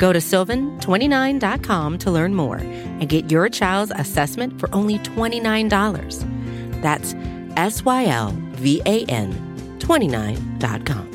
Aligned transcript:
Go 0.00 0.14
to 0.14 0.18
sylvan29.com 0.18 1.98
to 1.98 2.10
learn 2.10 2.34
more 2.34 2.56
and 2.56 3.06
get 3.06 3.30
your 3.30 3.50
child's 3.50 3.92
assessment 3.94 4.58
for 4.58 4.74
only 4.74 4.98
$29. 5.00 6.80
That's 6.80 7.14
S 7.58 7.84
Y 7.84 8.06
L 8.06 8.34
V 8.52 8.80
A 8.86 9.04
N 9.04 9.30
29.com. 9.78 11.06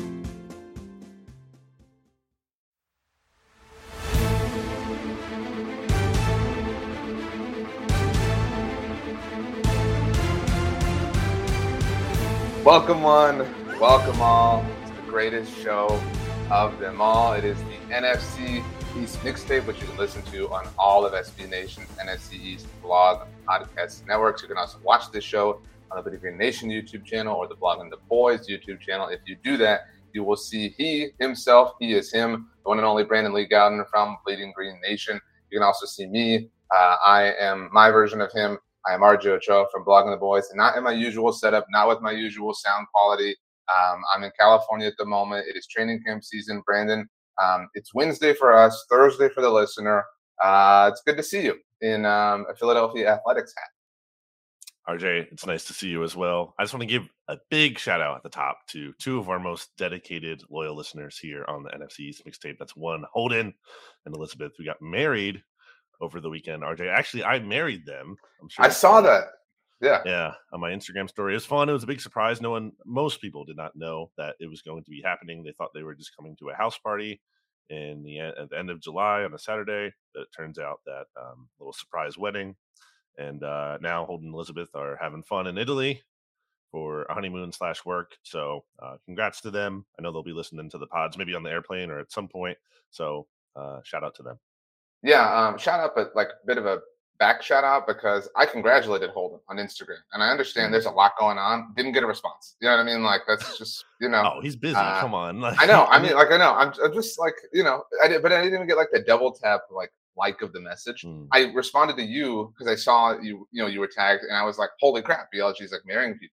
Welcome 12.62 13.02
one, 13.02 13.38
welcome 13.80 14.20
all. 14.20 14.64
It's 14.82 14.92
the 14.92 15.02
greatest 15.10 15.52
show 15.58 16.00
of 16.50 16.78
them 16.78 17.00
all. 17.00 17.32
It 17.32 17.44
is 17.44 17.58
the 17.64 17.94
NFC 17.94 18.62
East 18.96 19.18
mixtape, 19.20 19.66
which 19.66 19.80
you 19.80 19.86
can 19.86 19.96
listen 19.96 20.22
to 20.32 20.48
on 20.50 20.68
all 20.78 21.04
of 21.04 21.12
SB 21.12 21.48
Nation's 21.50 21.88
NFC 21.98 22.34
East 22.34 22.66
blog 22.82 23.26
podcast 23.48 24.06
networks. 24.06 24.42
You 24.42 24.48
can 24.48 24.56
also 24.56 24.78
watch 24.84 25.10
this 25.10 25.24
show 25.24 25.60
on 25.90 25.96
the 25.96 26.02
Bleeding 26.02 26.20
Green 26.20 26.38
Nation 26.38 26.70
YouTube 26.70 27.04
channel 27.04 27.34
or 27.34 27.48
the 27.48 27.56
Blogging 27.56 27.90
the 27.90 27.98
Boys 28.08 28.46
YouTube 28.48 28.80
channel. 28.80 29.08
If 29.08 29.20
you 29.26 29.36
do 29.42 29.56
that, 29.58 29.86
you 30.12 30.22
will 30.22 30.36
see 30.36 30.74
he 30.78 31.08
himself, 31.18 31.72
he 31.80 31.94
is 31.94 32.12
him, 32.12 32.48
the 32.62 32.68
one 32.68 32.78
and 32.78 32.86
only 32.86 33.04
Brandon 33.04 33.34
Lee 33.34 33.48
Gowton 33.48 33.84
from 33.90 34.16
Bleeding 34.24 34.52
Green 34.54 34.80
Nation. 34.82 35.20
You 35.50 35.58
can 35.58 35.64
also 35.64 35.86
see 35.86 36.06
me. 36.06 36.48
Uh, 36.74 36.96
I 37.04 37.34
am 37.40 37.68
my 37.72 37.90
version 37.90 38.20
of 38.20 38.32
him. 38.32 38.58
I 38.86 38.94
am 38.94 39.00
RJ 39.00 39.26
Ochoa 39.26 39.66
from 39.72 39.84
Blogging 39.84 40.12
the 40.12 40.16
Boys, 40.16 40.48
and 40.50 40.58
not 40.58 40.76
in 40.76 40.84
my 40.84 40.92
usual 40.92 41.32
setup, 41.32 41.66
not 41.70 41.88
with 41.88 42.00
my 42.00 42.12
usual 42.12 42.54
sound 42.54 42.86
quality. 42.94 43.34
Um, 43.68 44.02
I'm 44.14 44.22
in 44.22 44.30
California 44.38 44.86
at 44.86 44.94
the 44.98 45.04
moment. 45.04 45.46
It 45.48 45.56
is 45.56 45.66
training 45.66 46.02
camp 46.06 46.24
season, 46.24 46.62
Brandon. 46.64 47.08
Um, 47.42 47.68
it's 47.74 47.94
Wednesday 47.94 48.32
for 48.34 48.56
us, 48.56 48.86
Thursday 48.90 49.28
for 49.28 49.40
the 49.42 49.50
listener. 49.50 50.04
Uh, 50.42 50.90
it's 50.92 51.02
good 51.04 51.16
to 51.16 51.22
see 51.22 51.42
you 51.44 51.56
in 51.80 52.04
um, 52.04 52.46
a 52.50 52.54
Philadelphia 52.54 53.12
Athletics 53.12 53.52
hat. 53.56 53.70
RJ, 54.88 55.32
it's 55.32 55.46
nice 55.46 55.64
to 55.64 55.74
see 55.74 55.88
you 55.88 56.04
as 56.04 56.14
well. 56.14 56.54
I 56.58 56.62
just 56.62 56.72
want 56.72 56.82
to 56.82 56.86
give 56.86 57.08
a 57.26 57.36
big 57.50 57.76
shout 57.76 58.00
out 58.00 58.16
at 58.16 58.22
the 58.22 58.28
top 58.28 58.58
to 58.68 58.92
two 59.00 59.18
of 59.18 59.28
our 59.28 59.40
most 59.40 59.70
dedicated, 59.76 60.44
loyal 60.48 60.76
listeners 60.76 61.18
here 61.18 61.44
on 61.48 61.64
the 61.64 61.70
NFC 61.70 62.00
East 62.00 62.24
mixtape. 62.24 62.56
That's 62.58 62.76
one 62.76 63.04
Holden 63.12 63.52
and 64.04 64.14
Elizabeth. 64.14 64.52
We 64.58 64.64
got 64.64 64.80
married 64.80 65.42
over 66.00 66.20
the 66.20 66.30
weekend. 66.30 66.62
RJ, 66.62 66.88
actually, 66.88 67.24
I 67.24 67.40
married 67.40 67.84
them. 67.84 68.16
I'm 68.40 68.48
sure 68.48 68.64
I 68.64 68.68
saw 68.68 69.00
that. 69.00 69.24
Yeah, 69.80 70.00
yeah, 70.06 70.32
on 70.52 70.60
my 70.60 70.70
Instagram 70.70 71.08
story. 71.08 71.34
It 71.34 71.36
was 71.36 71.46
fun. 71.46 71.68
It 71.68 71.72
was 71.74 71.82
a 71.82 71.88
big 71.88 72.00
surprise. 72.00 72.40
No 72.40 72.50
one, 72.50 72.72
most 72.86 73.20
people 73.20 73.44
did 73.44 73.56
not 73.56 73.76
know 73.76 74.10
that 74.16 74.36
it 74.40 74.48
was 74.48 74.62
going 74.62 74.82
to 74.84 74.90
be 74.90 75.02
happening. 75.02 75.42
They 75.42 75.52
thought 75.52 75.70
they 75.74 75.82
were 75.82 75.94
just 75.94 76.16
coming 76.16 76.34
to 76.36 76.48
a 76.48 76.54
house 76.54 76.78
party 76.78 77.20
in 77.68 78.02
the 78.02 78.20
at 78.20 78.48
the 78.48 78.58
end 78.58 78.70
of 78.70 78.80
July 78.80 79.22
on 79.22 79.34
a 79.34 79.38
Saturday. 79.38 79.92
But 80.14 80.22
it 80.22 80.28
turns 80.34 80.58
out 80.58 80.80
that 80.86 81.06
um, 81.20 81.48
little 81.58 81.74
surprise 81.74 82.16
wedding, 82.16 82.56
and 83.18 83.42
uh, 83.42 83.76
now 83.82 84.06
Holden 84.06 84.28
and 84.28 84.34
Elizabeth 84.34 84.70
are 84.74 84.98
having 85.00 85.22
fun 85.22 85.46
in 85.46 85.58
Italy 85.58 86.02
for 86.72 87.04
a 87.04 87.14
honeymoon 87.14 87.52
slash 87.52 87.84
work. 87.84 88.16
So, 88.22 88.64
uh, 88.82 88.96
congrats 89.04 89.40
to 89.42 89.50
them. 89.50 89.84
I 89.98 90.02
know 90.02 90.12
they'll 90.12 90.22
be 90.22 90.32
listening 90.32 90.70
to 90.70 90.78
the 90.78 90.86
pods, 90.86 91.16
maybe 91.16 91.34
on 91.34 91.42
the 91.42 91.50
airplane 91.50 91.90
or 91.90 91.98
at 91.98 92.12
some 92.12 92.28
point. 92.28 92.58
So, 92.90 93.26
uh, 93.54 93.80
shout 93.84 94.04
out 94.04 94.14
to 94.16 94.22
them. 94.22 94.38
Yeah, 95.02 95.32
um, 95.32 95.58
shout 95.58 95.80
out, 95.80 95.92
but 95.94 96.12
like 96.14 96.28
a 96.28 96.46
bit 96.46 96.58
of 96.58 96.66
a 96.66 96.80
back 97.18 97.42
shout 97.42 97.64
out 97.64 97.86
because 97.86 98.28
I 98.36 98.46
congratulated 98.46 99.10
Holden 99.10 99.40
on 99.48 99.56
Instagram, 99.56 99.98
and 100.12 100.22
I 100.22 100.30
understand 100.30 100.72
there's 100.72 100.86
a 100.86 100.90
lot 100.90 101.12
going 101.18 101.38
on. 101.38 101.72
Didn't 101.76 101.92
get 101.92 102.02
a 102.02 102.06
response. 102.06 102.56
You 102.60 102.68
know 102.68 102.76
what 102.76 102.82
I 102.82 102.84
mean? 102.84 103.02
Like 103.02 103.22
that's 103.26 103.58
just 103.58 103.84
you 104.00 104.08
know. 104.08 104.34
Oh, 104.36 104.40
he's 104.40 104.56
busy. 104.56 104.76
Uh, 104.76 105.00
Come 105.00 105.14
on. 105.14 105.42
I 105.44 105.66
know. 105.66 105.86
I 105.86 105.98
mean, 106.02 106.14
like 106.14 106.30
I 106.30 106.36
know. 106.36 106.54
I'm, 106.54 106.72
I'm 106.82 106.92
just 106.92 107.18
like 107.18 107.34
you 107.52 107.62
know. 107.62 107.84
I 108.02 108.08
did, 108.08 108.22
but 108.22 108.32
I 108.32 108.42
didn't 108.42 108.54
even 108.54 108.66
get 108.66 108.76
like 108.76 108.90
the 108.92 109.00
double 109.00 109.32
tap 109.32 109.62
like 109.70 109.92
like 110.16 110.42
of 110.42 110.52
the 110.52 110.60
message. 110.60 111.02
Mm. 111.02 111.28
I 111.32 111.52
responded 111.54 111.96
to 111.96 112.04
you 112.04 112.52
because 112.56 112.70
I 112.70 112.76
saw 112.76 113.18
you. 113.18 113.46
You 113.50 113.62
know, 113.62 113.66
you 113.68 113.80
were 113.80 113.88
tagged, 113.88 114.22
and 114.22 114.36
I 114.36 114.44
was 114.44 114.58
like, 114.58 114.70
"Holy 114.80 115.02
crap!" 115.02 115.28
BLG 115.34 115.62
is 115.62 115.72
like 115.72 115.86
marrying 115.86 116.18
people. 116.18 116.32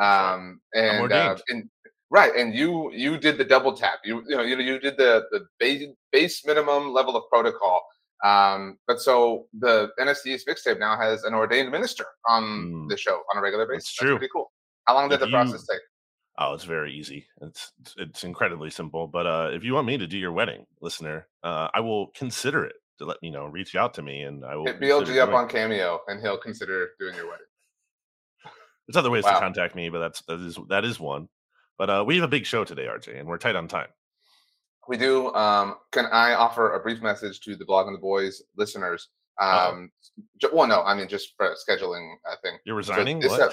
Um, 0.00 0.60
and, 0.74 1.12
uh, 1.12 1.36
and 1.48 1.68
right, 2.10 2.34
and 2.36 2.54
you 2.54 2.92
you 2.92 3.18
did 3.18 3.36
the 3.38 3.44
double 3.44 3.72
tap. 3.72 4.00
You 4.04 4.22
you 4.28 4.36
know 4.36 4.42
you 4.42 4.56
you 4.58 4.78
did 4.78 4.96
the 4.96 5.24
the 5.30 5.46
base 5.58 5.88
base 6.12 6.46
minimum 6.46 6.92
level 6.92 7.16
of 7.16 7.24
protocol 7.30 7.82
um, 8.24 8.78
but 8.86 9.00
so 9.00 9.46
the 9.58 9.90
NFC 10.00 10.38
mixtape 10.48 10.78
now 10.78 10.98
has 10.98 11.24
an 11.24 11.34
ordained 11.34 11.70
minister 11.70 12.04
on 12.28 12.42
mm. 12.42 12.88
the 12.88 12.96
show 12.96 13.20
on 13.32 13.38
a 13.38 13.40
regular 13.40 13.66
basis. 13.66 13.84
That's 13.84 13.94
true. 13.94 14.08
That's 14.10 14.18
pretty 14.18 14.30
cool. 14.34 14.50
How 14.86 14.94
long 14.94 15.08
did 15.08 15.16
if 15.16 15.20
the 15.20 15.28
process 15.28 15.64
you, 15.68 15.74
take? 15.74 15.82
Oh, 16.38 16.54
it's 16.54 16.64
very 16.64 16.92
easy. 16.92 17.26
It's 17.42 17.72
it's 17.96 18.24
incredibly 18.24 18.70
simple. 18.70 19.06
But 19.06 19.26
uh, 19.26 19.50
if 19.52 19.62
you 19.62 19.74
want 19.74 19.86
me 19.86 19.98
to 19.98 20.06
do 20.06 20.18
your 20.18 20.32
wedding, 20.32 20.66
listener, 20.80 21.28
uh, 21.44 21.68
I 21.74 21.80
will 21.80 22.08
consider 22.08 22.64
it 22.64 22.76
to 22.98 23.04
let 23.04 23.18
me 23.22 23.30
know. 23.30 23.46
Reach 23.46 23.76
out 23.76 23.94
to 23.94 24.02
me, 24.02 24.22
and 24.22 24.44
I 24.44 24.56
will 24.56 24.66
hit 24.66 24.80
BLG 24.80 25.18
up 25.18 25.32
on 25.32 25.48
Cameo, 25.48 26.00
and 26.08 26.20
he'll 26.20 26.38
consider 26.38 26.90
doing 26.98 27.14
your 27.14 27.26
wedding. 27.26 27.44
There's 28.86 28.96
other 28.96 29.10
ways 29.10 29.24
wow. 29.24 29.34
to 29.34 29.40
contact 29.40 29.76
me, 29.76 29.90
but 29.90 30.00
that's 30.00 30.22
that 30.22 30.40
is 30.40 30.58
that 30.68 30.84
is 30.84 30.98
one. 30.98 31.28
But 31.76 31.90
uh, 31.90 32.04
we 32.04 32.16
have 32.16 32.24
a 32.24 32.28
big 32.28 32.46
show 32.46 32.64
today, 32.64 32.86
RJ, 32.86 33.20
and 33.20 33.28
we're 33.28 33.38
tight 33.38 33.54
on 33.54 33.68
time 33.68 33.88
we 34.88 34.96
do. 34.96 35.32
Um, 35.34 35.76
can 35.92 36.06
I 36.06 36.34
offer 36.34 36.74
a 36.74 36.80
brief 36.80 37.02
message 37.02 37.40
to 37.40 37.54
the 37.54 37.64
Blogging 37.64 37.92
the 37.92 38.00
Boys 38.00 38.42
listeners? 38.56 39.08
Um, 39.40 39.90
well, 40.52 40.66
no, 40.66 40.82
I 40.82 40.94
mean 40.94 41.08
just 41.08 41.34
for 41.36 41.54
scheduling. 41.68 42.14
I 42.26 42.34
think 42.42 42.60
you're 42.64 42.74
resigning. 42.74 43.22
So 43.22 43.28
this, 43.28 43.38
ep- 43.38 43.52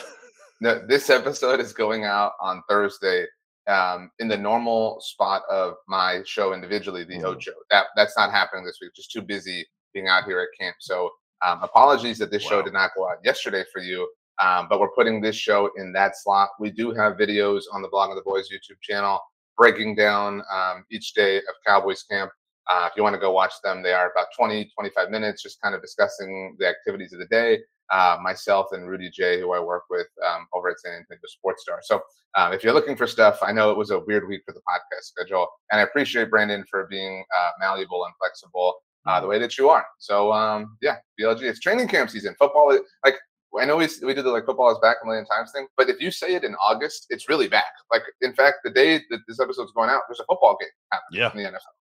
no, 0.62 0.86
this 0.88 1.10
episode 1.10 1.60
is 1.60 1.74
going 1.74 2.06
out 2.06 2.34
on 2.42 2.64
Thursday. 2.70 3.26
Um, 3.68 4.12
in 4.20 4.28
the 4.28 4.38
normal 4.38 5.00
spot 5.02 5.42
of 5.50 5.74
my 5.88 6.22
show 6.26 6.54
individually, 6.54 7.04
the 7.04 7.16
mm. 7.16 7.26
Ocho. 7.26 7.52
That 7.72 7.88
that's 7.96 8.16
not 8.16 8.32
happening 8.32 8.64
this 8.64 8.78
week. 8.82 8.92
Just 8.96 9.12
too 9.12 9.22
busy 9.22 9.66
being 9.94 10.08
out 10.08 10.26
here 10.26 10.40
at 10.40 10.48
camp. 10.60 10.76
So 10.80 11.10
um, 11.46 11.60
apologies 11.64 12.18
that 12.20 12.32
this 12.32 12.44
wow. 12.46 12.50
show 12.50 12.62
did 12.62 12.74
not 12.74 12.92
go 12.96 13.10
out 13.10 13.18
yesterday 13.24 13.64
for 13.74 13.82
you. 13.82 14.08
Um, 14.42 14.68
but 14.70 14.80
we're 14.80 14.92
putting 14.92 15.22
this 15.22 15.36
show 15.36 15.72
in 15.78 15.94
that 15.94 16.18
slot. 16.18 16.50
We 16.60 16.70
do 16.70 16.92
have 16.92 17.14
videos 17.14 17.64
on 17.72 17.82
the 17.82 17.88
Blogging 17.88 18.16
the 18.16 18.22
Boys 18.22 18.50
YouTube 18.50 18.82
channel 18.82 19.22
breaking 19.58 19.96
down 19.96 20.42
um, 20.54 20.86
each 20.92 21.14
day 21.14 21.38
of 21.38 21.56
Cowboys 21.66 22.04
camp. 22.04 22.32
Uh, 22.68 22.88
if 22.90 22.98
you 22.98 23.04
want 23.04 23.14
to 23.14 23.20
go 23.20 23.32
watch 23.32 23.54
them, 23.64 23.84
they 23.84 23.94
are 23.94 24.12
about 24.12 24.28
20, 24.38 24.72
25 24.74 25.10
minutes, 25.10 25.44
just 25.44 25.62
kind 25.62 25.76
of 25.76 25.82
discussing 25.82 26.56
the 26.60 26.68
activities 26.68 27.14
of 27.14 27.20
the 27.20 27.28
day. 27.28 27.60
Uh, 27.92 28.18
myself 28.20 28.68
and 28.72 28.90
Rudy 28.90 29.12
J, 29.12 29.40
who 29.40 29.54
I 29.54 29.60
work 29.60 29.84
with 29.92 30.08
um, 30.28 30.48
over 30.54 30.70
at 30.70 30.80
San 30.80 30.94
Antonio 30.94 31.20
Sports 31.28 31.62
Star. 31.62 31.80
So 31.84 32.02
um, 32.36 32.52
if 32.52 32.64
you're 32.64 32.74
looking 32.74 32.96
for 32.96 33.06
stuff, 33.06 33.38
I 33.44 33.52
know 33.52 33.70
it 33.70 33.78
was 33.78 33.92
a 33.92 34.00
weird 34.00 34.28
week 34.28 34.42
for 34.44 34.54
the 34.54 34.62
podcast 34.62 35.04
schedule, 35.04 35.48
and 35.72 35.80
I 35.80 35.84
appreciate 35.84 36.32
Brandon 36.32 36.66
for 36.70 36.88
being 36.90 37.24
uh, 37.38 37.52
malleable 37.60 38.04
and 38.06 38.14
flexible 38.20 38.74
uh, 39.06 39.22
the 39.22 39.28
way 39.28 39.38
that 39.38 39.58
you 39.58 39.70
are. 39.70 39.86
So 40.00 40.34
um, 40.34 40.78
yeah, 40.82 40.98
BLG, 41.20 41.44
it's 41.44 41.60
training 41.60 41.88
camp 41.88 42.10
season. 42.10 42.36
Football, 42.40 42.72
is 42.72 42.82
like 43.06 43.18
I 43.60 43.66
know 43.66 43.78
we, 43.78 43.88
we 44.04 44.14
did 44.14 44.26
the 44.26 44.32
like 44.32 44.46
football 44.46 44.72
is 44.72 44.80
back 44.80 44.98
a 45.04 45.06
million 45.06 45.26
times 45.26 45.52
thing, 45.52 45.68
but 45.78 45.90
if 45.90 46.02
you 46.02 46.12
say 46.12 46.36
it 46.36 46.44
in 46.44 46.56
August, 46.56 47.08
it's 47.10 47.30
really 47.30 47.48
back. 47.48 47.72
Like, 47.92 48.04
in 48.22 48.34
fact, 48.34 48.58
the 48.64 48.72
day 48.72 49.00
that 49.10 49.20
this 49.28 49.40
episode's 49.40 49.72
going 49.72 49.90
out, 49.90 50.02
there's 50.08 50.20
a 50.20 50.26
football 50.26 50.58
game 50.60 50.70
happening 50.92 51.22
yeah. 51.22 51.32
in 51.32 51.54
the 51.54 51.58
NFL. 51.58 51.74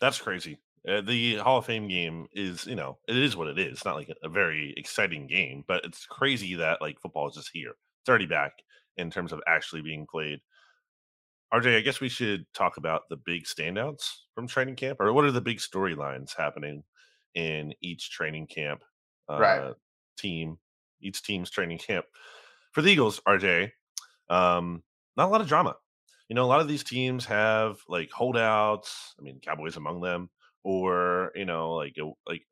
That's 0.00 0.20
crazy. 0.20 0.58
Uh, 0.88 1.00
the 1.00 1.36
Hall 1.36 1.58
of 1.58 1.66
Fame 1.66 1.88
game 1.88 2.26
is, 2.32 2.66
you 2.66 2.76
know, 2.76 2.98
it 3.08 3.16
is 3.16 3.36
what 3.36 3.48
it 3.48 3.58
is. 3.58 3.72
It's 3.72 3.84
not 3.84 3.96
like 3.96 4.10
a, 4.22 4.28
very 4.28 4.72
exciting 4.76 5.26
game, 5.26 5.64
but 5.66 5.84
it's 5.84 6.06
crazy 6.06 6.54
that 6.54 6.80
like 6.80 7.00
football 7.00 7.28
is 7.28 7.34
just 7.34 7.50
here. 7.52 7.70
It's 7.70 8.08
already 8.08 8.26
back 8.26 8.52
in 8.96 9.10
terms 9.10 9.32
of 9.32 9.40
actually 9.48 9.82
being 9.82 10.06
played. 10.08 10.38
RJ, 11.52 11.76
I 11.76 11.80
guess 11.80 12.00
we 12.00 12.08
should 12.08 12.46
talk 12.54 12.76
about 12.76 13.02
the 13.10 13.16
big 13.16 13.44
standouts 13.44 14.04
from 14.34 14.46
training 14.46 14.76
camp, 14.76 15.00
or 15.00 15.12
what 15.12 15.24
are 15.24 15.32
the 15.32 15.40
big 15.40 15.58
storylines 15.58 16.36
happening 16.36 16.84
in 17.34 17.72
each 17.80 18.10
training 18.10 18.46
camp 18.46 18.82
uh, 19.28 19.38
right. 19.38 19.74
team 20.16 20.58
each 21.06 21.22
team's 21.22 21.50
training 21.50 21.78
camp. 21.78 22.06
For 22.72 22.82
the 22.82 22.90
Eagles, 22.90 23.20
RJ, 23.26 23.70
um, 24.28 24.82
not 25.16 25.28
a 25.28 25.30
lot 25.30 25.40
of 25.40 25.48
drama. 25.48 25.76
You 26.28 26.34
know, 26.34 26.44
a 26.44 26.46
lot 26.46 26.60
of 26.60 26.68
these 26.68 26.84
teams 26.84 27.24
have 27.26 27.78
like 27.88 28.10
holdouts. 28.10 29.14
I 29.18 29.22
mean, 29.22 29.40
Cowboys 29.40 29.76
among 29.76 30.00
them, 30.00 30.28
or 30.64 31.30
you 31.36 31.44
know, 31.44 31.74
like 31.74 31.96
like 32.26 32.42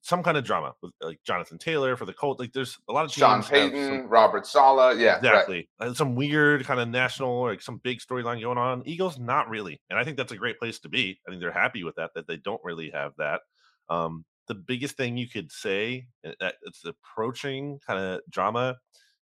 some 0.00 0.22
kind 0.22 0.36
of 0.36 0.44
drama 0.44 0.74
with 0.82 0.92
like 1.00 1.20
Jonathan 1.24 1.58
Taylor 1.58 1.96
for 1.96 2.04
the 2.04 2.12
Colts. 2.12 2.40
Like, 2.40 2.52
there's 2.52 2.76
a 2.88 2.92
lot 2.92 3.04
of 3.04 3.12
Sean 3.12 3.42
Payton, 3.42 3.86
some, 3.86 4.08
Robert 4.08 4.46
Saleh, 4.46 4.98
yeah, 4.98 5.18
exactly. 5.18 5.68
Right. 5.80 5.94
some 5.94 6.16
weird 6.16 6.64
kind 6.64 6.80
of 6.80 6.88
national, 6.88 7.42
like 7.42 7.62
some 7.62 7.80
big 7.84 8.00
storyline 8.00 8.40
going 8.40 8.58
on. 8.58 8.82
Eagles, 8.84 9.20
not 9.20 9.48
really, 9.48 9.80
and 9.88 9.98
I 9.98 10.04
think 10.04 10.16
that's 10.16 10.32
a 10.32 10.36
great 10.36 10.58
place 10.58 10.80
to 10.80 10.88
be. 10.88 11.20
I 11.26 11.30
think 11.30 11.40
they're 11.40 11.52
happy 11.52 11.84
with 11.84 11.94
that. 11.94 12.10
That 12.14 12.26
they 12.26 12.38
don't 12.38 12.60
really 12.64 12.90
have 12.90 13.12
that. 13.18 13.42
Um, 13.88 14.24
the 14.52 14.60
biggest 14.60 14.96
thing 14.96 15.16
you 15.16 15.28
could 15.28 15.50
say 15.50 16.06
eh, 16.24 16.32
that 16.40 16.56
it's 16.62 16.84
approaching 16.84 17.78
kind 17.86 17.98
of 17.98 18.20
drama 18.28 18.76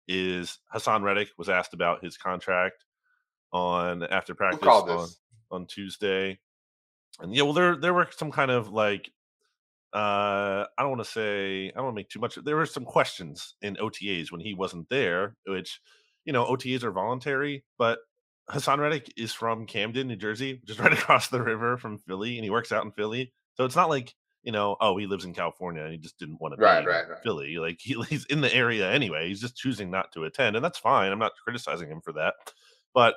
is 0.09 0.59
Haason 0.75 1.03
Reddick 1.03 1.29
was 1.39 1.49
asked 1.49 1.73
about 1.75 2.03
his 2.03 2.17
contract 2.17 2.85
on 3.53 4.03
after 4.05 4.35
practice 4.35 4.67
on, 4.69 5.09
on 5.51 5.67
Tuesday. 5.67 6.39
And 7.21 7.35
yeah, 7.35 7.43
well 7.43 7.53
there 7.53 7.77
there 7.77 7.95
were 7.95 8.09
some 8.17 8.33
kind 8.33 8.51
of 8.51 8.73
like 8.73 9.13
uh 9.93 10.67
I 10.79 10.83
don't 10.83 10.91
want 10.91 11.05
to 11.05 11.11
say 11.11 11.69
I 11.69 11.77
don't 11.77 11.85
want 11.85 11.95
to 11.95 12.01
make 12.01 12.09
too 12.09 12.21
much 12.21 12.37
there 12.37 12.57
were 12.57 12.67
some 12.67 12.85
questions 12.85 13.55
in 13.63 13.77
OTAs 13.77 14.33
when 14.33 14.41
he 14.41 14.55
wasn't 14.55 14.89
there, 14.89 15.37
which 15.47 15.81
you 16.25 16.33
know, 16.33 16.45
OTAs 16.45 16.83
are 16.83 16.93
voluntary, 16.93 17.65
but 17.79 18.01
Haason 18.51 18.79
Reddick 18.79 19.13
is 19.17 19.33
from 19.33 19.67
Camden, 19.67 20.09
New 20.09 20.17
Jersey, 20.17 20.61
just 20.65 20.81
right 20.81 20.93
across 20.93 21.29
the 21.29 21.43
river 21.43 21.77
from 21.77 21.99
Philly, 21.99 22.37
and 22.37 22.45
he 22.45 22.51
works 22.51 22.73
out 22.73 22.85
in 22.85 22.93
Philly. 22.93 23.33
So 23.55 23.65
it's 23.65 23.77
not 23.77 23.89
like 23.89 24.15
you 24.43 24.53
know, 24.53 24.77
oh, 24.81 24.97
he 24.97 25.07
lives 25.07 25.25
in 25.25 25.35
California 25.35 25.83
and 25.83 25.93
he 25.93 25.99
just 25.99 26.19
didn't 26.19 26.41
want 26.41 26.55
to 26.55 26.61
right, 26.61 26.81
be 26.81 26.87
right, 26.87 27.09
right. 27.09 27.23
Philly. 27.23 27.57
Like 27.59 27.79
he, 27.83 28.01
he's 28.09 28.25
in 28.27 28.41
the 28.41 28.55
area 28.55 28.91
anyway. 28.91 29.29
He's 29.29 29.41
just 29.41 29.57
choosing 29.57 29.91
not 29.91 30.13
to 30.13 30.25
attend, 30.25 30.57
and 30.57 30.65
that's 30.65 30.79
fine. 30.79 31.13
I'm 31.13 31.19
not 31.19 31.33
criticizing 31.45 31.89
him 31.89 32.01
for 32.03 32.13
that. 32.15 32.35
But 32.95 33.15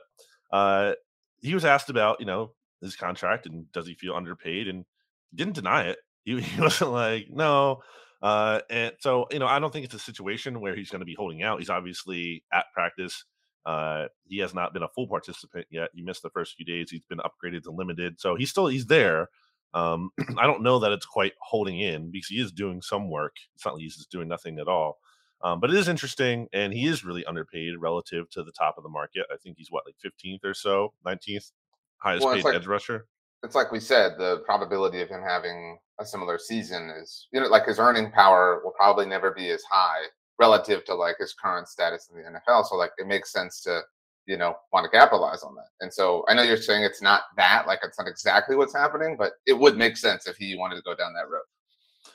uh, 0.52 0.94
he 1.42 1.54
was 1.54 1.66
asked 1.66 1.90
about 1.90 2.20
you 2.20 2.25
know 2.25 2.52
his 2.81 2.96
contract 2.96 3.46
and 3.46 3.72
does 3.72 3.88
he 3.88 3.96
feel 3.96 4.16
underpaid, 4.16 4.68
and 4.68 4.86
he 5.31 5.38
didn't 5.38 5.56
deny 5.56 5.84
it. 5.84 5.98
He, 6.24 6.40
he 6.42 6.62
wasn't 6.62 6.92
like 6.92 7.28
no. 7.30 7.81
Uh, 8.22 8.62
and 8.70 8.94
so 9.00 9.28
you 9.31 9.40
know, 9.40 9.48
I 9.48 9.60
don't 9.60 9.72
think 9.72 9.86
it's 9.86 9.94
a 9.94 10.00
situation 10.00 10.62
where 10.62 10.75
he's 10.75 10.90
going 10.90 11.02
to 11.02 11.06
be 11.06 11.16
holding 11.16 11.44
out. 11.44 11.60
He's 11.60 11.70
obviously 11.70 12.44
at 12.54 12.66
practice. 12.74 13.25
Uh, 13.66 14.08
he 14.25 14.40
has 14.40 14.54
not 14.54 14.74
been 14.74 14.84
a 14.84 14.90
full 14.90 15.08
participant 15.08 15.66
yet. 15.70 15.90
He 15.94 16.02
missed 16.02 16.22
the 16.22 16.30
first 16.30 16.56
few 16.56 16.66
days. 16.66 16.90
He's 16.92 17.06
been 17.06 17.20
upgraded 17.20 17.64
to 17.64 17.72
limited, 17.72 18.20
so 18.20 18.36
he's 18.36 18.50
still 18.50 18.68
he's 18.68 18.88
there. 18.88 19.30
Um, 19.74 20.12
I 20.38 20.46
don't 20.46 20.64
know 20.64 20.80
that 20.80 20.92
it's 20.92 21.06
quite 21.06 21.34
holding 21.40 21.80
in 21.80 22.12
because 22.12 22.28
he 22.28 22.40
is 22.40 22.52
doing 22.52 22.81
some 22.81 23.10
work. 23.10 23.36
It's 23.56 23.66
not 23.66 23.75
like 23.75 23.84
he's 23.84 23.98
just 23.98 24.12
doing 24.12 24.28
nothing 24.28 24.60
at 24.60 24.68
all. 24.68 25.00
Um, 25.42 25.60
but 25.60 25.70
it 25.70 25.75
is 25.75 25.90
interesting, 25.90 26.48
and 26.54 26.72
he 26.74 26.88
is 26.88 27.04
really 27.04 27.25
underpaid 27.25 27.74
relative 27.78 28.30
to 28.30 28.44
the 28.44 28.52
top 28.54 28.75
of 28.78 28.84
the 28.84 28.90
market. 28.90 29.25
I 29.31 29.36
think 29.36 29.58
he's 29.58 29.70
what 29.70 29.84
like 29.86 29.96
15th 30.04 30.46
or 30.46 30.54
so, 30.54 30.94
19th 31.06 31.52
highest 31.98 32.25
well, 32.25 32.36
paid 32.36 32.46
like, 32.46 32.56
edge 32.56 32.68
rusher. 32.68 33.08
It's 33.44 33.56
like 33.56 33.72
we 33.72 33.81
said, 33.81 34.14
the 34.18 34.42
probability 34.46 35.02
of 35.02 35.10
him 35.10 35.22
having 35.22 35.78
a 36.00 36.06
similar 36.06 36.38
season 36.38 36.90
is, 36.90 37.28
you 37.34 37.42
know, 37.42 37.48
like 37.48 37.66
his 37.66 37.78
earning 37.78 38.10
power 38.12 38.62
will 38.64 38.72
probably 38.72 39.06
never 39.06 39.31
be 39.31 39.50
as 39.50 39.64
high 39.70 40.04
relative 40.40 40.86
to 40.86 40.96
like 40.96 41.18
his 41.20 41.34
current 41.34 41.68
status 41.68 42.10
in 42.10 42.18
the 42.18 42.30
NFL. 42.30 42.66
So 42.66 42.75
like 42.75 42.92
it 42.98 43.08
makes 43.08 43.31
sense 43.31 43.62
to 43.62 43.81
you 44.25 44.38
know 44.38 44.56
want 44.72 44.86
to 44.86 44.98
capitalize 44.98 45.44
on 45.44 45.56
that. 45.56 45.68
And 45.81 45.94
so 45.94 46.25
I 46.28 46.34
know 46.34 46.44
you're 46.44 46.58
saying 46.58 46.84
it's 46.84 47.02
not 47.02 47.24
that 47.38 47.66
like 47.68 47.80
it's 47.84 48.00
not 48.00 48.08
exactly 48.08 48.56
what's 48.56 48.75
happening, 48.75 49.16
but 49.18 49.34
it 49.46 49.54
would 49.54 49.78
make 49.78 49.98
sense 49.98 50.28
if 50.28 50.38
he 50.38 50.56
wanted 50.56 50.75
to 50.75 50.81
go 50.84 50.96
down 50.96 51.14
that 51.14 51.30
road. 51.30 51.44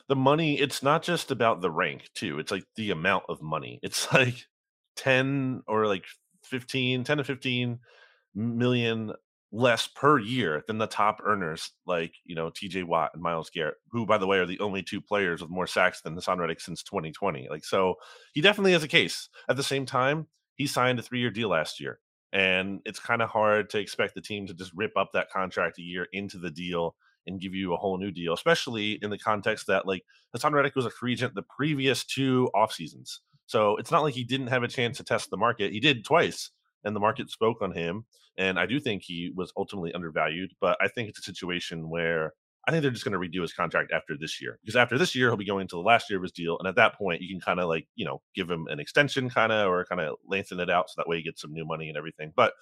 The 0.08 0.16
money, 0.16 0.58
it's 0.58 0.82
not 0.82 1.02
just 1.02 1.30
about 1.30 1.60
the 1.60 1.70
rank 1.70 2.08
too. 2.14 2.38
It's 2.38 2.52
like 2.52 2.64
the 2.76 2.90
amount 2.90 3.24
of 3.28 3.42
money. 3.42 3.80
It's 3.88 4.12
like 4.12 4.46
10 4.96 5.62
or 5.66 5.86
like 5.86 6.04
15, 6.44 7.04
10 7.04 7.16
to 7.18 7.24
15 7.24 7.78
million 8.34 9.12
less 9.50 9.86
per 9.86 10.18
year 10.18 10.62
than 10.66 10.76
the 10.76 10.86
top 10.86 11.22
earners 11.24 11.70
like 11.86 12.12
you 12.24 12.34
know 12.34 12.50
TJ 12.50 12.84
Watt 12.84 13.12
and 13.14 13.22
Myles 13.22 13.50
Garrett, 13.50 13.76
who 13.90 14.04
by 14.04 14.18
the 14.18 14.26
way 14.26 14.38
are 14.38 14.46
the 14.46 14.60
only 14.60 14.82
two 14.82 15.00
players 15.00 15.40
with 15.40 15.50
more 15.50 15.66
sacks 15.66 16.00
than 16.02 16.14
Haason 16.14 16.38
Reddick 16.38 16.60
since 16.60 16.82
2020. 16.82 17.48
Like 17.50 17.64
so, 17.64 17.94
he 18.34 18.40
definitely 18.40 18.72
has 18.72 18.82
a 18.82 18.88
case. 18.88 19.28
At 19.48 19.56
the 19.56 19.62
same 19.62 19.86
time, 19.86 20.26
he 20.58 20.66
signed 20.66 20.98
a 20.98 21.02
three-year 21.02 21.30
deal 21.30 21.48
last 21.48 21.80
year, 21.80 22.00
and 22.32 22.80
it's 22.84 23.00
kind 23.00 23.22
of 23.22 23.30
hard 23.30 23.70
to 23.70 23.78
expect 23.78 24.14
the 24.14 24.20
team 24.20 24.46
to 24.46 24.54
just 24.54 24.72
rip 24.74 24.92
up 24.96 25.10
that 25.14 25.30
contract 25.30 25.78
a 25.78 25.82
year 25.82 26.06
into 26.12 26.36
the 26.36 26.50
deal 26.50 26.94
and 27.26 27.40
give 27.40 27.54
you 27.54 27.72
a 27.72 27.76
whole 27.76 27.98
new 27.98 28.10
deal, 28.10 28.34
especially 28.34 28.98
in 29.00 29.10
the 29.10 29.18
context 29.18 29.66
that 29.68 29.86
like 29.86 30.02
Haason 30.36 30.52
Reddick 30.52 30.74
was 30.74 30.86
a 30.86 30.90
free 30.90 31.12
agent 31.12 31.34
the 31.34 31.42
previous 31.42 32.04
two 32.04 32.50
off 32.54 32.72
seasons. 32.72 33.20
So 33.46 33.76
it's 33.76 33.90
not 33.90 34.02
like 34.02 34.14
he 34.14 34.24
didn't 34.24 34.48
have 34.48 34.62
a 34.62 34.68
chance 34.68 34.98
to 34.98 35.04
test 35.04 35.30
the 35.30 35.36
market. 35.36 35.72
He 35.72 35.80
did 35.80 36.04
twice 36.04 36.50
and 36.84 36.94
the 36.94 37.00
market 37.00 37.30
spoke 37.30 37.62
on 37.62 37.72
him. 37.72 38.04
And 38.36 38.58
I 38.58 38.66
do 38.66 38.78
think 38.78 39.02
he 39.02 39.32
was 39.34 39.52
ultimately 39.56 39.92
undervalued, 39.92 40.52
but 40.60 40.76
I 40.80 40.88
think 40.88 41.08
it's 41.08 41.18
a 41.18 41.22
situation 41.22 41.88
where 41.90 42.34
I 42.68 42.70
think 42.70 42.82
they're 42.82 42.90
just 42.90 43.04
going 43.04 43.18
to 43.18 43.18
redo 43.18 43.40
his 43.40 43.54
contract 43.54 43.92
after 43.92 44.14
this 44.14 44.42
year 44.42 44.58
because 44.62 44.76
after 44.76 44.98
this 44.98 45.14
year 45.14 45.28
he'll 45.28 45.38
be 45.38 45.46
going 45.46 45.66
to 45.68 45.76
the 45.76 45.80
last 45.80 46.10
year 46.10 46.18
of 46.18 46.22
his 46.22 46.32
deal, 46.32 46.58
and 46.58 46.68
at 46.68 46.76
that 46.76 46.96
point 46.96 47.22
you 47.22 47.28
can 47.34 47.40
kind 47.40 47.60
of 47.60 47.66
like 47.66 47.88
you 47.96 48.04
know 48.04 48.20
give 48.34 48.50
him 48.50 48.66
an 48.68 48.78
extension, 48.78 49.30
kind 49.30 49.52
of 49.52 49.68
or 49.68 49.86
kind 49.86 50.02
of 50.02 50.16
lengthen 50.28 50.60
it 50.60 50.68
out 50.68 50.90
so 50.90 50.94
that 50.98 51.08
way 51.08 51.16
he 51.16 51.22
gets 51.22 51.40
some 51.40 51.54
new 51.54 51.64
money 51.64 51.88
and 51.88 51.96
everything. 51.96 52.30
But 52.36 52.52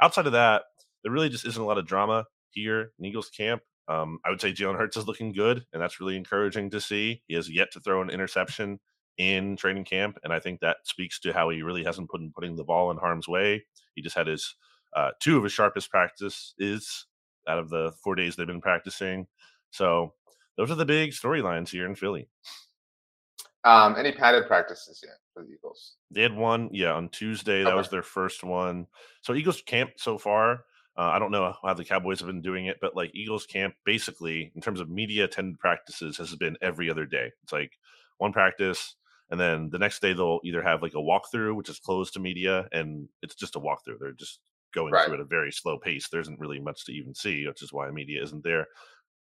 outside 0.00 0.26
of 0.26 0.32
that, 0.32 0.62
there 1.02 1.10
really 1.10 1.28
just 1.28 1.44
isn't 1.44 1.60
a 1.60 1.66
lot 1.66 1.76
of 1.76 1.86
drama 1.86 2.26
here 2.50 2.92
in 3.00 3.04
Eagles 3.04 3.30
camp. 3.30 3.62
Um, 3.88 4.20
I 4.24 4.30
would 4.30 4.40
say 4.40 4.52
Jalen 4.52 4.78
Hurts 4.78 4.96
is 4.96 5.08
looking 5.08 5.32
good, 5.32 5.66
and 5.72 5.82
that's 5.82 5.98
really 5.98 6.16
encouraging 6.16 6.70
to 6.70 6.80
see. 6.80 7.22
He 7.26 7.34
has 7.34 7.50
yet 7.50 7.72
to 7.72 7.80
throw 7.80 8.00
an 8.00 8.10
interception 8.10 8.78
in 9.16 9.56
training 9.56 9.86
camp, 9.86 10.18
and 10.22 10.32
I 10.32 10.38
think 10.38 10.60
that 10.60 10.76
speaks 10.84 11.18
to 11.20 11.32
how 11.32 11.50
he 11.50 11.62
really 11.62 11.82
hasn't 11.82 12.10
put 12.10 12.20
in 12.20 12.30
putting 12.30 12.54
the 12.54 12.64
ball 12.64 12.92
in 12.92 12.96
harm's 12.96 13.26
way. 13.26 13.64
He 13.96 14.02
just 14.02 14.16
had 14.16 14.28
his 14.28 14.54
uh, 14.94 15.10
two 15.20 15.36
of 15.36 15.42
his 15.42 15.52
sharpest 15.52 15.90
practices 15.90 16.54
out 17.48 17.58
of 17.58 17.70
the 17.70 17.92
four 18.02 18.14
days 18.14 18.36
they've 18.36 18.46
been 18.46 18.60
practicing. 18.60 19.26
So 19.70 20.14
those 20.56 20.70
are 20.70 20.76
the 20.76 20.84
big 20.84 21.10
storylines 21.10 21.70
here 21.70 21.86
in 21.86 21.94
Philly. 21.94 22.28
Um, 23.64 23.96
any 23.96 24.12
padded 24.12 24.46
practices 24.46 25.00
yet 25.04 25.16
for 25.34 25.42
the 25.42 25.52
Eagles? 25.52 25.96
They 26.10 26.22
had 26.22 26.34
one, 26.34 26.70
yeah, 26.72 26.92
on 26.92 27.08
Tuesday. 27.08 27.62
That 27.62 27.70
okay. 27.70 27.76
was 27.76 27.88
their 27.88 28.02
first 28.02 28.44
one. 28.44 28.86
So 29.22 29.34
Eagles 29.34 29.62
camp 29.62 29.90
so 29.96 30.16
far. 30.16 30.64
Uh, 30.96 31.10
I 31.12 31.18
don't 31.18 31.30
know 31.30 31.54
how 31.62 31.74
the 31.74 31.84
Cowboys 31.84 32.18
have 32.20 32.26
been 32.26 32.42
doing 32.42 32.66
it, 32.66 32.78
but 32.80 32.96
like 32.96 33.12
Eagles 33.14 33.46
camp, 33.46 33.74
basically 33.84 34.50
in 34.54 34.60
terms 34.60 34.80
of 34.80 34.88
media 34.88 35.24
attended 35.24 35.58
practices, 35.60 36.16
has 36.18 36.34
been 36.34 36.56
every 36.60 36.90
other 36.90 37.06
day. 37.06 37.30
It's 37.44 37.52
like 37.52 37.72
one 38.18 38.32
practice, 38.32 38.96
and 39.30 39.38
then 39.38 39.70
the 39.70 39.78
next 39.78 40.02
day 40.02 40.12
they'll 40.12 40.40
either 40.42 40.62
have 40.62 40.82
like 40.82 40.94
a 40.94 40.96
walkthrough, 40.96 41.54
which 41.54 41.68
is 41.68 41.78
closed 41.78 42.14
to 42.14 42.20
media, 42.20 42.66
and 42.72 43.08
it's 43.22 43.36
just 43.36 43.54
a 43.54 43.60
walkthrough. 43.60 43.98
They're 44.00 44.12
just 44.12 44.40
going 44.78 44.92
right. 44.92 45.06
through 45.06 45.14
at 45.14 45.20
a 45.20 45.24
very 45.24 45.52
slow 45.52 45.78
pace. 45.78 46.08
There 46.08 46.20
isn't 46.20 46.40
really 46.40 46.60
much 46.60 46.84
to 46.84 46.92
even 46.92 47.14
see, 47.14 47.46
which 47.46 47.62
is 47.62 47.72
why 47.72 47.90
media 47.90 48.22
isn't 48.22 48.44
there. 48.44 48.66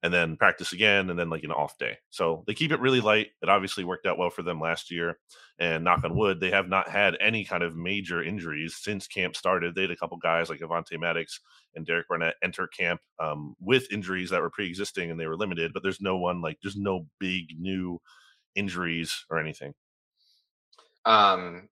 And 0.01 0.13
then 0.13 0.35
practice 0.35 0.73
again, 0.73 1.09
and 1.09 1.17
then 1.17 1.29
like 1.29 1.43
an 1.43 1.51
off 1.51 1.77
day. 1.77 1.97
So 2.09 2.43
they 2.45 2.53
keep 2.53 2.73
it 2.73 2.81
really 2.81 2.99
light. 2.99 3.27
It 3.41 3.47
obviously 3.47 3.85
worked 3.85 4.05
out 4.05 4.17
well 4.17 4.29
for 4.29 4.43
them 4.43 4.59
last 4.59 4.91
year. 4.91 5.17
And 5.59 5.85
knock 5.85 6.03
on 6.03 6.17
wood, 6.17 6.41
they 6.41 6.51
have 6.51 6.67
not 6.67 6.89
had 6.89 7.15
any 7.21 7.45
kind 7.45 7.63
of 7.63 7.77
major 7.77 8.21
injuries 8.21 8.75
since 8.81 9.07
camp 9.07 9.37
started. 9.37 9.75
They 9.75 9.83
had 9.83 9.91
a 9.91 9.95
couple 9.95 10.17
guys 10.17 10.49
like 10.49 10.59
Avonte 10.59 10.99
Maddox 10.99 11.39
and 11.75 11.85
Derek 11.85 12.09
Barnett 12.09 12.35
enter 12.43 12.67
camp 12.67 12.99
um, 13.17 13.55
with 13.61 13.93
injuries 13.93 14.29
that 14.31 14.41
were 14.41 14.49
pre-existing 14.49 15.09
and 15.09 15.17
they 15.17 15.27
were 15.27 15.37
limited. 15.37 15.71
But 15.73 15.83
there's 15.83 16.01
no 16.01 16.17
one 16.17 16.41
like 16.41 16.57
there's 16.61 16.75
no 16.75 17.07
big 17.19 17.57
new 17.57 18.01
injuries 18.55 19.25
or 19.29 19.39
anything. 19.39 19.73
Um, 21.05 21.69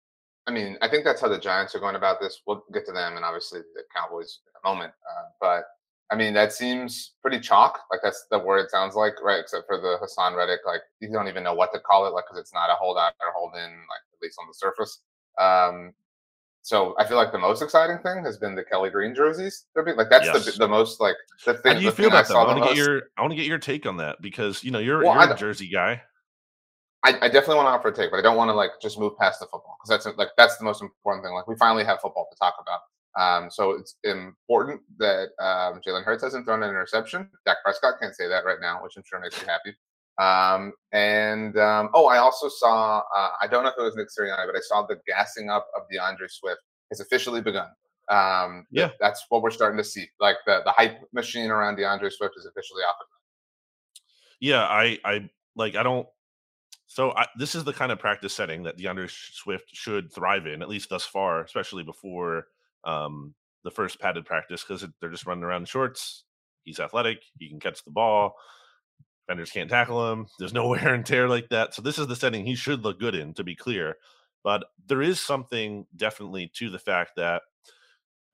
I 0.48 0.52
mean, 0.52 0.78
I 0.82 0.88
think 0.88 1.04
that's 1.04 1.22
how 1.22 1.28
the 1.28 1.40
Giants 1.40 1.74
are 1.76 1.80
going 1.80 1.96
about 1.96 2.20
this. 2.20 2.42
We'll 2.46 2.64
get 2.74 2.86
to 2.86 2.92
them 2.92 3.16
and 3.16 3.26
obviously 3.26 3.62
the 3.74 3.84
Cowboys 3.96 4.40
in 4.46 4.54
a 4.64 4.70
moment. 4.70 4.94
Uh, 5.10 5.24
but 5.42 5.64
I 6.12 6.16
mean, 6.16 6.34
that 6.36 6.54
seems 6.54 7.14
pretty 7.22 7.40
chalk. 7.40 7.80
Like 7.92 8.02
that's 8.04 8.28
the 8.30 8.38
word 8.38 8.60
it 8.60 8.70
sounds 8.70 8.96
like, 8.96 9.16
right? 9.24 9.40
Except 9.40 9.66
for 9.66 9.78
the 9.78 9.98
Haason 10.02 10.38
Reddick. 10.38 10.60
Like 10.66 10.82
you 11.00 11.12
don't 11.12 11.28
even 11.28 11.44
know 11.44 11.56
what 11.56 11.74
to 11.74 11.80
call 11.80 12.06
it, 12.06 12.12
like 12.12 12.26
because 12.26 12.40
it's 12.40 12.54
not 12.54 12.70
a 12.70 12.76
holdout 12.76 13.14
or 13.22 13.34
hold 13.36 13.54
in, 13.56 13.72
like 13.72 14.04
at 14.14 14.22
least 14.22 14.38
on 14.40 14.48
the 14.48 14.54
surface. 14.54 15.02
Um, 15.40 15.94
so 16.62 16.96
I 16.98 17.06
feel 17.06 17.18
like 17.18 17.32
the 17.32 17.40
most 17.40 17.62
exciting 17.62 18.00
thing 18.00 18.24
has 18.24 18.38
been 18.38 18.56
the 18.56 18.64
Kelly 18.64 18.90
Green 18.90 19.14
jerseys. 19.14 19.66
Like 19.76 20.10
that's 20.10 20.26
yes. 20.26 20.46
the, 20.46 20.52
the 20.52 20.68
most 20.68 21.00
like 21.00 21.16
the 21.46 21.56
thing. 21.56 21.74
How 21.74 21.80
do 21.80 21.86
you 21.86 21.92
feel 21.92 22.08
about 22.08 22.28
that? 22.28 22.36
I 22.36 22.44
want 22.44 22.64
to 22.64 22.70
get 22.70 22.78
your 22.78 23.04
I 23.18 23.22
want 23.22 23.32
to 23.32 23.38
get 23.38 23.46
your 23.46 23.60
take 23.60 23.86
on 23.86 23.98
that 23.98 24.22
because 24.22 24.64
you 24.64 24.72
know 24.72 24.80
you're, 24.80 25.04
well, 25.04 25.14
you're 25.14 25.34
a 25.34 25.38
Jersey 25.38 25.70
guy. 25.70 26.02
I, 27.06 27.10
I, 27.22 27.28
definitely 27.30 27.58
want 27.58 27.68
to 27.68 27.70
offer 27.70 27.90
a 27.90 27.94
take, 27.94 28.10
but 28.10 28.18
I 28.18 28.24
don't 28.24 28.36
want 28.36 28.50
to 28.50 28.54
like 28.54 28.72
just 28.82 28.98
move 28.98 29.16
past 29.18 29.40
the 29.40 29.46
football 29.46 29.78
because 29.80 29.90
that's 30.04 30.18
like 30.18 30.30
that's 30.38 30.58
the 30.58 30.64
most 30.64 30.82
important 30.82 31.24
thing. 31.24 31.34
Like 31.34 31.48
we 31.48 31.56
finally 31.56 31.84
have 31.84 32.00
football 32.02 32.28
to 32.32 32.38
talk 32.38 32.56
about. 32.60 32.80
Um, 33.18 33.50
so 33.52 33.72
it's 33.72 33.96
important 34.04 34.82
that 34.98 35.30
um, 35.40 35.80
Jalen 35.86 36.04
Hurts 36.04 36.24
hasn't 36.24 36.46
thrown 36.46 36.64
an 36.64 36.70
interception. 36.70 37.30
Dak 37.46 37.58
Prescott 37.64 37.96
can't 38.02 38.16
say 38.16 38.28
that 38.28 38.44
right 38.44 38.58
now, 38.60 38.82
which 38.84 38.98
I'm 38.98 39.04
sure 39.06 39.20
makes 39.20 39.40
you 39.40 39.48
happy. 39.48 39.76
Um, 40.18 40.74
and 40.94 41.58
um, 41.58 41.90
oh, 41.94 42.08
I 42.08 42.18
also 42.18 42.50
saw 42.50 43.04
uh, 43.16 43.30
I 43.40 43.48
don't 43.48 43.64
know 43.64 43.70
if 43.70 43.76
it 43.78 43.84
was 43.84 43.96
Nick 43.96 44.08
Sirianni, 44.08 44.48
but 44.48 44.56
I 44.56 44.62
saw 44.62 44.86
the 44.86 45.00
gassing 45.08 45.50
up 45.50 45.68
of 45.78 45.84
D'Andre 45.92 46.28
Swift 46.28 46.62
has 46.90 47.02
officially 47.02 47.42
begun. 47.42 47.68
Um, 48.10 48.66
yeah, 48.72 48.90
that's 49.00 49.26
what 49.30 49.44
we're 49.44 49.52
starting 49.52 49.78
to 49.78 49.84
see. 49.84 50.08
Like 50.20 50.38
the 50.48 50.62
the 50.66 50.72
hype 50.72 51.02
machine 51.14 51.52
around 51.52 51.76
D'Andre 51.76 52.10
Swift 52.10 52.34
is 52.38 52.46
officially 52.46 52.82
off. 52.82 52.96
Yeah, 54.40 54.64
I 54.64 54.98
I 55.06 55.30
like 55.56 55.76
I 55.76 55.84
don't 55.84 56.08
so 56.96 57.12
I, 57.12 57.26
this 57.38 57.56
is 57.56 57.66
the 57.66 57.74
kind 57.74 57.92
of 57.92 58.00
practice 58.00 58.34
setting 58.34 58.64
that 58.64 58.78
D'Andre 58.78 59.08
Swift 59.10 59.66
should 59.74 60.14
thrive 60.14 60.48
in, 60.48 60.62
at 60.62 60.70
least 60.70 60.90
thus 60.90 61.04
far, 61.04 61.44
especially 61.44 61.84
before 61.84 62.46
um, 62.86 63.36
the 63.66 63.70
first 63.70 64.00
padded 64.00 64.26
practice, 64.26 64.64
because 64.64 64.86
they're 65.02 65.10
just 65.10 65.26
running 65.26 65.44
around 65.44 65.64
in 65.64 65.66
shorts. 65.66 66.24
He's 66.64 66.80
athletic. 66.80 67.18
He 67.38 67.50
can 67.50 67.60
catch 67.60 67.84
the 67.84 67.92
ball. 67.92 68.36
Defenders 69.28 69.52
can't 69.52 69.70
tackle 69.70 70.10
him. 70.10 70.28
There's 70.40 70.54
no 70.54 70.70
wear 70.70 70.94
and 70.94 71.06
tear 71.06 71.28
like 71.28 71.50
that. 71.50 71.74
So 71.74 71.82
this 71.82 72.00
is 72.00 72.08
the 72.08 72.16
setting 72.16 72.46
he 72.46 72.56
should 72.56 72.86
look 72.86 72.98
good 72.98 73.14
in, 73.14 73.34
to 73.34 73.44
be 73.44 73.58
clear. 73.58 73.98
But 74.42 74.64
there 74.88 75.02
is 75.02 75.20
something 75.20 75.86
definitely 75.98 76.50
to 76.56 76.70
the 76.70 76.80
fact 76.80 77.18
that 77.18 77.42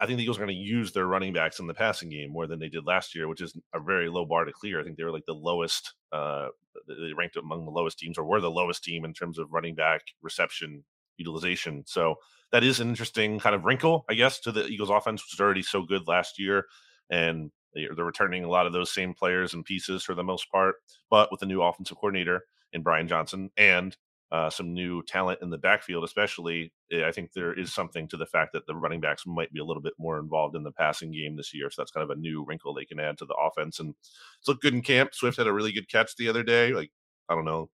I 0.02 0.08
think 0.08 0.18
the 0.18 0.24
Eagles 0.24 0.38
are 0.38 0.46
going 0.46 0.58
to 0.58 0.62
use 0.64 0.92
their 0.92 1.06
running 1.06 1.32
backs 1.32 1.60
in 1.60 1.68
the 1.68 1.76
passing 1.76 2.10
game 2.10 2.32
more 2.32 2.48
than 2.48 2.60
they 2.60 2.70
did 2.70 2.88
last 2.88 3.14
year, 3.14 3.28
which 3.28 3.40
is 3.40 3.56
a 3.74 3.80
very 3.80 4.10
low 4.10 4.26
bar 4.26 4.46
to 4.46 4.52
clear. 4.52 4.82
I 4.82 4.84
think 4.84 4.98
they 4.98 5.04
were 5.04 5.12
like 5.12 5.28
the 5.28 5.36
lowest, 5.36 5.94
uh, 6.12 6.48
they 6.88 7.14
ranked 7.16 7.36
among 7.36 7.66
the 7.66 7.72
lowest 7.72 8.00
teams, 8.00 8.18
or 8.18 8.26
were 8.26 8.42
the 8.42 8.50
lowest 8.50 8.84
team 8.84 9.06
in 9.06 9.14
terms 9.14 9.38
of 9.38 9.54
running 9.54 9.76
back 9.76 10.02
reception 10.24 10.84
utilization. 11.18 11.84
So 11.86 12.16
that 12.52 12.64
is 12.64 12.80
an 12.80 12.90
interesting 12.90 13.40
kind 13.40 13.54
of 13.54 13.64
wrinkle, 13.64 14.06
I 14.10 14.16
guess, 14.16 14.40
to 14.40 14.52
the 14.52 14.66
Eagles 14.66 14.90
offense, 14.90 15.22
which 15.22 15.38
was 15.38 15.44
already 15.44 15.62
so 15.62 15.84
good 15.84 16.08
last 16.08 16.40
year. 16.40 16.66
And 17.12 17.52
they're 17.76 18.04
returning 18.04 18.44
a 18.44 18.50
lot 18.50 18.66
of 18.66 18.74
those 18.74 18.92
same 18.92 19.14
players 19.14 19.54
and 19.54 19.64
pieces 19.64 20.04
for 20.04 20.16
the 20.16 20.24
most 20.24 20.52
part, 20.52 20.76
but 21.12 21.32
with 21.32 21.44
a 21.44 21.46
new 21.46 21.62
offensive 21.62 21.98
coordinator 21.98 22.42
in 22.74 22.82
Brian 22.82 23.08
Johnson 23.08 23.52
and 23.56 23.96
uh, 24.32 24.50
some 24.50 24.74
new 24.74 25.04
talent 25.04 25.40
in 25.42 25.50
the 25.50 25.58
backfield, 25.58 26.04
especially. 26.04 26.72
Eh, 26.92 27.06
I 27.06 27.12
think 27.12 27.34
there 27.34 27.58
is 27.58 27.74
something 27.74 28.08
to 28.08 28.18
the 28.18 28.26
fact 28.26 28.54
that 28.54 28.66
the 28.66 28.76
running 28.76 29.02
backs 29.02 29.26
might 29.26 29.52
be 29.52 29.60
a 29.60 29.66
little 29.66 29.84
bit 29.84 29.94
more 30.00 30.20
involved 30.20 30.56
in 30.56 30.64
the 30.64 30.72
passing 30.72 31.12
game 31.12 31.36
this 31.36 31.54
year. 31.54 31.70
So 31.70 31.82
that's 31.82 31.92
kind 31.92 32.04
of 32.04 32.16
a 32.16 32.20
new 32.20 32.46
wrinkle 32.46 32.74
they 32.74 32.86
can 32.86 33.00
add 33.00 33.18
to 33.18 33.26
the 33.26 33.36
offense. 33.36 33.80
And 33.80 33.94
it's 34.40 34.48
looked 34.48 34.62
good 34.62 34.74
in 34.74 34.82
camp. 34.82 35.14
Swift 35.14 35.38
had 35.38 35.48
a 35.48 35.54
really 35.54 35.74
good 35.74 35.90
catch 35.90 36.16
the 36.16 36.30
other 36.30 36.44
day. 36.44 36.72
Like, 36.72 36.92
I 37.28 37.36
don't 37.36 37.46
know, 37.46 37.70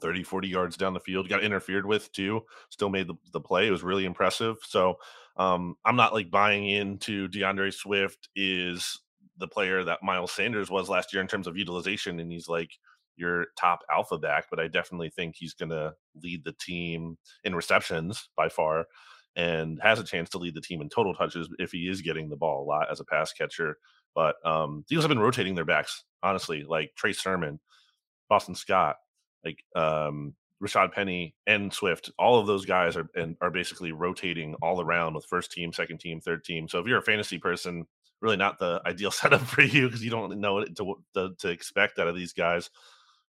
30, 0.00 0.24
40 0.24 0.48
yards 0.48 0.76
down 0.76 0.94
the 0.94 1.00
field, 1.00 1.28
got 1.28 1.44
interfered 1.44 1.86
with 1.86 2.10
too, 2.12 2.42
still 2.70 2.88
made 2.88 3.06
the, 3.06 3.14
the 3.32 3.40
play. 3.40 3.68
It 3.68 3.72
was 3.72 3.82
really 3.82 4.04
impressive. 4.04 4.56
So 4.62 4.96
um, 5.36 5.76
I'm 5.84 5.96
not 5.96 6.12
like 6.12 6.30
buying 6.30 6.68
into 6.68 7.28
D'Andre 7.28 7.70
Swift 7.70 8.28
is 8.34 9.00
the 9.38 9.48
player 9.48 9.84
that 9.84 10.02
Miles 10.02 10.32
Sanders 10.32 10.70
was 10.70 10.88
last 10.88 11.12
year 11.12 11.22
in 11.22 11.28
terms 11.28 11.46
of 11.46 11.56
utilization. 11.56 12.18
And 12.18 12.30
he's 12.30 12.48
like, 12.48 12.70
your 13.18 13.46
top 13.58 13.80
alpha 13.92 14.18
back, 14.18 14.46
but 14.50 14.60
I 14.60 14.68
definitely 14.68 15.10
think 15.10 15.36
he's 15.36 15.54
going 15.54 15.70
to 15.70 15.94
lead 16.22 16.44
the 16.44 16.54
team 16.60 17.18
in 17.44 17.54
receptions 17.54 18.28
by 18.36 18.48
far 18.48 18.86
and 19.36 19.78
has 19.82 20.00
a 20.00 20.04
chance 20.04 20.30
to 20.30 20.38
lead 20.38 20.54
the 20.54 20.60
team 20.60 20.80
in 20.80 20.88
total 20.88 21.14
touches 21.14 21.48
if 21.58 21.70
he 21.70 21.88
is 21.88 22.02
getting 22.02 22.28
the 22.28 22.36
ball 22.36 22.62
a 22.62 22.66
lot 22.66 22.90
as 22.90 23.00
a 23.00 23.04
pass 23.04 23.32
catcher. 23.32 23.78
But 24.14 24.34
um, 24.44 24.84
the 24.88 24.94
Eagles 24.94 25.04
have 25.04 25.10
been 25.10 25.18
rotating 25.18 25.54
their 25.54 25.64
backs, 25.64 26.04
honestly, 26.22 26.64
like 26.64 26.92
Trey 26.96 27.12
Sermon, 27.12 27.60
Boston 28.28 28.54
Scott, 28.54 28.96
like 29.44 29.62
um, 29.76 30.34
Rashaad 30.62 30.92
Penny 30.92 31.34
and 31.46 31.72
Swift. 31.72 32.10
All 32.18 32.40
of 32.40 32.46
those 32.46 32.64
guys 32.64 32.96
are 32.96 33.08
and 33.14 33.36
are 33.40 33.50
basically 33.50 33.92
rotating 33.92 34.54
all 34.60 34.80
around 34.80 35.14
with 35.14 35.26
first 35.26 35.52
team, 35.52 35.72
second 35.72 35.98
team, 36.00 36.20
third 36.20 36.44
team. 36.44 36.68
So 36.68 36.80
if 36.80 36.86
you're 36.86 36.98
a 36.98 37.02
fantasy 37.02 37.38
person, 37.38 37.86
really 38.20 38.36
not 38.36 38.58
the 38.58 38.80
ideal 38.86 39.10
setup 39.12 39.42
for 39.42 39.62
you 39.62 39.86
because 39.86 40.04
you 40.04 40.10
don't 40.10 40.40
know 40.40 40.54
what 40.54 40.76
to, 40.76 40.94
to, 41.14 41.30
to 41.38 41.48
expect 41.48 41.98
out 41.98 42.08
of 42.08 42.16
these 42.16 42.32
guys. 42.32 42.70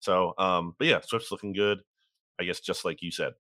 So, 0.01 0.35
um, 0.39 0.75
but 0.79 0.87
yeah, 0.87 1.01
Swift's 1.01 1.31
looking 1.31 1.53
good. 1.53 1.81
I 2.41 2.45
guess 2.45 2.61
just 2.61 2.85
like 2.85 3.03
you 3.03 3.11
said. 3.11 3.33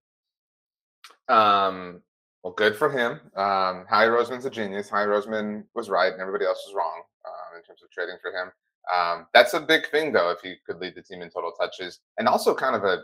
Um, 1.29 2.03
well, 2.43 2.53
good 2.53 2.77
for 2.77 2.91
him. 2.91 3.21
Um, 3.37 3.85
Howie 3.88 4.07
Roseman's 4.07 4.45
a 4.45 4.50
genius. 4.50 4.88
Howie 4.88 5.07
Roseman 5.07 5.65
was 5.75 5.91
right, 5.91 6.12
and 6.12 6.21
everybody 6.21 6.45
else 6.45 6.62
was 6.67 6.75
wrong 6.75 7.03
um, 7.27 7.57
in 7.57 7.62
terms 7.62 7.83
of 7.83 7.91
trading 7.91 8.17
for 8.23 8.31
him. 8.33 8.50
Um, 8.93 9.27
that's 9.35 9.55
a 9.55 9.61
big 9.61 9.88
thing, 9.91 10.12
though, 10.12 10.31
if 10.31 10.41
he 10.41 10.57
could 10.67 10.79
lead 10.79 10.95
the 10.95 11.03
team 11.03 11.23
in 11.23 11.31
total 11.31 11.53
touches, 11.53 12.00
and 12.19 12.27
also 12.29 12.55
kind 12.55 12.75
of 12.75 12.85
a. 12.85 13.03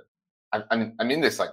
I, 0.53 0.63
I 0.71 0.77
mean, 0.77 0.97
I 0.99 1.05
mean 1.05 1.21
this 1.21 1.39
like 1.39 1.51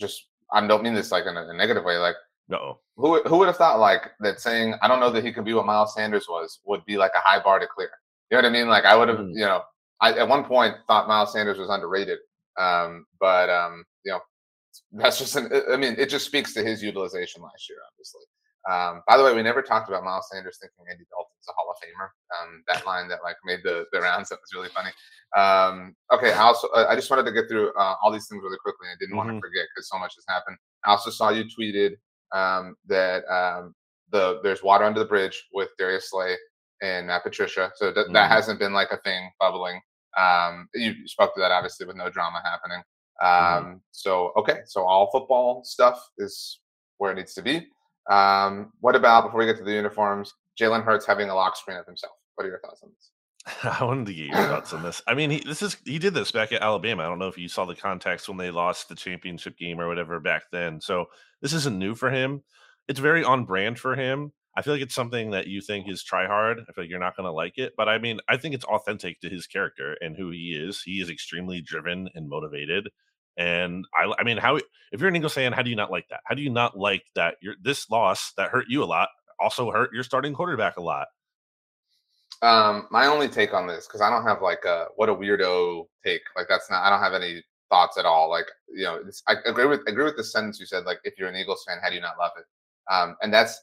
just. 0.00 0.28
I 0.52 0.64
don't 0.64 0.84
mean 0.84 0.94
this 0.94 1.10
like 1.10 1.26
in 1.26 1.36
a, 1.36 1.48
a 1.48 1.52
negative 1.52 1.84
way. 1.84 1.98
Like, 1.98 2.14
no, 2.48 2.78
who 2.96 3.22
who 3.24 3.38
would 3.38 3.48
have 3.48 3.56
thought 3.56 3.80
like 3.80 4.10
that 4.20 4.40
saying 4.40 4.74
I 4.80 4.88
don't 4.88 5.00
know 5.00 5.10
that 5.10 5.24
he 5.24 5.32
could 5.32 5.44
be 5.44 5.54
what 5.54 5.66
Miles 5.66 5.94
Sanders 5.94 6.26
was 6.28 6.60
would 6.64 6.84
be 6.86 6.96
like 6.96 7.12
a 7.14 7.20
high 7.20 7.42
bar 7.42 7.58
to 7.58 7.66
clear. 7.66 7.90
You 8.30 8.36
know 8.36 8.42
what 8.42 8.48
I 8.48 8.52
mean? 8.52 8.68
Like 8.68 8.84
I 8.84 8.96
would 8.96 9.08
have, 9.08 9.18
mm. 9.18 9.32
you 9.34 9.44
know, 9.44 9.62
I 10.00 10.12
at 10.12 10.28
one 10.28 10.44
point 10.44 10.76
thought 10.86 11.08
Miles 11.08 11.32
Sanders 11.32 11.58
was 11.58 11.70
underrated, 11.70 12.18
um, 12.58 13.06
but 13.20 13.48
um, 13.48 13.84
you 14.04 14.12
know 14.12 14.20
that's 14.92 15.18
just 15.18 15.36
an, 15.36 15.50
I 15.70 15.76
mean 15.76 15.94
it 15.98 16.08
just 16.08 16.26
speaks 16.26 16.52
to 16.54 16.62
his 16.62 16.82
utilization 16.82 17.42
last 17.42 17.68
year, 17.68 17.78
obviously. 17.92 18.22
Um, 18.68 19.02
by 19.06 19.16
the 19.16 19.22
way, 19.22 19.32
we 19.32 19.42
never 19.42 19.62
talked 19.62 19.88
about 19.88 20.02
Miles 20.02 20.28
Sanders 20.30 20.58
thinking 20.60 20.84
Andy 20.90 21.04
Dalton's 21.10 21.46
a 21.48 21.52
Hall 21.52 21.70
of 21.70 21.76
Famer. 21.78 22.08
Um, 22.34 22.62
that 22.66 22.84
line 22.84 23.08
that 23.08 23.20
like 23.22 23.36
made 23.44 23.60
the, 23.62 23.84
the 23.92 24.00
rounds 24.00 24.28
that 24.30 24.40
was 24.40 24.52
really 24.52 24.70
funny. 24.74 24.90
Um, 25.36 25.94
okay, 26.12 26.32
I 26.32 26.42
also 26.42 26.68
uh, 26.68 26.86
I 26.88 26.96
just 26.96 27.10
wanted 27.10 27.26
to 27.26 27.32
get 27.32 27.48
through 27.48 27.72
uh, 27.74 27.94
all 28.02 28.10
these 28.10 28.26
things 28.26 28.42
really 28.42 28.58
quickly. 28.62 28.88
I 28.88 28.96
didn't 28.98 29.10
mm-hmm. 29.10 29.18
want 29.18 29.30
to 29.30 29.40
forget 29.40 29.66
because 29.74 29.88
so 29.88 29.98
much 29.98 30.14
has 30.16 30.24
happened. 30.28 30.56
I 30.84 30.90
also 30.90 31.10
saw 31.10 31.30
you 31.30 31.44
tweeted 31.44 31.92
um, 32.32 32.74
that 32.86 33.24
um, 33.30 33.74
the 34.10 34.40
there's 34.42 34.62
water 34.62 34.84
under 34.84 34.98
the 34.98 35.06
bridge 35.06 35.46
with 35.52 35.68
Darius 35.78 36.10
Slay 36.10 36.34
and 36.82 37.06
Matt 37.06 37.22
Patricia. 37.22 37.70
So 37.76 37.92
th- 37.92 38.06
mm-hmm. 38.06 38.14
that 38.14 38.30
hasn't 38.30 38.58
been 38.58 38.72
like 38.72 38.90
a 38.90 38.98
thing 38.98 39.30
bubbling. 39.38 39.80
Um, 40.16 40.68
you 40.74 41.06
spoke 41.06 41.34
to 41.34 41.40
that 41.40 41.52
obviously 41.52 41.86
with 41.86 41.96
no 41.96 42.10
drama 42.10 42.40
happening. 42.44 42.82
Mm-hmm. 43.22 43.56
Um, 43.58 43.64
mm-hmm. 43.64 43.78
So 43.92 44.32
okay, 44.36 44.60
so 44.66 44.82
all 44.82 45.10
football 45.10 45.62
stuff 45.64 46.00
is 46.18 46.60
where 46.98 47.12
it 47.12 47.16
needs 47.16 47.34
to 47.34 47.42
be. 47.42 47.68
Um, 48.10 48.72
what 48.80 48.94
about 48.94 49.24
before 49.24 49.40
we 49.40 49.46
get 49.46 49.56
to 49.58 49.64
the 49.64 49.72
uniforms? 49.72 50.32
Jalen 50.60 50.84
Hurts 50.84 51.06
having 51.06 51.28
a 51.28 51.34
lock 51.34 51.56
screen 51.56 51.76
of 51.76 51.86
himself. 51.86 52.14
What 52.34 52.46
are 52.46 52.50
your 52.50 52.60
thoughts 52.60 52.82
on 52.82 52.90
this? 52.90 53.10
I 53.80 53.84
wanted 53.84 54.06
to 54.06 54.14
get 54.14 54.26
your 54.26 54.36
thoughts 54.36 54.72
on 54.72 54.82
this. 54.82 55.02
I 55.06 55.14
mean, 55.14 55.30
he, 55.30 55.40
this 55.40 55.62
is 55.62 55.76
he 55.84 55.98
did 55.98 56.14
this 56.14 56.32
back 56.32 56.52
at 56.52 56.62
Alabama. 56.62 57.04
I 57.04 57.06
don't 57.06 57.18
know 57.18 57.28
if 57.28 57.38
you 57.38 57.48
saw 57.48 57.64
the 57.64 57.74
context 57.74 58.28
when 58.28 58.38
they 58.38 58.50
lost 58.50 58.88
the 58.88 58.94
championship 58.94 59.56
game 59.56 59.80
or 59.80 59.88
whatever 59.88 60.18
back 60.20 60.44
then. 60.50 60.80
So 60.80 61.06
this 61.42 61.52
isn't 61.52 61.78
new 61.78 61.94
for 61.94 62.10
him. 62.10 62.42
It's 62.88 63.00
very 63.00 63.24
on 63.24 63.44
brand 63.44 63.78
for 63.78 63.94
him. 63.94 64.32
I 64.56 64.62
feel 64.62 64.72
like 64.72 64.82
it's 64.82 64.94
something 64.94 65.30
that 65.32 65.48
you 65.48 65.60
think 65.60 65.88
is 65.88 66.02
try 66.02 66.26
hard. 66.26 66.60
I 66.60 66.72
feel 66.72 66.84
like 66.84 66.90
you're 66.90 66.98
not 66.98 67.16
going 67.16 67.26
to 67.26 67.32
like 67.32 67.58
it, 67.58 67.74
but 67.76 67.88
I 67.88 67.98
mean, 67.98 68.20
I 68.28 68.38
think 68.38 68.54
it's 68.54 68.64
authentic 68.64 69.20
to 69.20 69.28
his 69.28 69.46
character 69.46 69.96
and 70.00 70.16
who 70.16 70.30
he 70.30 70.58
is. 70.58 70.80
He 70.82 71.00
is 71.00 71.10
extremely 71.10 71.60
driven 71.60 72.08
and 72.14 72.28
motivated. 72.28 72.88
And 73.36 73.84
I, 73.94 74.12
I 74.18 74.24
mean, 74.24 74.38
how 74.38 74.56
if 74.56 75.00
you're 75.00 75.08
an 75.08 75.16
Eagles 75.16 75.34
fan, 75.34 75.52
how 75.52 75.60
do 75.60 75.68
you 75.68 75.76
not 75.76 75.90
like 75.90 76.08
that? 76.08 76.20
How 76.24 76.34
do 76.34 76.40
you 76.40 76.48
not 76.48 76.78
like 76.78 77.04
that? 77.16 77.36
Your 77.42 77.54
this 77.62 77.90
loss 77.90 78.32
that 78.38 78.50
hurt 78.50 78.64
you 78.68 78.82
a 78.82 78.86
lot 78.86 79.08
also 79.38 79.70
hurt 79.70 79.92
your 79.92 80.02
starting 80.02 80.34
quarterback 80.34 80.76
a 80.76 80.82
lot. 80.82 81.08
Um, 82.42 82.86
my 82.90 83.06
only 83.06 83.28
take 83.28 83.54
on 83.54 83.66
this 83.66 83.86
because 83.86 84.00
I 84.00 84.10
don't 84.10 84.24
have 84.24 84.42
like 84.42 84.64
a 84.64 84.86
what 84.96 85.08
a 85.08 85.14
weirdo 85.14 85.86
take. 86.04 86.22
Like 86.36 86.46
that's 86.48 86.70
not. 86.70 86.82
I 86.82 86.90
don't 86.90 87.00
have 87.00 87.14
any 87.14 87.42
thoughts 87.70 87.98
at 87.98 88.04
all. 88.04 88.28
Like 88.28 88.46
you 88.68 88.84
know, 88.84 89.00
I 89.26 89.36
agree 89.46 89.66
with 89.66 89.80
agree 89.86 90.04
with 90.04 90.16
the 90.16 90.24
sentence 90.24 90.60
you 90.60 90.66
said. 90.66 90.84
Like 90.84 90.98
if 91.04 91.14
you're 91.18 91.28
an 91.28 91.36
Eagles 91.36 91.64
fan, 91.66 91.78
how 91.82 91.88
do 91.88 91.94
you 91.94 92.00
not 92.00 92.18
love 92.18 92.32
it? 92.36 92.44
Um, 92.92 93.16
and 93.22 93.32
that's 93.32 93.60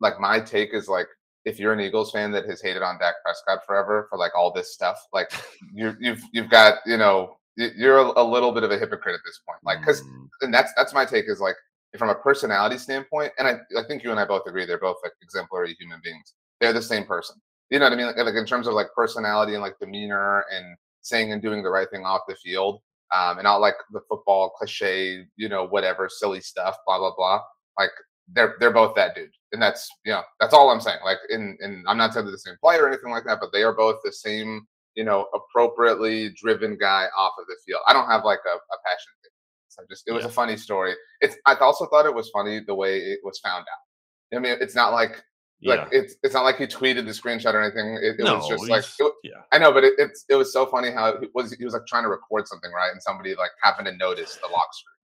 like 0.00 0.20
my 0.20 0.40
take 0.40 0.74
is 0.74 0.88
like 0.88 1.06
if 1.44 1.60
you're 1.60 1.72
an 1.72 1.80
Eagles 1.80 2.10
fan 2.10 2.32
that 2.32 2.44
has 2.46 2.60
hated 2.60 2.82
on 2.82 2.98
Dak 2.98 3.14
Prescott 3.24 3.64
forever 3.64 4.06
for 4.10 4.18
like 4.18 4.32
all 4.36 4.52
this 4.52 4.74
stuff, 4.74 4.98
like 5.12 5.30
you 5.72 5.94
you've 6.00 6.22
you've 6.32 6.50
got 6.50 6.78
you 6.86 6.96
know 6.96 7.38
you're 7.56 7.98
a, 7.98 8.12
a, 8.16 8.22
little 8.22 8.52
bit 8.52 8.64
of 8.64 8.70
a 8.70 8.78
hypocrite 8.78 9.14
at 9.14 9.20
this 9.24 9.40
point, 9.48 9.58
like 9.64 9.80
because 9.80 10.02
mm. 10.02 10.28
and 10.42 10.52
that's 10.52 10.72
that's 10.76 10.92
my 10.92 11.06
take 11.06 11.24
is 11.28 11.40
like 11.40 11.56
from 11.96 12.10
a 12.10 12.14
personality 12.14 12.76
standpoint, 12.76 13.32
and 13.38 13.48
I 13.48 13.52
I 13.78 13.84
think 13.86 14.02
you 14.04 14.10
and 14.10 14.20
I 14.20 14.24
both 14.24 14.42
agree 14.46 14.66
they're 14.66 14.78
both 14.78 14.98
like 15.02 15.12
exemplary 15.22 15.74
human 15.78 16.00
beings. 16.04 16.34
They're 16.60 16.72
the 16.72 16.82
same 16.82 17.04
person. 17.04 17.36
You 17.70 17.78
know 17.78 17.86
what 17.86 17.94
I 17.94 17.96
mean? 17.96 18.06
Like, 18.06 18.16
like 18.16 18.34
in 18.34 18.46
terms 18.46 18.66
of 18.66 18.74
like 18.74 18.88
personality 18.94 19.54
and 19.54 19.62
like 19.62 19.78
demeanor 19.80 20.44
and 20.52 20.76
saying 21.02 21.32
and 21.32 21.42
doing 21.42 21.62
the 21.62 21.70
right 21.70 21.88
thing 21.90 22.04
off 22.04 22.22
the 22.28 22.34
field, 22.36 22.80
um, 23.14 23.38
and 23.38 23.44
not 23.44 23.58
like 23.58 23.74
the 23.92 24.00
football 24.08 24.50
cliche, 24.50 25.24
you 25.36 25.48
know, 25.48 25.66
whatever 25.66 26.08
silly 26.08 26.40
stuff, 26.40 26.76
blah 26.86 26.98
blah 26.98 27.14
blah. 27.16 27.40
Like 27.78 27.90
they're 28.32 28.56
they're 28.58 28.72
both 28.72 28.94
that 28.96 29.14
dude, 29.14 29.30
and 29.52 29.60
that's 29.62 29.88
you 30.04 30.12
know 30.12 30.22
that's 30.40 30.54
all 30.54 30.70
I'm 30.70 30.80
saying. 30.80 30.98
Like, 31.04 31.18
in 31.30 31.56
in 31.60 31.84
I'm 31.86 31.96
not 31.96 32.12
saying 32.12 32.26
they're 32.26 32.32
the 32.32 32.38
same 32.38 32.56
player 32.60 32.84
or 32.84 32.88
anything 32.88 33.10
like 33.10 33.24
that, 33.24 33.38
but 33.40 33.52
they 33.52 33.62
are 33.62 33.74
both 33.74 33.96
the 34.04 34.12
same 34.12 34.66
you 34.94 35.04
know 35.04 35.28
appropriately 35.34 36.30
driven 36.30 36.76
guy 36.76 37.06
off 37.16 37.32
of 37.38 37.46
the 37.46 37.56
field. 37.66 37.82
I 37.88 37.92
don't 37.92 38.10
have 38.10 38.24
like 38.24 38.40
a, 38.46 38.56
a 38.56 38.78
passion 38.84 39.12
thing. 39.22 39.30
So 39.68 39.82
just 39.88 40.04
it 40.08 40.12
was 40.12 40.24
yeah. 40.24 40.30
a 40.30 40.32
funny 40.32 40.56
story. 40.56 40.94
It's 41.20 41.36
I 41.46 41.54
also 41.54 41.86
thought 41.86 42.06
it 42.06 42.14
was 42.14 42.30
funny 42.30 42.60
the 42.66 42.74
way 42.74 42.98
it 42.98 43.20
was 43.22 43.38
found 43.38 43.62
out. 43.62 44.36
I 44.36 44.40
mean, 44.40 44.56
it's 44.60 44.74
not 44.74 44.92
like 44.92 45.22
like 45.62 45.88
yeah. 45.92 46.00
it's 46.00 46.16
it's 46.22 46.34
not 46.34 46.44
like 46.44 46.56
he 46.56 46.66
tweeted 46.66 47.06
the 47.06 47.12
screenshot 47.12 47.54
or 47.54 47.62
anything. 47.62 47.94
It, 47.94 48.20
it 48.20 48.24
no, 48.24 48.36
was 48.36 48.48
just 48.48 48.68
like 48.68 48.84
it, 48.98 49.12
yeah. 49.22 49.42
I 49.52 49.58
know, 49.58 49.72
but 49.72 49.84
it, 49.84 49.94
it's 49.98 50.24
it 50.28 50.34
was 50.34 50.52
so 50.52 50.66
funny 50.66 50.90
how 50.90 51.08
it 51.08 51.30
was 51.34 51.52
he 51.52 51.64
was 51.64 51.74
like 51.74 51.86
trying 51.86 52.02
to 52.02 52.08
record 52.08 52.48
something 52.48 52.70
right, 52.72 52.90
and 52.90 53.02
somebody 53.02 53.34
like 53.34 53.50
happened 53.62 53.86
to 53.86 53.96
notice 53.96 54.36
the 54.36 54.48
lock 54.48 54.68
screen 54.72 54.95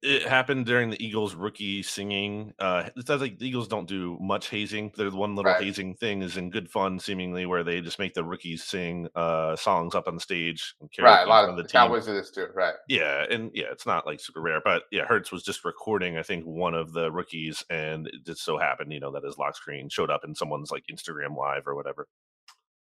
it 0.00 0.22
happened 0.22 0.64
during 0.66 0.90
the 0.90 1.04
Eagles 1.04 1.34
rookie 1.34 1.82
singing. 1.82 2.54
Uh, 2.58 2.88
it 2.96 3.06
sounds 3.06 3.20
like 3.20 3.38
the 3.38 3.48
Eagles 3.48 3.66
don't 3.66 3.88
do 3.88 4.16
much 4.20 4.48
hazing. 4.48 4.92
There's 4.96 5.12
one 5.12 5.34
little 5.34 5.50
right. 5.50 5.62
hazing 5.62 5.94
thing 5.94 6.22
is 6.22 6.36
in 6.36 6.50
good 6.50 6.70
fun, 6.70 7.00
seemingly, 7.00 7.46
where 7.46 7.64
they 7.64 7.80
just 7.80 7.98
make 7.98 8.14
the 8.14 8.22
rookies 8.22 8.62
sing 8.62 9.08
uh, 9.16 9.56
songs 9.56 9.96
up 9.96 10.06
on 10.06 10.14
the 10.14 10.20
stage. 10.20 10.74
And 10.80 10.90
right, 11.00 11.24
a 11.24 11.28
lot 11.28 11.48
of 11.48 11.56
the 11.56 11.64
Cowboys 11.64 12.06
do 12.06 12.14
this 12.14 12.30
too. 12.30 12.46
Right. 12.54 12.74
Yeah, 12.88 13.24
and 13.28 13.50
yeah, 13.54 13.66
it's 13.72 13.86
not 13.86 14.06
like 14.06 14.20
super 14.20 14.40
rare, 14.40 14.60
but 14.64 14.84
yeah, 14.92 15.04
Hurts 15.04 15.32
was 15.32 15.42
just 15.42 15.64
recording. 15.64 16.16
I 16.16 16.22
think 16.22 16.44
one 16.44 16.74
of 16.74 16.92
the 16.92 17.10
rookies, 17.10 17.64
and 17.68 18.06
it 18.06 18.24
just 18.24 18.44
so 18.44 18.56
happened, 18.56 18.92
you 18.92 19.00
know, 19.00 19.10
that 19.12 19.24
his 19.24 19.36
lock 19.36 19.56
screen 19.56 19.88
showed 19.88 20.10
up 20.10 20.24
in 20.24 20.34
someone's 20.34 20.70
like 20.70 20.84
Instagram 20.92 21.36
live 21.36 21.66
or 21.66 21.74
whatever. 21.74 22.06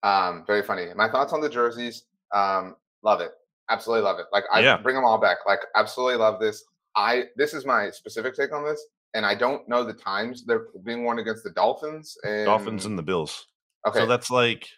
Um, 0.04 0.44
very 0.46 0.62
funny. 0.62 0.86
My 0.94 1.10
thoughts 1.10 1.32
on 1.32 1.40
the 1.40 1.48
jerseys. 1.48 2.04
Um, 2.32 2.76
love 3.02 3.20
it. 3.20 3.32
Absolutely 3.68 4.04
love 4.04 4.18
it. 4.18 4.26
Like 4.32 4.44
I 4.52 4.60
yeah. 4.60 4.76
bring 4.76 4.96
them 4.96 5.04
all 5.04 5.18
back. 5.18 5.38
Like 5.46 5.60
absolutely 5.74 6.16
love 6.16 6.40
this. 6.40 6.64
I 6.96 7.24
this 7.36 7.54
is 7.54 7.64
my 7.64 7.90
specific 7.90 8.34
take 8.34 8.52
on 8.52 8.64
this, 8.64 8.84
and 9.14 9.24
I 9.24 9.34
don't 9.34 9.68
know 9.68 9.84
the 9.84 9.92
times 9.92 10.44
they're 10.44 10.66
being 10.84 11.04
worn 11.04 11.18
against 11.18 11.44
the 11.44 11.50
Dolphins 11.50 12.16
and 12.24 12.44
Dolphins 12.44 12.86
and 12.86 12.98
the 12.98 13.02
Bills. 13.02 13.46
Okay, 13.86 14.00
so 14.00 14.06
that's 14.06 14.30
like 14.30 14.68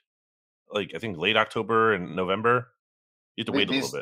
like 0.71 0.93
I 0.95 0.99
think 0.99 1.19
late 1.19 1.37
October 1.37 1.95
and 1.95 2.15
November. 2.15 2.69
You 3.37 3.43
have 3.43 3.47
to 3.47 3.53
wait 3.53 3.69
these, 3.69 3.93
a 3.93 3.97
little 3.97 3.99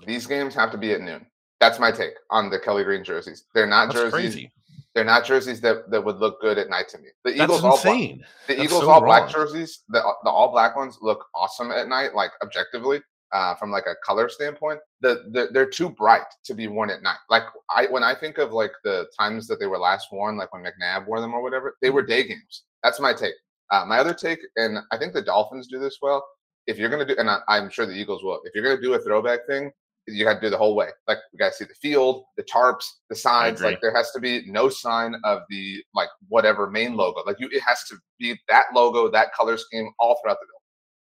bit. 0.00 0.08
These 0.08 0.26
games 0.26 0.54
have 0.54 0.70
to 0.72 0.78
be 0.78 0.92
at 0.92 1.00
noon. 1.00 1.26
That's 1.60 1.78
my 1.78 1.92
take 1.92 2.14
on 2.30 2.50
the 2.50 2.58
Kelly 2.58 2.82
Green 2.82 3.04
jerseys. 3.04 3.44
They're 3.54 3.66
not 3.66 3.86
that's 3.86 4.00
jerseys. 4.00 4.12
Crazy. 4.12 4.52
They're 4.94 5.04
not 5.04 5.24
jerseys 5.24 5.60
that, 5.62 5.90
that 5.90 6.04
would 6.04 6.16
look 6.16 6.40
good 6.40 6.58
at 6.58 6.68
night 6.68 6.88
to 6.88 6.98
me. 6.98 7.08
The 7.24 7.42
Eagles 7.42 7.64
all 7.64 7.76
insane. 7.76 8.18
black, 8.18 8.28
the 8.46 8.54
That's 8.54 8.64
Eagles 8.64 8.82
so 8.82 8.90
all 8.90 9.00
black 9.00 9.30
jerseys, 9.30 9.84
the 9.88 10.02
the 10.22 10.30
all 10.30 10.50
black 10.50 10.76
ones 10.76 10.98
look 11.00 11.24
awesome 11.34 11.70
at 11.70 11.88
night, 11.88 12.14
like 12.14 12.30
objectively, 12.42 13.00
uh, 13.32 13.54
from 13.54 13.70
like 13.70 13.86
a 13.86 13.94
color 14.04 14.28
standpoint. 14.28 14.80
The, 15.00 15.24
the 15.32 15.48
they're 15.52 15.66
too 15.66 15.90
bright 15.90 16.26
to 16.44 16.54
be 16.54 16.68
worn 16.68 16.90
at 16.90 17.02
night. 17.02 17.18
Like 17.30 17.44
I 17.70 17.86
when 17.86 18.02
I 18.02 18.14
think 18.14 18.38
of 18.38 18.52
like 18.52 18.72
the 18.84 19.06
times 19.18 19.46
that 19.48 19.58
they 19.58 19.66
were 19.66 19.78
last 19.78 20.08
worn, 20.12 20.36
like 20.36 20.52
when 20.52 20.64
McNabb 20.64 21.06
wore 21.06 21.20
them 21.20 21.34
or 21.34 21.42
whatever, 21.42 21.76
they 21.82 21.90
were 21.90 22.02
day 22.02 22.26
games. 22.26 22.64
That's 22.82 23.00
my 23.00 23.12
take. 23.12 23.34
Uh, 23.70 23.84
my 23.86 23.98
other 23.98 24.12
take, 24.12 24.40
and 24.56 24.78
I 24.90 24.98
think 24.98 25.14
the 25.14 25.22
Dolphins 25.22 25.66
do 25.66 25.78
this 25.78 25.98
well. 26.02 26.24
If 26.66 26.78
you're 26.78 26.90
gonna 26.90 27.06
do, 27.06 27.16
and 27.18 27.30
I, 27.30 27.38
I'm 27.48 27.70
sure 27.70 27.86
the 27.86 27.92
Eagles 27.92 28.22
will, 28.22 28.40
if 28.44 28.54
you're 28.54 28.64
gonna 28.64 28.80
do 28.80 28.94
a 28.94 28.98
throwback 28.98 29.46
thing, 29.46 29.72
you 30.06 30.24
got 30.24 30.34
to 30.34 30.40
do 30.40 30.50
the 30.50 30.58
whole 30.58 30.74
way. 30.74 30.88
Like 31.06 31.18
you 31.32 31.38
got 31.38 31.50
to 31.50 31.54
see 31.54 31.64
the 31.64 31.74
field, 31.74 32.24
the 32.36 32.42
tarps, 32.42 32.84
the 33.08 33.16
sides. 33.16 33.60
agree. 33.60 33.72
Like 33.72 33.80
there 33.80 33.94
has 33.94 34.10
to 34.12 34.20
be 34.20 34.44
no 34.46 34.68
sign 34.68 35.14
of 35.24 35.42
the 35.48 35.82
like 35.94 36.08
whatever 36.28 36.68
main 36.68 36.96
logo. 36.96 37.22
Like 37.24 37.36
you, 37.38 37.48
it 37.52 37.62
has 37.66 37.84
to 37.84 37.96
be 38.18 38.38
that 38.48 38.66
logo, 38.74 39.10
that 39.10 39.32
color 39.32 39.56
scheme 39.56 39.90
all 39.98 40.18
throughout 40.22 40.38
the 40.40 40.46
building. 40.46 40.61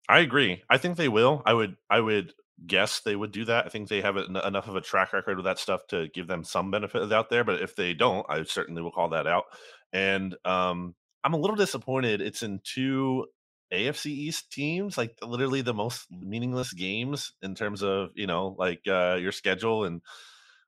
I 0.08 0.20
agree. 0.20 0.62
I 0.68 0.78
think 0.78 0.96
they 0.96 1.08
will. 1.08 1.42
I 1.46 1.54
would. 1.54 1.76
I 1.88 2.00
would 2.00 2.32
guess 2.66 3.00
they 3.00 3.16
would 3.16 3.32
do 3.32 3.44
that. 3.46 3.66
I 3.66 3.68
think 3.68 3.88
they 3.88 4.00
have 4.00 4.16
en- 4.16 4.36
enough 4.36 4.68
of 4.68 4.76
a 4.76 4.80
track 4.80 5.12
record 5.12 5.36
with 5.36 5.44
that 5.46 5.58
stuff 5.58 5.86
to 5.88 6.08
give 6.08 6.26
them 6.26 6.44
some 6.44 6.70
benefit 6.70 7.12
out 7.12 7.30
there. 7.30 7.44
But 7.44 7.62
if 7.62 7.76
they 7.76 7.94
don't, 7.94 8.26
I 8.28 8.42
certainly 8.44 8.82
will 8.82 8.92
call 8.92 9.10
that 9.10 9.26
out. 9.26 9.44
And 9.92 10.36
um, 10.44 10.94
I'm 11.24 11.34
a 11.34 11.38
little 11.38 11.56
disappointed. 11.56 12.20
It's 12.20 12.42
in 12.42 12.60
two 12.64 13.26
AFC 13.72 14.06
East 14.06 14.52
teams, 14.52 14.98
like 14.98 15.16
literally 15.22 15.62
the 15.62 15.74
most 15.74 16.06
meaningless 16.10 16.72
games 16.72 17.32
in 17.42 17.54
terms 17.54 17.82
of 17.82 18.10
you 18.14 18.26
know 18.26 18.54
like 18.58 18.82
uh, 18.86 19.16
your 19.20 19.32
schedule 19.32 19.84
and 19.84 20.02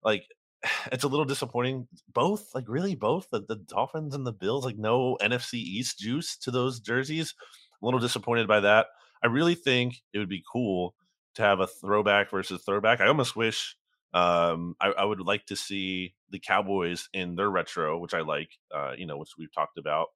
like 0.02 0.24
it's 0.92 1.04
a 1.04 1.08
little 1.08 1.26
disappointing. 1.26 1.88
Both, 2.12 2.54
like 2.54 2.64
really, 2.68 2.94
both 2.94 3.28
the, 3.30 3.42
the 3.46 3.56
Dolphins 3.56 4.14
and 4.14 4.26
the 4.26 4.32
Bills, 4.32 4.64
like 4.64 4.78
no 4.78 5.16
NFC 5.20 5.54
East 5.54 5.98
juice 5.98 6.36
to 6.38 6.50
those 6.50 6.80
jerseys. 6.80 7.34
A 7.82 7.84
little 7.84 8.00
disappointed 8.00 8.48
by 8.48 8.60
that. 8.60 8.86
I 9.24 9.28
really 9.28 9.56
think 9.56 10.02
it 10.12 10.18
would 10.20 10.28
be 10.28 10.44
cool 10.52 10.94
to 11.36 11.42
have 11.42 11.60
a 11.60 11.66
throwback 11.66 12.30
versus 12.30 12.62
throwback. 12.64 13.00
I 13.00 13.08
almost 13.08 13.34
wish 13.34 13.76
um, 14.12 14.76
I, 14.80 14.90
I 14.90 15.04
would 15.04 15.20
like 15.20 15.46
to 15.46 15.56
see 15.56 16.14
the 16.30 16.38
Cowboys 16.38 17.08
in 17.12 17.34
their 17.34 17.50
retro, 17.50 17.98
which 17.98 18.14
I 18.14 18.20
like, 18.20 18.50
uh, 18.74 18.92
you 18.96 19.06
know, 19.06 19.16
which 19.18 19.30
we've 19.38 19.52
talked 19.52 19.78
about, 19.78 20.08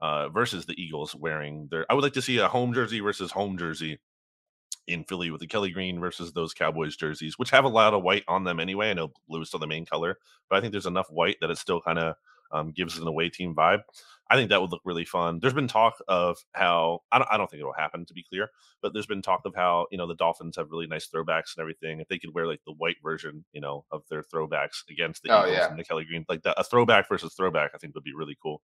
uh, 0.00 0.28
versus 0.28 0.66
the 0.66 0.80
Eagles 0.80 1.14
wearing 1.16 1.68
their. 1.70 1.86
I 1.90 1.94
would 1.94 2.04
like 2.04 2.12
to 2.14 2.22
see 2.22 2.38
a 2.38 2.48
home 2.48 2.72
jersey 2.74 3.00
versus 3.00 3.32
home 3.32 3.58
jersey 3.58 3.98
in 4.86 5.04
Philly 5.04 5.30
with 5.30 5.40
the 5.40 5.46
Kelly 5.46 5.70
Green 5.70 6.00
versus 6.00 6.32
those 6.32 6.54
Cowboys 6.54 6.96
jerseys, 6.96 7.38
which 7.38 7.50
have 7.50 7.64
a 7.64 7.68
lot 7.68 7.94
of 7.94 8.02
white 8.02 8.24
on 8.28 8.44
them 8.44 8.60
anyway. 8.60 8.90
I 8.90 8.94
know 8.94 9.12
blue 9.28 9.42
is 9.42 9.48
still 9.48 9.60
the 9.60 9.66
main 9.66 9.86
color, 9.86 10.18
but 10.48 10.56
I 10.56 10.60
think 10.60 10.72
there's 10.72 10.86
enough 10.86 11.08
white 11.10 11.36
that 11.40 11.50
it 11.50 11.58
still 11.58 11.80
kind 11.80 11.98
of 11.98 12.14
um, 12.52 12.72
gives 12.72 12.98
an 12.98 13.06
away 13.06 13.30
team 13.30 13.54
vibe. 13.54 13.80
I 14.30 14.36
think 14.36 14.48
that 14.50 14.60
would 14.60 14.70
look 14.70 14.82
really 14.84 15.04
fun. 15.04 15.40
There's 15.40 15.52
been 15.52 15.66
talk 15.68 15.96
of 16.06 16.38
how 16.52 17.00
I 17.10 17.18
don't, 17.18 17.28
I 17.30 17.36
don't 17.36 17.50
think 17.50 17.60
it'll 17.60 17.72
happen 17.72 18.06
to 18.06 18.14
be 18.14 18.22
clear, 18.22 18.48
but 18.80 18.92
there's 18.92 19.06
been 19.06 19.22
talk 19.22 19.42
of 19.44 19.54
how 19.54 19.86
you 19.90 19.98
know 19.98 20.06
the 20.06 20.14
Dolphins 20.14 20.56
have 20.56 20.70
really 20.70 20.86
nice 20.86 21.08
throwbacks 21.08 21.56
and 21.56 21.60
everything. 21.62 22.00
If 22.00 22.08
they 22.08 22.18
could 22.18 22.32
wear 22.32 22.46
like 22.46 22.60
the 22.64 22.72
white 22.74 22.96
version, 23.02 23.44
you 23.52 23.60
know, 23.60 23.84
of 23.90 24.02
their 24.08 24.22
throwbacks 24.22 24.82
against 24.88 25.22
the 25.22 25.30
Oh, 25.30 25.40
Eagles 25.40 25.56
yeah. 25.56 25.68
and 25.68 25.78
the 25.78 25.84
Kelly 25.84 26.04
Green, 26.04 26.24
like 26.28 26.42
that, 26.44 26.54
a 26.58 26.64
throwback 26.64 27.08
versus 27.08 27.34
throwback, 27.34 27.72
I 27.74 27.78
think 27.78 27.94
would 27.94 28.04
be 28.04 28.14
really 28.14 28.36
cool. 28.42 28.62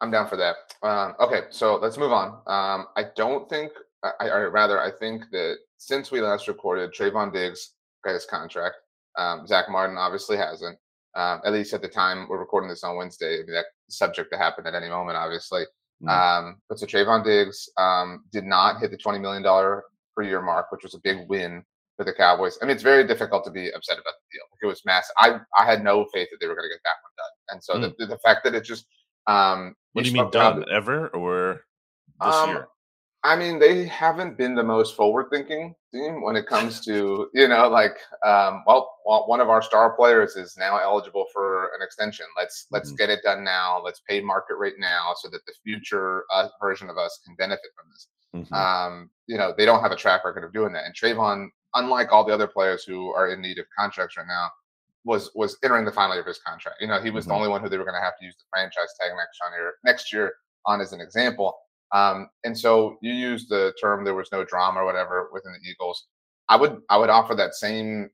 I'm 0.00 0.10
down 0.10 0.26
for 0.26 0.36
that. 0.36 0.56
Um, 0.82 1.14
okay, 1.20 1.42
so 1.50 1.76
let's 1.76 1.98
move 1.98 2.12
on. 2.12 2.40
Um, 2.46 2.86
I 2.96 3.04
don't 3.14 3.48
think, 3.48 3.72
I, 4.02 4.26
or 4.28 4.50
rather, 4.50 4.80
I 4.80 4.90
think 4.90 5.24
that 5.30 5.56
since 5.78 6.10
we 6.10 6.20
last 6.20 6.48
recorded, 6.48 6.92
Trevon 6.92 7.32
Diggs 7.32 7.70
got 8.04 8.14
his 8.14 8.26
contract. 8.26 8.76
Um, 9.16 9.46
Zack 9.46 9.70
Martin 9.70 9.96
obviously 9.96 10.36
hasn't. 10.36 10.78
Um, 11.16 11.40
at 11.44 11.52
least 11.52 11.72
at 11.72 11.82
the 11.82 11.88
time 11.88 12.26
we're 12.28 12.40
recording 12.40 12.68
this 12.68 12.82
on 12.82 12.96
Wednesday. 12.96 13.34
I 13.34 13.44
mean, 13.44 13.54
that 13.54 13.66
subject 13.88 14.32
to 14.32 14.38
happen 14.38 14.66
at 14.66 14.74
any 14.74 14.88
moment, 14.88 15.16
obviously. 15.16 15.64
Mm. 16.02 16.08
Um, 16.08 16.56
but 16.68 16.78
so 16.78 16.86
Trevon 16.86 17.24
Diggs 17.24 17.68
um, 17.78 18.24
did 18.32 18.44
not 18.44 18.80
hit 18.80 18.90
the 18.90 18.96
$20 18.96 19.20
million 19.20 19.42
per 20.16 20.22
year 20.22 20.42
mark, 20.42 20.72
which 20.72 20.82
was 20.82 20.94
a 20.94 21.00
big 21.04 21.28
win 21.28 21.62
for 21.96 22.04
the 22.04 22.12
Cowboys. 22.12 22.58
I 22.60 22.66
mean, 22.66 22.74
it's 22.74 22.82
very 22.82 23.06
difficult 23.06 23.44
to 23.44 23.50
be 23.50 23.70
upset 23.72 23.98
about 23.98 24.14
the 24.14 24.36
deal. 24.36 24.42
Like, 24.50 24.58
it 24.62 24.66
was 24.66 24.82
massive. 24.84 25.14
I, 25.18 25.38
I 25.56 25.64
had 25.64 25.84
no 25.84 26.06
faith 26.12 26.28
that 26.30 26.38
they 26.40 26.48
were 26.48 26.56
going 26.56 26.68
to 26.68 26.74
get 26.74 26.80
that 26.84 26.98
one 27.02 27.12
done. 27.16 27.34
And 27.50 27.62
so 27.62 27.94
the, 27.98 28.06
the 28.06 28.18
fact 28.18 28.44
that 28.44 28.54
it 28.54 28.64
just, 28.64 28.86
um, 29.26 29.74
What 29.92 30.04
do 30.04 30.10
you 30.10 30.14
mean 30.16 30.30
done 30.30 30.64
ever 30.70 31.08
or 31.08 31.60
this 32.20 32.34
um, 32.34 32.50
year? 32.50 32.68
I 33.24 33.36
mean, 33.36 33.58
they 33.58 33.86
haven't 33.86 34.36
been 34.36 34.54
the 34.54 34.62
most 34.62 34.96
forward-thinking 34.96 35.74
team 35.94 36.22
when 36.22 36.36
it 36.36 36.46
comes 36.46 36.84
to, 36.84 37.30
you 37.32 37.48
know, 37.48 37.68
like, 37.68 37.96
um, 38.22 38.62
well, 38.66 38.94
well, 39.06 39.26
one 39.26 39.40
of 39.40 39.48
our 39.48 39.62
star 39.62 39.96
players 39.96 40.36
is 40.36 40.56
now 40.58 40.76
eligible 40.76 41.24
for 41.32 41.74
an 41.74 41.80
extension. 41.82 42.26
Let's 42.36 42.66
let's 42.70 42.92
Mhm. 42.92 42.98
get 42.98 43.08
it 43.10 43.22
done 43.22 43.42
now. 43.42 43.80
Let's 43.82 44.00
pay 44.00 44.20
market 44.20 44.56
rate 44.56 44.78
now, 44.78 45.14
so 45.16 45.30
that 45.30 45.40
the 45.46 45.54
future 45.64 46.26
uh, 46.32 46.48
version 46.60 46.90
of 46.90 46.98
us 46.98 47.18
can 47.24 47.34
benefit 47.36 47.70
from 47.74 47.90
this. 47.90 48.08
Mhm. 48.34 48.52
Um, 48.52 49.10
you 49.26 49.38
know, 49.38 49.54
they 49.56 49.64
don't 49.64 49.80
have 49.80 49.92
a 49.92 49.96
track 49.96 50.22
record 50.26 50.44
of 50.44 50.52
doing 50.52 50.74
that. 50.74 50.84
And 50.84 50.94
Trevon, 50.94 51.48
unlike 51.74 52.12
all 52.12 52.24
the 52.24 52.34
other 52.34 52.46
players 52.46 52.84
who 52.84 53.10
are 53.14 53.28
in 53.30 53.40
need 53.40 53.58
of 53.58 53.64
contracts 53.78 54.18
right 54.18 54.26
now, 54.26 54.50
was 55.06 55.30
was 55.34 55.56
entering 55.62 55.86
the 55.86 55.92
final 55.92 56.14
year 56.14 56.20
of 56.20 56.26
his 56.26 56.40
contract. 56.40 56.78
You 56.82 56.88
know, 56.88 57.00
he 57.00 57.10
was 57.10 57.24
Mhm. 57.24 57.28
the 57.28 57.34
only 57.36 57.48
one 57.48 57.62
who 57.62 57.70
they 57.70 57.78
were 57.78 57.84
going 57.84 57.94
to 57.96 58.04
have 58.04 58.18
to 58.18 58.24
use 58.26 58.36
the 58.36 58.44
franchise 58.50 58.94
tag 59.00 59.12
next 59.16 59.40
year, 59.50 59.74
next 59.82 60.12
year 60.12 60.36
on 60.66 60.82
as 60.82 60.92
an 60.92 61.00
example. 61.00 61.58
Um, 61.94 62.28
and 62.42 62.58
so 62.58 62.98
you 63.00 63.12
use 63.12 63.46
the 63.46 63.72
term 63.80 64.04
there 64.04 64.14
was 64.14 64.28
no 64.32 64.44
drama 64.44 64.80
or 64.80 64.84
whatever 64.84 65.30
within 65.32 65.52
the 65.52 65.70
Eagles. 65.70 66.06
I 66.48 66.56
would 66.56 66.78
I 66.90 66.98
would 66.98 67.08
offer 67.08 67.34
that 67.36 67.54
same 67.54 68.10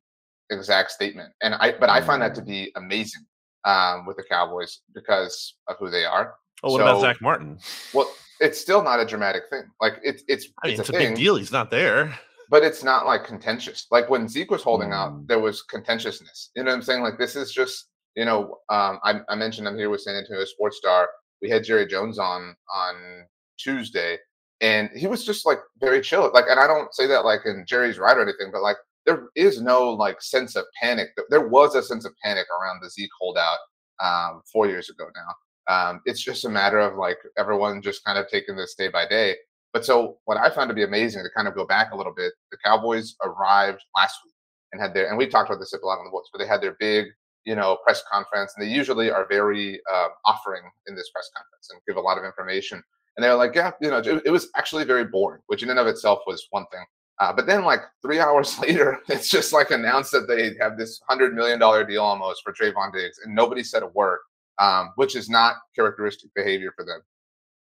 exact 0.51 0.90
statement. 0.90 1.33
And 1.43 1.55
I 1.55 1.73
but 1.73 1.88
I 1.88 2.01
find 2.03 2.21
that 2.23 2.35
to 2.37 2.43
be 2.43 2.71
amazing 2.77 3.25
um, 3.64 4.07
with 4.07 4.19
the 4.19 4.25
Cowboys 4.25 4.81
because 4.95 5.55
of 5.66 5.77
who 5.79 5.90
they 5.90 6.05
are. 6.05 6.35
oh, 6.62 6.73
what 6.73 6.83
about 6.83 7.01
Zack 7.01 7.21
Martin? 7.23 7.59
Well, 7.95 8.12
it's 8.38 8.61
still 8.61 8.83
not 8.83 9.01
a 9.01 9.07
dramatic 9.07 9.45
thing. 9.51 9.64
Like 9.81 9.95
it's 10.03 10.23
it's 10.29 10.49
I 10.62 10.69
mean, 10.69 10.81
it's, 10.81 10.88
it's, 10.88 10.90
a, 10.90 10.97
a, 10.97 11.09
big 11.09 11.16
deal. 11.16 11.37
He's 11.37 11.53
not 11.53 11.71
there. 11.71 12.19
but 12.51 12.62
it's 12.62 12.85
not 12.85 13.07
like 13.07 13.25
contentious. 13.25 13.87
Like 13.90 14.11
when 14.11 14.29
Zeke 14.29 14.51
was 14.51 14.62
holding 14.62 14.93
out, 14.93 15.12
Mm. 15.12 15.27
there 15.27 15.40
was 15.40 15.62
contentiousness. 15.62 16.51
You 16.55 16.64
know 16.64 16.71
what 16.71 16.77
I'm 16.77 16.83
saying? 16.83 17.03
Like 17.03 17.19
this 17.19 17.35
is 17.35 17.51
just 17.51 17.88
you 18.14 18.27
know 18.27 18.59
um, 18.69 18.99
I, 19.05 19.21
I 19.31 19.37
mentioned 19.37 19.66
I'm 19.66 19.79
here 19.79 19.88
with 19.88 20.03
San 20.03 20.16
Antonio 20.16 20.45
Sports 20.45 20.77
Star. 20.77 21.09
We 21.40 21.49
had 21.49 21.64
Jerry 21.64 21.87
Jones 21.87 22.19
on 22.19 22.55
on 22.75 23.27
Tuesday, 23.62 24.18
and 24.61 24.90
he 24.94 25.07
was 25.07 25.25
just 25.25 25.46
like 25.46 25.59
very 25.81 26.01
chill. 26.01 26.31
Like, 26.33 26.46
and 26.49 26.61
I 26.61 26.66
don't 26.66 26.94
say 26.94 27.07
that 27.07 27.25
like 27.25 27.40
in 27.44 27.64
Jerry's 27.66 27.99
right 27.99 28.16
or 28.16 28.23
anything, 28.23 28.51
but 28.53 28.62
like 28.62 28.77
there 29.07 29.29
is 29.35 29.61
no 29.61 29.90
like 29.90 30.20
sense 30.20 30.57
of 30.57 30.64
panic. 30.81 31.09
There 31.31 31.49
was 31.49 31.75
a 31.75 31.83
sense 31.83 32.05
of 32.05 32.12
panic 32.23 32.46
around 32.61 32.81
the 32.83 32.90
Zeke 32.90 33.11
holdout 33.18 33.59
um, 34.01 34.42
four 34.53 34.66
years 34.66 34.90
ago 34.90 35.07
now. 35.14 35.35
Um, 35.68 36.01
it's 36.05 36.23
just 36.23 36.44
a 36.44 36.49
matter 36.49 36.81
of 36.81 36.96
like 36.96 37.18
everyone 37.38 37.83
just 37.83 38.05
kind 38.05 38.18
of 38.18 38.29
taking 38.29 38.57
this 38.57 38.75
day 38.75 38.88
by 38.88 39.07
day. 39.07 39.37
But 39.73 39.85
so 39.85 40.18
what 40.25 40.37
I 40.37 40.51
found 40.51 40.68
to 40.68 40.75
be 40.75 40.83
amazing 40.83 41.23
to 41.23 41.31
kind 41.35 41.46
of 41.46 41.55
go 41.55 41.64
back 41.64 41.92
a 41.92 41.96
little 41.96 42.12
bit, 42.14 42.33
the 42.51 42.59
Cowboys 42.64 43.14
arrived 43.23 43.81
last 43.96 44.18
week 44.25 44.35
and 44.73 44.81
had 44.81 44.94
their 44.94 45.09
and 45.09 45.16
we 45.16 45.27
talked 45.27 45.49
about 45.49 45.61
this 45.61 45.73
a 45.73 45.87
lot 45.87 45.99
on 45.99 46.05
the 46.05 46.11
books, 46.11 46.29
but 46.33 46.38
they 46.38 46.46
had 46.46 46.61
their 46.61 46.77
big, 46.81 47.07
you 47.44 47.55
know, 47.55 47.79
press 47.85 48.03
conference, 48.11 48.53
and 48.57 48.66
they 48.66 48.73
usually 48.73 49.11
are 49.11 49.27
very 49.29 49.81
uh, 49.92 50.09
offering 50.25 50.62
in 50.88 50.94
this 50.96 51.11
press 51.11 51.31
conference 51.37 51.68
and 51.70 51.81
give 51.87 51.96
a 51.96 52.01
lot 52.01 52.18
of 52.18 52.25
information. 52.25 52.83
And 53.16 53.25
they're 53.25 53.35
like, 53.35 53.55
yeah, 53.55 53.73
you 53.81 53.90
know, 53.90 53.99
it, 53.99 54.23
it 54.25 54.31
was 54.31 54.49
actually 54.57 54.85
very 54.85 55.05
boring, 55.05 55.42
which 55.46 55.62
in 55.62 55.70
and 55.70 55.79
of 55.79 55.87
itself 55.87 56.20
was 56.27 56.46
one 56.51 56.66
thing. 56.73 56.85
Uh, 57.20 57.33
but 57.33 57.46
then, 57.46 57.64
like 57.64 57.83
three 58.03 58.18
hours 58.27 58.59
later, 58.59 58.99
it's 59.09 59.29
just 59.29 59.53
like 59.53 59.70
announced 59.70 60.11
that 60.12 60.27
they 60.27 60.55
have 60.61 60.79
this 60.79 61.01
hundred 61.09 61.35
million 61.35 61.59
dollar 61.59 61.85
deal 61.85 62.03
almost 62.03 62.42
for 62.42 62.53
Trevon 62.53 62.92
Diggs, 62.92 63.18
and 63.25 63.35
nobody 63.35 63.62
said 63.62 63.83
a 63.83 63.88
word, 63.88 64.20
um, 64.59 64.92
which 64.96 65.14
is 65.14 65.29
not 65.29 65.57
characteristic 65.77 66.31
behavior 66.35 66.73
for 66.75 66.85
them. 66.85 67.01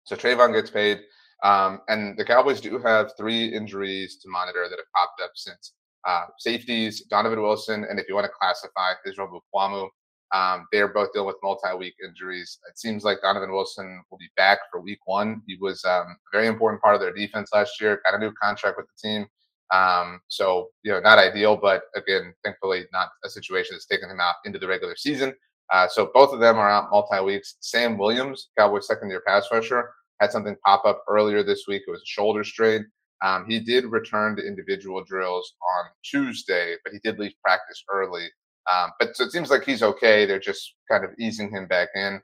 So 0.05 0.17
Trevon 0.17 0.55
gets 0.55 0.71
paid, 0.71 1.01
um, 1.43 1.81
and 1.89 2.17
the 2.19 2.25
Cowboys 2.25 2.61
do 2.61 2.79
have 2.79 3.13
three 3.17 3.47
injuries 3.47 4.17
to 4.23 4.29
monitor 4.29 4.67
that 4.69 4.79
have 4.79 4.93
popped 4.95 5.21
up 5.23 5.33
since. 5.35 5.75
Uh, 6.07 6.25
safeties, 6.39 7.03
Donovan 7.05 7.41
Wilson, 7.41 7.87
and 7.89 7.99
if 7.99 8.07
you 8.09 8.15
want 8.15 8.27
to 8.27 8.33
classify 8.39 8.93
Israel 9.07 9.41
Mukuamu, 9.55 9.89
um, 10.33 10.67
they're 10.73 10.89
both 10.89 11.13
dealing 11.13 11.29
with 11.29 11.37
multi-week 11.43 11.95
injuries. 12.05 12.59
It 12.69 12.79
seems 12.79 13.05
like 13.05 13.23
Donovan 13.23 13.53
Wilson 13.53 14.03
will 14.11 14.19
be 14.19 14.31
back 14.37 14.59
for 14.71 14.81
week 14.81 15.01
one. 15.05 15.43
He 15.47 15.57
was 15.61 15.85
um, 15.85 16.07
a 16.07 16.17
very 16.33 16.47
important 16.47 16.83
part 16.83 16.95
of 16.95 17.01
their 17.01 17.13
defense 17.13 17.51
last 17.53 17.81
year. 17.81 18.01
Got 18.05 18.15
a 18.15 18.19
new 18.19 18.33
contract 18.33 18.77
with 18.77 18.87
the 18.87 19.09
team. 19.09 19.27
Um, 19.73 20.21
so, 20.29 20.69
you 20.83 20.93
know, 20.93 21.01
not 21.01 21.19
ideal, 21.19 21.57
but 21.57 21.85
again, 21.95 22.35
thankfully 22.45 22.85
not 22.93 23.09
a 23.25 23.31
situation 23.31 23.75
that's 23.75 23.87
taken 23.87 24.11
him 24.11 24.21
out 24.21 24.37
into 24.45 24.59
the 24.59 24.69
regular 24.69 24.97
season. 24.97 25.35
Uh, 25.73 25.89
so 25.89 26.11
both 26.13 26.33
of 26.33 26.41
them 26.41 26.59
are 26.59 26.71
out 26.71 26.91
multi-weeks. 26.91 27.57
Sam 27.61 27.97
Williams, 27.97 28.51
Cowboys 28.59 28.87
second 28.87 29.11
year 29.11 29.23
pass 29.27 29.49
rusher, 29.51 29.91
had 30.21 30.31
something 30.31 30.57
pop 30.65 30.85
up 30.85 31.03
earlier 31.09 31.43
this 31.43 31.65
week. 31.67 31.83
It 31.87 31.91
was 31.91 32.03
a 32.03 32.07
shoulder 32.07 32.45
strain. 32.45 32.87
Um, 33.25 33.47
he 33.49 33.59
did 33.59 33.87
return 33.87 34.37
to 34.37 34.47
individual 34.47 35.03
drills 35.03 35.55
on 35.79 35.91
Tuesday, 36.05 36.77
but 36.85 36.93
he 36.93 36.99
did 37.03 37.19
leave 37.19 37.33
practice 37.43 37.83
early. 37.91 38.29
Um, 38.73 38.91
but 38.99 39.17
so 39.17 39.25
it 39.25 39.33
seems 39.33 39.51
like 39.51 39.65
he's 39.65 39.83
okay. 39.83 40.27
They're 40.27 40.39
just 40.39 40.75
kind 40.91 41.05
of 41.05 41.11
easing 41.19 41.51
him 41.51 41.67
back 41.67 41.89
in. 41.95 42.21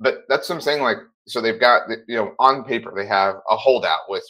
But 0.00 0.24
that's 0.28 0.48
what 0.48 0.56
I'm 0.56 0.60
saying. 0.60 0.82
Like, 0.82 0.98
so 1.26 1.40
they've 1.40 1.60
got, 1.60 1.88
you 2.06 2.16
know, 2.16 2.34
on 2.38 2.64
paper, 2.64 2.92
they 2.94 3.06
have 3.06 3.36
a 3.50 3.56
holdout 3.56 4.02
with 4.08 4.24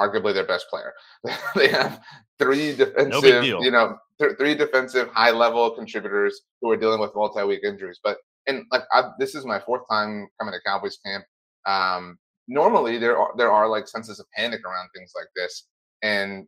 arguably 0.00 0.34
their 0.34 0.46
best 0.46 0.66
player. 0.68 0.92
they 1.54 1.68
have 1.68 2.00
three 2.38 2.74
defensive, 2.74 3.42
deal. 3.42 3.62
you 3.62 3.70
know, 3.70 3.96
th- 4.20 4.36
three 4.38 4.54
defensive 4.54 5.08
high 5.08 5.30
level 5.30 5.70
contributors 5.70 6.42
who 6.60 6.70
are 6.70 6.76
dealing 6.76 7.00
with 7.00 7.14
multi 7.14 7.42
week 7.44 7.60
injuries. 7.64 8.00
But 8.02 8.18
and 8.46 8.64
like 8.72 8.82
I've, 8.92 9.12
this 9.18 9.34
is 9.34 9.44
my 9.44 9.60
fourth 9.60 9.82
time 9.90 10.28
coming 10.40 10.52
to 10.52 10.60
Cowboys 10.66 10.98
camp. 11.04 11.24
Um, 11.66 12.18
normally 12.48 12.98
there 12.98 13.16
are 13.16 13.30
there 13.36 13.50
are 13.50 13.68
like 13.68 13.88
senses 13.88 14.20
of 14.20 14.26
panic 14.36 14.60
around 14.64 14.88
things 14.94 15.12
like 15.14 15.28
this, 15.36 15.66
and 16.02 16.46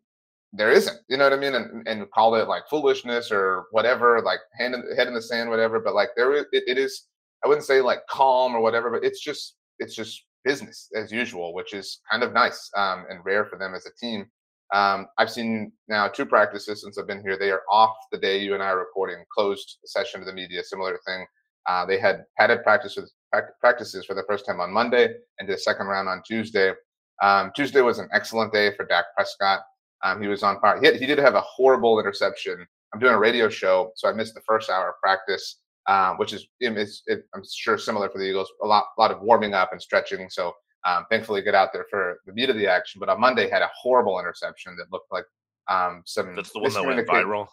there 0.52 0.70
isn't. 0.70 0.98
You 1.08 1.16
know 1.16 1.24
what 1.24 1.32
I 1.32 1.36
mean? 1.36 1.54
And 1.54 1.86
and 1.86 2.10
call 2.10 2.34
it 2.34 2.48
like 2.48 2.68
foolishness 2.68 3.30
or 3.30 3.66
whatever, 3.70 4.20
like 4.22 4.40
hand 4.58 4.74
in, 4.74 4.82
head 4.96 5.08
in 5.08 5.14
the 5.14 5.22
sand, 5.22 5.50
whatever. 5.50 5.80
But 5.80 5.94
like 5.94 6.10
there, 6.16 6.34
it, 6.34 6.46
it 6.52 6.78
is. 6.78 7.06
I 7.44 7.48
wouldn't 7.48 7.66
say 7.66 7.80
like 7.80 8.00
calm 8.08 8.54
or 8.54 8.60
whatever, 8.60 8.90
but 8.90 9.04
it's 9.04 9.20
just 9.20 9.56
it's 9.78 9.94
just 9.94 10.24
business 10.44 10.88
as 10.94 11.12
usual, 11.12 11.52
which 11.54 11.74
is 11.74 12.00
kind 12.10 12.22
of 12.22 12.32
nice 12.32 12.70
um, 12.76 13.04
and 13.10 13.24
rare 13.24 13.44
for 13.44 13.58
them 13.58 13.74
as 13.74 13.86
a 13.86 13.90
team. 14.00 14.26
Um, 14.74 15.06
I've 15.18 15.30
seen 15.30 15.72
now 15.88 16.08
two 16.08 16.26
practices 16.26 16.82
since 16.82 16.98
I've 16.98 17.06
been 17.06 17.22
here. 17.22 17.38
They 17.38 17.50
are 17.50 17.62
off 17.70 17.94
the 18.10 18.18
day 18.18 18.38
you 18.38 18.54
and 18.54 18.62
I 18.62 18.68
are 18.68 18.78
recording, 18.78 19.24
closed 19.32 19.78
session 19.84 20.20
of 20.20 20.26
the 20.26 20.32
media, 20.32 20.62
similar 20.64 20.98
thing. 21.06 21.26
Uh, 21.68 21.84
they 21.84 21.98
had 21.98 22.24
padded 22.38 22.62
practices 22.62 23.12
practices 23.60 24.06
for 24.06 24.14
the 24.14 24.22
first 24.28 24.46
time 24.46 24.60
on 24.60 24.72
Monday 24.72 25.12
and 25.38 25.48
did 25.48 25.56
a 25.56 25.60
second 25.60 25.86
round 25.86 26.08
on 26.08 26.22
Tuesday. 26.26 26.72
Um, 27.22 27.50
Tuesday 27.54 27.80
was 27.80 27.98
an 27.98 28.08
excellent 28.12 28.52
day 28.52 28.74
for 28.74 28.86
Dak 28.86 29.06
Prescott. 29.14 29.60
Um, 30.02 30.22
he 30.22 30.28
was 30.28 30.42
on 30.42 30.60
fire. 30.60 30.78
He, 30.80 30.86
had, 30.86 30.96
he, 30.96 31.06
did 31.06 31.18
have 31.18 31.34
a 31.34 31.40
horrible 31.40 31.98
interception. 31.98 32.66
I'm 32.92 33.00
doing 33.00 33.14
a 33.14 33.18
radio 33.18 33.48
show, 33.48 33.92
so 33.96 34.08
I 34.08 34.12
missed 34.12 34.34
the 34.34 34.42
first 34.42 34.70
hour 34.70 34.90
of 34.90 34.94
practice, 35.02 35.60
uh, 35.86 36.14
which 36.14 36.32
is 36.32 36.46
it's, 36.60 37.02
it, 37.06 37.24
I'm 37.34 37.42
sure 37.50 37.78
similar 37.78 38.08
for 38.08 38.18
the 38.18 38.24
Eagles. 38.24 38.50
A 38.62 38.66
lot, 38.66 38.84
a 38.96 39.00
lot 39.00 39.10
of 39.10 39.20
warming 39.22 39.54
up 39.54 39.72
and 39.72 39.80
stretching. 39.80 40.28
So 40.30 40.52
um, 40.86 41.04
thankfully, 41.10 41.42
get 41.42 41.54
out 41.54 41.72
there 41.72 41.86
for 41.90 42.20
the 42.26 42.32
meat 42.32 42.50
of 42.50 42.56
the 42.56 42.66
action. 42.66 43.00
But 43.00 43.08
on 43.08 43.20
Monday, 43.20 43.50
had 43.50 43.62
a 43.62 43.70
horrible 43.74 44.18
interception 44.20 44.76
that 44.76 44.92
looked 44.92 45.10
like 45.10 45.24
um, 45.68 46.02
some. 46.06 46.34
That's 46.36 46.52
the 46.52 46.60
one 46.60 46.72
that 46.72 46.84
went 46.84 47.06
viral. 47.08 47.48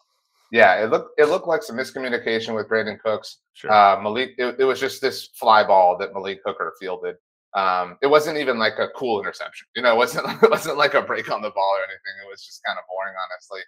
Yeah, 0.52 0.84
it 0.84 0.92
looked 0.92 1.20
it 1.20 1.26
looked 1.26 1.48
like 1.48 1.64
some 1.64 1.78
miscommunication 1.78 2.54
with 2.56 2.70
Brandin 2.70 3.00
Cooks. 3.00 3.40
Sure. 3.54 3.72
Uh, 3.72 4.00
Malik, 4.00 4.36
it, 4.38 4.58
it, 4.60 4.66
was 4.66 4.80
just 4.80 5.02
this 5.02 5.30
fly 5.34 5.66
ball 5.66 5.98
that 5.98 6.14
Malik 6.14 6.42
Hooker 6.46 6.74
fielded. 6.80 7.16
Um, 7.56 7.98
it 8.02 8.08
wasn't 8.08 8.38
even 8.38 8.58
like 8.58 8.80
a 8.80 8.90
cool 8.96 9.20
interception. 9.20 9.68
You 9.76 9.84
know, 9.84 9.94
it 9.94 9.98
wasn't 9.98 10.26
it 10.44 10.50
wasn't 10.50 10.78
like 10.78 10.94
a 10.94 11.02
break 11.02 11.32
on 11.32 11.42
the 11.42 11.52
ball 11.52 11.76
or 11.78 11.84
anything. 11.84 12.26
It 12.26 12.30
was 12.30 12.46
just 12.46 12.62
kind 12.66 12.78
of 12.78 12.86
boring, 12.90 13.14
honestly. 13.24 13.62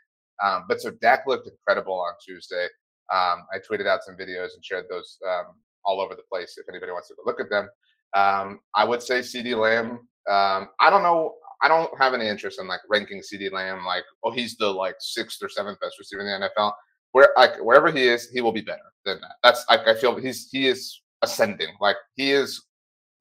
Um, 0.44 0.66
but 0.68 0.82
so 0.82 0.92
Dak 1.02 1.26
looked 1.28 1.48
incredible 1.48 2.00
on 2.00 2.14
Tuesday. 2.26 2.66
Um, 3.14 3.46
I 3.54 3.60
tweeted 3.60 3.88
out 3.88 4.04
some 4.04 4.16
videos 4.16 4.56
and 4.56 4.64
shared 4.64 4.86
those 4.90 5.18
um, 5.28 5.56
all 5.86 6.02
over 6.02 6.16
the 6.16 6.24
place. 6.32 6.58
If 6.58 6.68
anybody 6.68 6.92
wants 6.92 7.10
to 7.10 7.16
look 7.26 7.40
at 7.40 7.50
them, 7.50 7.70
um, 8.16 8.60
I 8.76 8.84
would 8.84 9.02
say 9.02 9.20
CeeDee 9.20 9.58
Lamb. 9.58 10.00
Um, 10.30 10.70
I 10.80 10.90
don't 10.90 11.04
know. 11.04 11.36
I 11.62 11.68
don't 11.68 11.90
have 12.00 12.14
any 12.14 12.28
interest 12.28 12.60
in 12.60 12.68
like 12.68 12.82
ranking 12.90 13.22
CeeDee 13.22 13.52
Lamb 13.52 13.86
like, 13.86 14.04
oh, 14.24 14.32
he's 14.32 14.58
the 14.58 14.68
like 14.68 14.96
sixth 15.00 15.42
or 15.42 15.50
seventh 15.50 15.80
best 15.80 15.98
receiver 16.00 16.22
in 16.22 16.42
the 16.42 16.50
NFL. 16.50 16.74
Where 17.12 17.30
like 17.38 17.58
wherever 17.58 17.92
he 17.92 18.08
is, 18.08 18.30
he 18.30 18.42
will 18.42 18.52
be 18.52 18.62
better 18.62 18.82
than 19.06 19.22
that. 19.22 19.36
That's 19.44 19.66
like 19.70 19.88
I 19.88 19.96
feel 19.96 20.16
he's 20.18 20.50
he 20.52 20.68
is 20.68 21.02
ascending. 21.22 21.70
Like 21.80 21.96
he 22.16 22.32
is, 22.32 22.62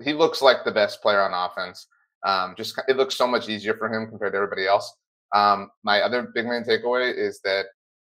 he 0.05 0.13
looks 0.13 0.43
like 0.43 0.65
the 0.65 0.73
best 0.73 1.03
player 1.03 1.21
on 1.21 1.33
offense. 1.33 1.87
Um, 2.25 2.55
just 2.57 2.81
it 2.89 2.97
looks 2.97 3.17
so 3.17 3.27
much 3.27 3.49
easier 3.49 3.75
for 3.75 3.93
him 3.93 4.09
compared 4.09 4.33
to 4.33 4.37
everybody 4.37 4.67
else. 4.67 4.97
Um, 5.35 5.71
my 5.83 6.01
other 6.01 6.31
big 6.35 6.47
main 6.47 6.63
takeaway 6.63 7.15
is 7.15 7.41
that 7.45 7.67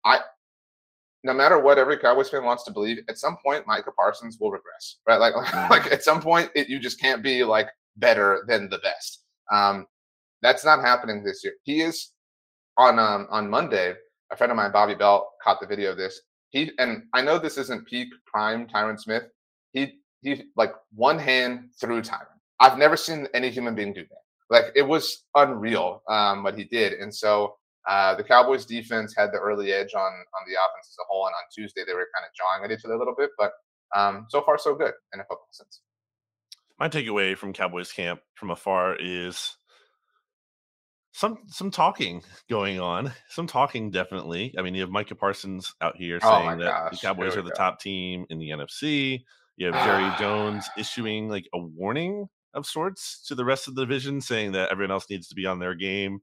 I, 0.03 0.19
no 1.23 1.33
matter 1.33 1.59
what 1.59 1.77
every 1.77 1.97
Cowboys 1.97 2.29
fan 2.29 2.43
wants 2.43 2.63
to 2.65 2.71
believe, 2.71 2.99
at 3.09 3.17
some 3.17 3.37
point 3.43 3.65
Micah 3.65 3.91
Parsons 3.91 4.37
will 4.39 4.51
regress, 4.51 4.97
right? 5.07 5.19
Like, 5.19 5.33
mm-hmm. 5.33 5.69
like 5.71 5.91
at 5.91 6.03
some 6.03 6.21
point 6.21 6.51
it, 6.55 6.69
you 6.69 6.79
just 6.79 6.99
can't 6.99 7.23
be 7.23 7.43
like 7.43 7.69
better 7.97 8.45
than 8.47 8.69
the 8.69 8.79
best. 8.79 9.23
Um, 9.51 9.87
that's 10.41 10.65
not 10.65 10.81
happening 10.81 11.23
this 11.23 11.43
year. 11.43 11.53
He 11.63 11.81
is 11.81 12.11
on 12.77 12.99
um, 12.99 13.27
on 13.29 13.49
Monday. 13.49 13.95
A 14.31 14.35
friend 14.35 14.51
of 14.51 14.57
mine, 14.57 14.71
Bobby 14.71 14.95
Bell, 14.95 15.31
caught 15.43 15.59
the 15.61 15.67
video 15.67 15.91
of 15.91 15.97
this. 15.97 16.21
He 16.49 16.71
and 16.77 17.03
I 17.13 17.21
know 17.21 17.39
this 17.39 17.57
isn't 17.57 17.87
peak 17.87 18.09
prime 18.25 18.67
Tyron 18.67 18.99
Smith. 18.99 19.23
He 19.73 19.99
he 20.25 20.43
like 20.55 20.73
one 20.93 21.19
hand 21.19 21.69
through 21.79 22.01
Tyron. 22.01 22.25
I've 22.59 22.77
never 22.77 22.97
seen 22.97 23.27
any 23.33 23.49
human 23.49 23.75
being 23.75 23.93
do 23.93 24.01
that. 24.01 24.23
Like 24.49 24.71
it 24.75 24.81
was 24.81 25.25
unreal 25.35 26.01
um, 26.09 26.43
what 26.43 26.57
he 26.57 26.63
did. 26.63 26.93
And 26.93 27.13
so 27.13 27.55
uh, 27.87 28.15
the 28.15 28.23
Cowboys 28.23 28.65
defense 28.65 29.13
had 29.15 29.31
the 29.31 29.37
early 29.37 29.71
edge 29.71 29.93
on 29.93 30.01
on 30.01 30.41
the 30.47 30.53
offense 30.53 30.89
as 30.89 30.97
a 30.99 31.05
whole. 31.07 31.27
And 31.27 31.33
on 31.33 31.43
Tuesday 31.53 31.83
they 31.85 31.93
were 31.93 32.07
kind 32.15 32.25
of 32.25 32.33
jawing 32.35 32.65
at 32.65 32.77
each 32.77 32.85
other 32.85 32.95
a 32.95 32.99
little 32.99 33.15
bit, 33.15 33.29
but 33.37 33.51
um, 33.95 34.25
so 34.29 34.41
far 34.41 34.57
so 34.57 34.73
good 34.75 34.93
in 35.13 35.19
a 35.19 35.23
football 35.23 35.47
sense. 35.51 35.81
My 36.79 36.89
takeaway 36.89 37.37
from 37.37 37.53
Cowboys 37.53 37.91
camp 37.91 38.19
from 38.33 38.51
afar 38.51 38.97
is 38.99 39.55
some 41.13 41.37
some 41.47 41.71
talking 41.71 42.23
going 42.49 42.79
on. 42.79 43.11
Some 43.29 43.47
talking 43.47 43.91
definitely. 43.91 44.53
I 44.57 44.61
mean, 44.61 44.75
you 44.75 44.81
have 44.81 44.89
Micah 44.89 45.15
Parsons 45.15 45.73
out 45.81 45.95
here 45.95 46.19
oh 46.23 46.29
saying 46.29 46.59
that 46.59 46.65
gosh. 46.65 46.91
the 46.91 47.07
Cowboys 47.07 47.37
are 47.37 47.41
the 47.41 47.51
go. 47.51 47.55
top 47.55 47.79
team 47.79 48.25
in 48.29 48.39
the 48.39 48.49
NFC. 48.49 49.23
You 49.57 49.71
have 49.71 49.85
Jerry 49.85 50.11
Jones 50.19 50.67
issuing 50.77 51.29
like 51.29 51.47
a 51.53 51.59
warning 51.59 52.27
of 52.53 52.65
sorts 52.65 53.23
to 53.27 53.35
the 53.35 53.45
rest 53.45 53.67
of 53.67 53.75
the 53.75 53.85
division, 53.85 54.21
saying 54.21 54.53
that 54.53 54.71
everyone 54.71 54.91
else 54.91 55.09
needs 55.09 55.27
to 55.29 55.35
be 55.35 55.45
on 55.45 55.59
their 55.59 55.75
game. 55.75 56.21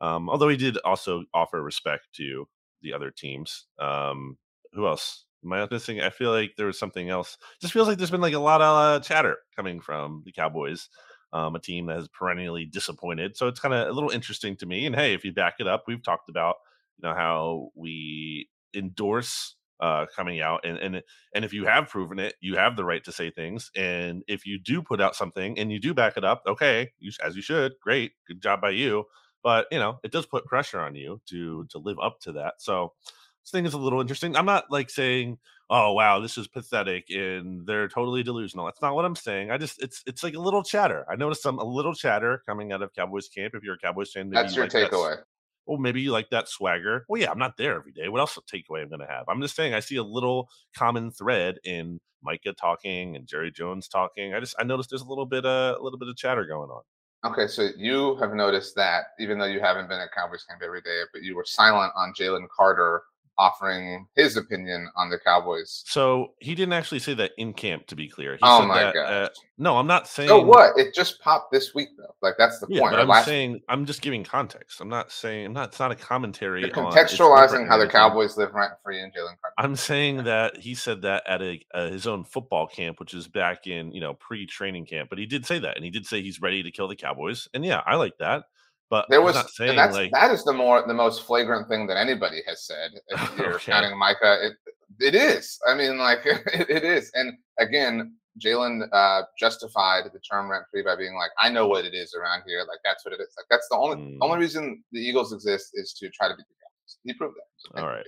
Um, 0.00 0.28
although 0.28 0.48
he 0.48 0.56
did 0.56 0.78
also 0.84 1.24
offer 1.32 1.62
respect 1.62 2.08
to 2.14 2.48
the 2.82 2.92
other 2.92 3.10
teams. 3.10 3.66
Um, 3.78 4.36
who 4.72 4.86
else? 4.86 5.24
Am 5.44 5.52
I 5.52 5.68
missing? 5.70 6.00
I 6.00 6.10
feel 6.10 6.30
like 6.30 6.52
there 6.56 6.66
was 6.66 6.78
something 6.78 7.10
else. 7.10 7.36
Just 7.60 7.72
feels 7.72 7.86
like 7.86 7.98
there's 7.98 8.10
been 8.10 8.20
like 8.20 8.34
a 8.34 8.38
lot 8.38 8.60
of 8.60 8.76
uh, 8.76 9.04
chatter 9.04 9.36
coming 9.56 9.80
from 9.80 10.22
the 10.24 10.32
Cowboys 10.32 10.88
um, 11.34 11.56
a 11.56 11.58
team 11.58 11.86
that 11.86 11.96
has 11.96 12.08
perennially 12.08 12.64
disappointed. 12.64 13.36
So 13.36 13.48
it's 13.48 13.60
kind 13.60 13.74
of 13.74 13.88
a 13.88 13.92
little 13.92 14.10
interesting 14.10 14.56
to 14.58 14.66
me. 14.66 14.86
And 14.86 14.94
hey, 14.94 15.14
if 15.14 15.24
you 15.24 15.32
back 15.32 15.54
it 15.58 15.66
up, 15.66 15.84
we've 15.86 16.02
talked 16.02 16.30
about 16.30 16.56
you 16.96 17.08
know 17.08 17.14
how 17.14 17.70
we 17.74 18.48
endorse 18.74 19.56
uh, 19.84 20.06
coming 20.16 20.40
out, 20.40 20.64
and 20.64 20.78
and 20.78 21.02
and 21.34 21.44
if 21.44 21.52
you 21.52 21.66
have 21.66 21.90
proven 21.90 22.18
it, 22.18 22.34
you 22.40 22.56
have 22.56 22.74
the 22.74 22.84
right 22.84 23.04
to 23.04 23.12
say 23.12 23.30
things. 23.30 23.70
And 23.76 24.22
if 24.26 24.46
you 24.46 24.58
do 24.58 24.80
put 24.80 24.98
out 24.98 25.14
something 25.14 25.58
and 25.58 25.70
you 25.70 25.78
do 25.78 25.92
back 25.92 26.16
it 26.16 26.24
up, 26.24 26.42
okay, 26.46 26.90
you, 26.98 27.12
as 27.22 27.36
you 27.36 27.42
should, 27.42 27.74
great, 27.82 28.12
good 28.26 28.40
job 28.40 28.62
by 28.62 28.70
you. 28.70 29.04
But 29.42 29.66
you 29.70 29.78
know, 29.78 29.98
it 30.02 30.10
does 30.10 30.24
put 30.24 30.46
pressure 30.46 30.80
on 30.80 30.94
you 30.94 31.20
to 31.26 31.66
to 31.68 31.78
live 31.78 31.98
up 32.02 32.18
to 32.20 32.32
that. 32.32 32.54
So 32.62 32.94
this 33.42 33.50
thing 33.50 33.66
is 33.66 33.74
a 33.74 33.78
little 33.78 34.00
interesting. 34.00 34.36
I'm 34.36 34.46
not 34.46 34.70
like 34.70 34.88
saying 34.88 35.36
oh 35.70 35.92
wow, 35.92 36.20
this 36.20 36.36
is 36.36 36.46
pathetic 36.46 37.10
and 37.10 37.66
they're 37.66 37.88
totally 37.88 38.22
delusional. 38.22 38.66
That's 38.66 38.82
not 38.82 38.94
what 38.94 39.04
I'm 39.04 39.16
saying. 39.16 39.50
I 39.50 39.58
just 39.58 39.82
it's 39.82 40.02
it's 40.06 40.22
like 40.22 40.34
a 40.34 40.40
little 40.40 40.62
chatter. 40.62 41.04
I 41.10 41.16
noticed 41.16 41.42
some 41.42 41.58
a 41.58 41.64
little 41.64 41.94
chatter 41.94 42.42
coming 42.46 42.72
out 42.72 42.82
of 42.82 42.94
Cowboys 42.94 43.28
camp. 43.28 43.54
If 43.54 43.62
you're 43.62 43.74
a 43.74 43.78
Cowboys 43.78 44.12
fan, 44.12 44.30
that's 44.30 44.54
your 44.54 44.66
like 44.66 44.72
takeaway. 44.72 45.18
Well, 45.66 45.78
maybe 45.78 46.00
you 46.00 46.12
like 46.12 46.30
that 46.30 46.48
swagger. 46.48 47.06
Well, 47.08 47.20
yeah, 47.20 47.30
I'm 47.30 47.38
not 47.38 47.56
there 47.56 47.76
every 47.76 47.92
day. 47.92 48.08
What 48.08 48.20
else 48.20 48.38
takeaway 48.52 48.82
I'm 48.82 48.90
gonna 48.90 49.06
have? 49.08 49.24
I'm 49.28 49.40
just 49.40 49.56
saying 49.56 49.74
I 49.74 49.80
see 49.80 49.96
a 49.96 50.02
little 50.02 50.48
common 50.76 51.10
thread 51.10 51.58
in 51.64 52.00
Micah 52.22 52.52
talking 52.52 53.16
and 53.16 53.26
Jerry 53.26 53.50
Jones 53.50 53.88
talking. 53.88 54.34
I 54.34 54.40
just 54.40 54.54
I 54.58 54.64
noticed 54.64 54.90
there's 54.90 55.02
a 55.02 55.08
little 55.08 55.26
bit 55.26 55.44
uh, 55.44 55.76
a 55.78 55.82
little 55.82 55.98
bit 55.98 56.08
of 56.08 56.16
chatter 56.16 56.44
going 56.44 56.70
on. 56.70 56.82
Okay, 57.24 57.46
so 57.46 57.70
you 57.76 58.16
have 58.16 58.34
noticed 58.34 58.74
that 58.76 59.04
even 59.18 59.38
though 59.38 59.46
you 59.46 59.60
haven't 59.60 59.88
been 59.88 60.00
at 60.00 60.12
Cowboys 60.12 60.44
camp 60.44 60.60
every 60.62 60.82
day, 60.82 61.02
but 61.12 61.22
you 61.22 61.34
were 61.34 61.44
silent 61.46 61.92
on 61.96 62.12
Jalen 62.12 62.46
Carter 62.54 63.02
offering 63.38 64.06
his 64.14 64.36
opinion 64.36 64.88
on 64.96 65.10
the 65.10 65.18
Cowboys. 65.18 65.82
So 65.86 66.32
he 66.40 66.54
didn't 66.54 66.72
actually 66.72 67.00
say 67.00 67.14
that 67.14 67.32
in 67.36 67.52
camp, 67.52 67.86
to 67.88 67.96
be 67.96 68.08
clear. 68.08 68.34
He 68.34 68.40
oh 68.42 68.66
my 68.66 68.92
god! 68.92 68.96
Uh, 68.96 69.28
no, 69.58 69.76
I'm 69.76 69.86
not 69.86 70.08
saying. 70.08 70.28
So 70.28 70.40
what? 70.40 70.78
It 70.78 70.94
just 70.94 71.20
popped 71.20 71.52
this 71.52 71.74
week, 71.74 71.88
though. 71.96 72.14
Like 72.22 72.34
that's 72.38 72.58
the 72.58 72.66
yeah, 72.68 72.80
point. 72.80 72.94
I'm 72.96 73.08
Last 73.08 73.26
saying 73.26 73.60
I'm 73.68 73.86
just 73.86 74.02
giving 74.02 74.24
context. 74.24 74.80
I'm 74.80 74.88
not 74.88 75.12
saying 75.12 75.46
I'm 75.46 75.52
not. 75.52 75.68
It's 75.68 75.80
not 75.80 75.92
a 75.92 75.96
commentary. 75.96 76.60
You're 76.60 76.70
contextualizing 76.70 77.68
how 77.68 77.78
the 77.78 77.88
Cowboys 77.88 78.36
live 78.36 78.54
rent 78.54 78.72
free 78.82 79.00
in 79.00 79.10
Jalen 79.10 79.36
Carter. 79.40 79.54
I'm 79.58 79.76
saying 79.76 80.24
that 80.24 80.56
he 80.56 80.74
said 80.74 81.02
that 81.02 81.22
at 81.26 81.42
a 81.42 81.60
uh, 81.72 81.88
his 81.88 82.06
own 82.06 82.24
football 82.24 82.66
camp, 82.66 83.00
which 83.00 83.14
is 83.14 83.28
back 83.28 83.66
in 83.66 83.92
you 83.92 84.00
know 84.00 84.14
pre 84.14 84.46
training 84.46 84.86
camp. 84.86 85.10
But 85.10 85.18
he 85.18 85.26
did 85.26 85.46
say 85.46 85.58
that, 85.58 85.76
and 85.76 85.84
he 85.84 85.90
did 85.90 86.06
say 86.06 86.22
he's 86.22 86.40
ready 86.40 86.62
to 86.62 86.70
kill 86.70 86.88
the 86.88 86.96
Cowboys. 86.96 87.48
And 87.54 87.64
yeah, 87.64 87.82
I 87.86 87.96
like 87.96 88.18
that. 88.18 88.44
But 88.90 89.06
there 89.08 89.22
was 89.22 89.36
saying, 89.54 89.76
that's, 89.76 89.94
like, 89.94 90.12
that 90.12 90.30
is 90.30 90.44
the 90.44 90.52
more 90.52 90.84
the 90.86 90.94
most 90.94 91.22
flagrant 91.22 91.68
thing 91.68 91.86
that 91.86 91.96
anybody 91.96 92.42
has 92.46 92.66
said. 92.66 92.90
If 93.08 93.32
you're 93.38 93.54
okay. 93.54 93.72
counting 93.72 93.98
Micah, 93.98 94.38
it 94.46 94.52
it 95.00 95.14
is. 95.14 95.58
I 95.66 95.74
mean, 95.74 95.98
like 95.98 96.20
it, 96.24 96.68
it 96.70 96.84
is. 96.84 97.10
And 97.14 97.32
again, 97.58 98.14
Jalen 98.42 98.88
uh, 98.92 99.22
justified 99.38 100.04
the 100.12 100.18
term 100.20 100.50
rent 100.50 100.64
free 100.70 100.82
by 100.82 100.96
being 100.96 101.14
like, 101.14 101.30
I 101.38 101.48
know 101.48 101.66
what 101.66 101.84
it 101.84 101.94
is 101.94 102.14
around 102.14 102.42
here. 102.46 102.60
Like 102.60 102.80
that's 102.84 103.04
what 103.04 103.14
it 103.14 103.20
is. 103.20 103.34
Like 103.36 103.46
that's 103.50 103.68
the 103.70 103.76
only 103.76 103.96
mm. 103.96 104.18
only 104.20 104.38
reason 104.38 104.82
the 104.92 105.00
Eagles 105.00 105.32
exist 105.32 105.70
is 105.74 105.92
to 105.94 106.10
try 106.10 106.28
to 106.28 106.34
beat 106.34 106.46
the 106.48 106.54
Cowboys. 106.54 106.98
He 107.04 107.12
proved 107.14 107.36
that. 107.36 107.46
So 107.56 107.82
All 107.82 107.88
right. 107.88 108.06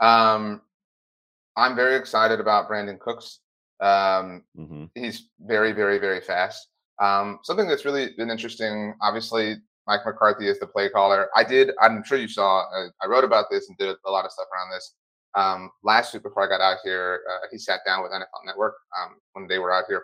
Um, 0.00 0.60
I'm 1.56 1.74
very 1.74 1.96
excited 1.96 2.40
about 2.40 2.68
Brandin 2.68 2.98
Cooks. 2.98 3.40
Um, 3.80 4.44
mm-hmm. 4.56 4.84
he's 4.94 5.28
very, 5.40 5.72
very, 5.72 5.98
very 5.98 6.20
fast. 6.20 6.68
Um, 7.00 7.40
something 7.42 7.68
that's 7.68 7.84
really 7.84 8.10
been 8.16 8.30
interesting, 8.30 8.94
obviously, 9.00 9.56
Mike 9.86 10.00
McCarthy 10.04 10.48
is 10.48 10.58
the 10.58 10.66
play 10.66 10.88
caller. 10.88 11.28
I 11.36 11.44
did, 11.44 11.70
I'm 11.80 12.02
sure 12.04 12.18
you 12.18 12.28
saw, 12.28 12.62
uh, 12.74 12.88
I 13.02 13.06
wrote 13.06 13.24
about 13.24 13.46
this 13.50 13.68
and 13.68 13.78
did 13.78 13.94
a 14.04 14.10
lot 14.10 14.24
of 14.24 14.32
stuff 14.32 14.46
around 14.52 14.70
this. 14.72 14.94
Um, 15.34 15.70
last 15.84 16.14
week 16.14 16.22
before 16.22 16.42
I 16.42 16.48
got 16.48 16.62
out 16.62 16.78
here, 16.82 17.20
uh, 17.30 17.46
he 17.52 17.58
sat 17.58 17.80
down 17.86 18.02
with 18.02 18.10
NFL 18.10 18.46
Network 18.46 18.74
um, 18.98 19.16
when 19.34 19.46
they 19.46 19.58
were 19.58 19.72
out 19.72 19.84
here. 19.88 20.02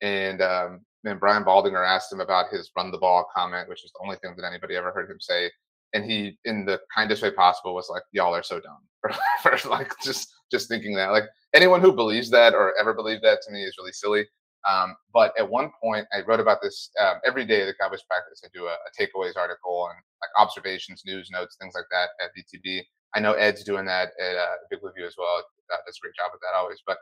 And 0.00 0.40
um, 0.40 0.80
then 1.02 1.18
Brian 1.18 1.44
Baldinger 1.44 1.84
asked 1.86 2.12
him 2.12 2.20
about 2.20 2.50
his 2.50 2.70
run 2.76 2.90
the 2.90 2.98
ball 2.98 3.26
comment, 3.34 3.68
which 3.68 3.84
is 3.84 3.92
the 3.92 4.04
only 4.04 4.16
thing 4.16 4.34
that 4.36 4.46
anybody 4.46 4.76
ever 4.76 4.92
heard 4.92 5.10
him 5.10 5.20
say. 5.20 5.50
and 5.94 6.04
he, 6.04 6.38
in 6.44 6.64
the 6.64 6.80
kindest 6.94 7.22
way 7.22 7.30
possible, 7.30 7.74
was 7.74 7.88
like, 7.90 8.02
"Y'all 8.12 8.34
are 8.34 8.42
so 8.42 8.60
dumb." 8.60 8.78
for, 9.42 9.56
for 9.56 9.68
like 9.68 9.92
just 10.02 10.32
just 10.50 10.68
thinking 10.68 10.94
that. 10.94 11.10
Like 11.10 11.24
anyone 11.54 11.80
who 11.80 11.92
believes 11.92 12.30
that 12.30 12.54
or 12.54 12.74
ever 12.78 12.94
believed 12.94 13.22
that 13.24 13.40
to 13.42 13.52
me 13.52 13.62
is 13.64 13.76
really 13.78 13.92
silly. 13.92 14.26
Um, 14.68 14.96
but 15.14 15.32
at 15.38 15.48
one 15.48 15.70
point, 15.82 16.06
I 16.12 16.20
wrote 16.26 16.40
about 16.40 16.58
this 16.62 16.90
um, 17.00 17.16
every 17.24 17.46
day 17.46 17.62
of 17.62 17.68
the 17.68 17.74
Cowboys 17.80 18.02
practice. 18.02 18.42
I 18.44 18.48
do 18.52 18.66
a, 18.66 18.72
a, 18.72 18.90
takeaways 19.00 19.36
article 19.36 19.88
and 19.88 19.96
like 20.20 20.30
observations, 20.38 21.02
news 21.06 21.30
notes, 21.30 21.56
things 21.58 21.74
like 21.74 21.86
that 21.90 22.10
at 22.22 22.30
BTB. 22.36 22.82
I 23.14 23.20
know 23.20 23.32
Ed's 23.32 23.64
doing 23.64 23.86
that 23.86 24.10
at 24.20 24.36
uh, 24.36 24.46
Big 24.70 24.80
Blue 24.80 24.92
View 24.94 25.06
as 25.06 25.14
well. 25.16 25.42
Uh, 25.72 25.76
does 25.86 25.98
a 25.98 26.02
great 26.02 26.14
job 26.14 26.30
with 26.32 26.42
that 26.42 26.56
always. 26.56 26.82
But 26.86 26.98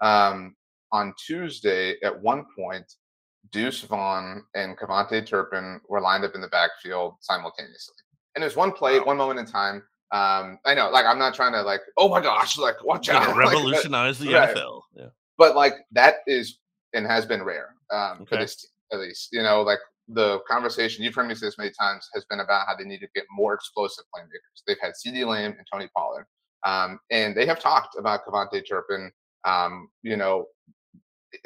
um, 0.00 0.54
on 0.92 1.12
Tuesday, 1.24 1.96
at 2.02 2.18
one 2.22 2.46
point, 2.56 2.90
Deuce 3.52 3.82
Vaughn 3.82 4.42
and 4.54 4.78
KaVontae 4.78 5.26
Turpin 5.26 5.80
were 5.88 6.00
lined 6.00 6.24
up 6.24 6.34
in 6.34 6.40
the 6.40 6.48
backfield 6.48 7.14
simultaneously. 7.20 7.94
And 8.34 8.42
there's 8.42 8.56
one 8.56 8.72
play, 8.72 8.98
one 9.00 9.16
moment 9.16 9.40
in 9.40 9.46
time. 9.46 9.82
Um, 10.12 10.58
I 10.64 10.74
know, 10.74 10.90
like 10.90 11.06
I'm 11.06 11.18
not 11.18 11.34
trying 11.34 11.52
to 11.52 11.62
like, 11.62 11.80
oh 11.96 12.08
my 12.08 12.20
gosh, 12.20 12.56
like 12.58 12.82
watch 12.84 13.08
out, 13.08 13.36
revolutionize 13.36 14.20
like, 14.20 14.28
the 14.28 14.34
right. 14.34 14.56
NFL. 14.56 14.80
Yeah. 14.94 15.06
But 15.38 15.54
like 15.54 15.74
that 15.92 16.16
is 16.26 16.58
and 16.94 17.06
has 17.06 17.26
been 17.26 17.42
rare 17.42 17.74
um, 17.92 18.22
okay. 18.22 18.24
for 18.28 18.36
this 18.36 18.56
team, 18.56 18.70
at 18.92 19.00
least. 19.00 19.28
You 19.32 19.42
know, 19.42 19.62
like 19.62 19.78
the 20.08 20.40
conversation 20.48 21.04
you've 21.04 21.14
heard 21.14 21.28
me 21.28 21.34
say 21.34 21.46
this 21.46 21.58
many 21.58 21.70
times 21.78 22.08
has 22.14 22.24
been 22.28 22.40
about 22.40 22.66
how 22.66 22.74
they 22.76 22.84
need 22.84 23.00
to 23.00 23.08
get 23.14 23.24
more 23.30 23.54
explosive 23.54 24.04
playmakers. 24.14 24.62
They've 24.66 24.76
had 24.80 24.92
CeeDee 24.92 25.26
Lamb 25.26 25.54
and 25.56 25.66
Tony 25.72 25.88
Pollard, 25.96 26.26
um, 26.66 26.98
and 27.10 27.36
they 27.36 27.46
have 27.46 27.60
talked 27.60 27.96
about 27.98 28.24
KaVontae 28.26 28.68
Turpin. 28.68 29.10
Um, 29.44 29.88
you 30.02 30.16
know, 30.16 30.46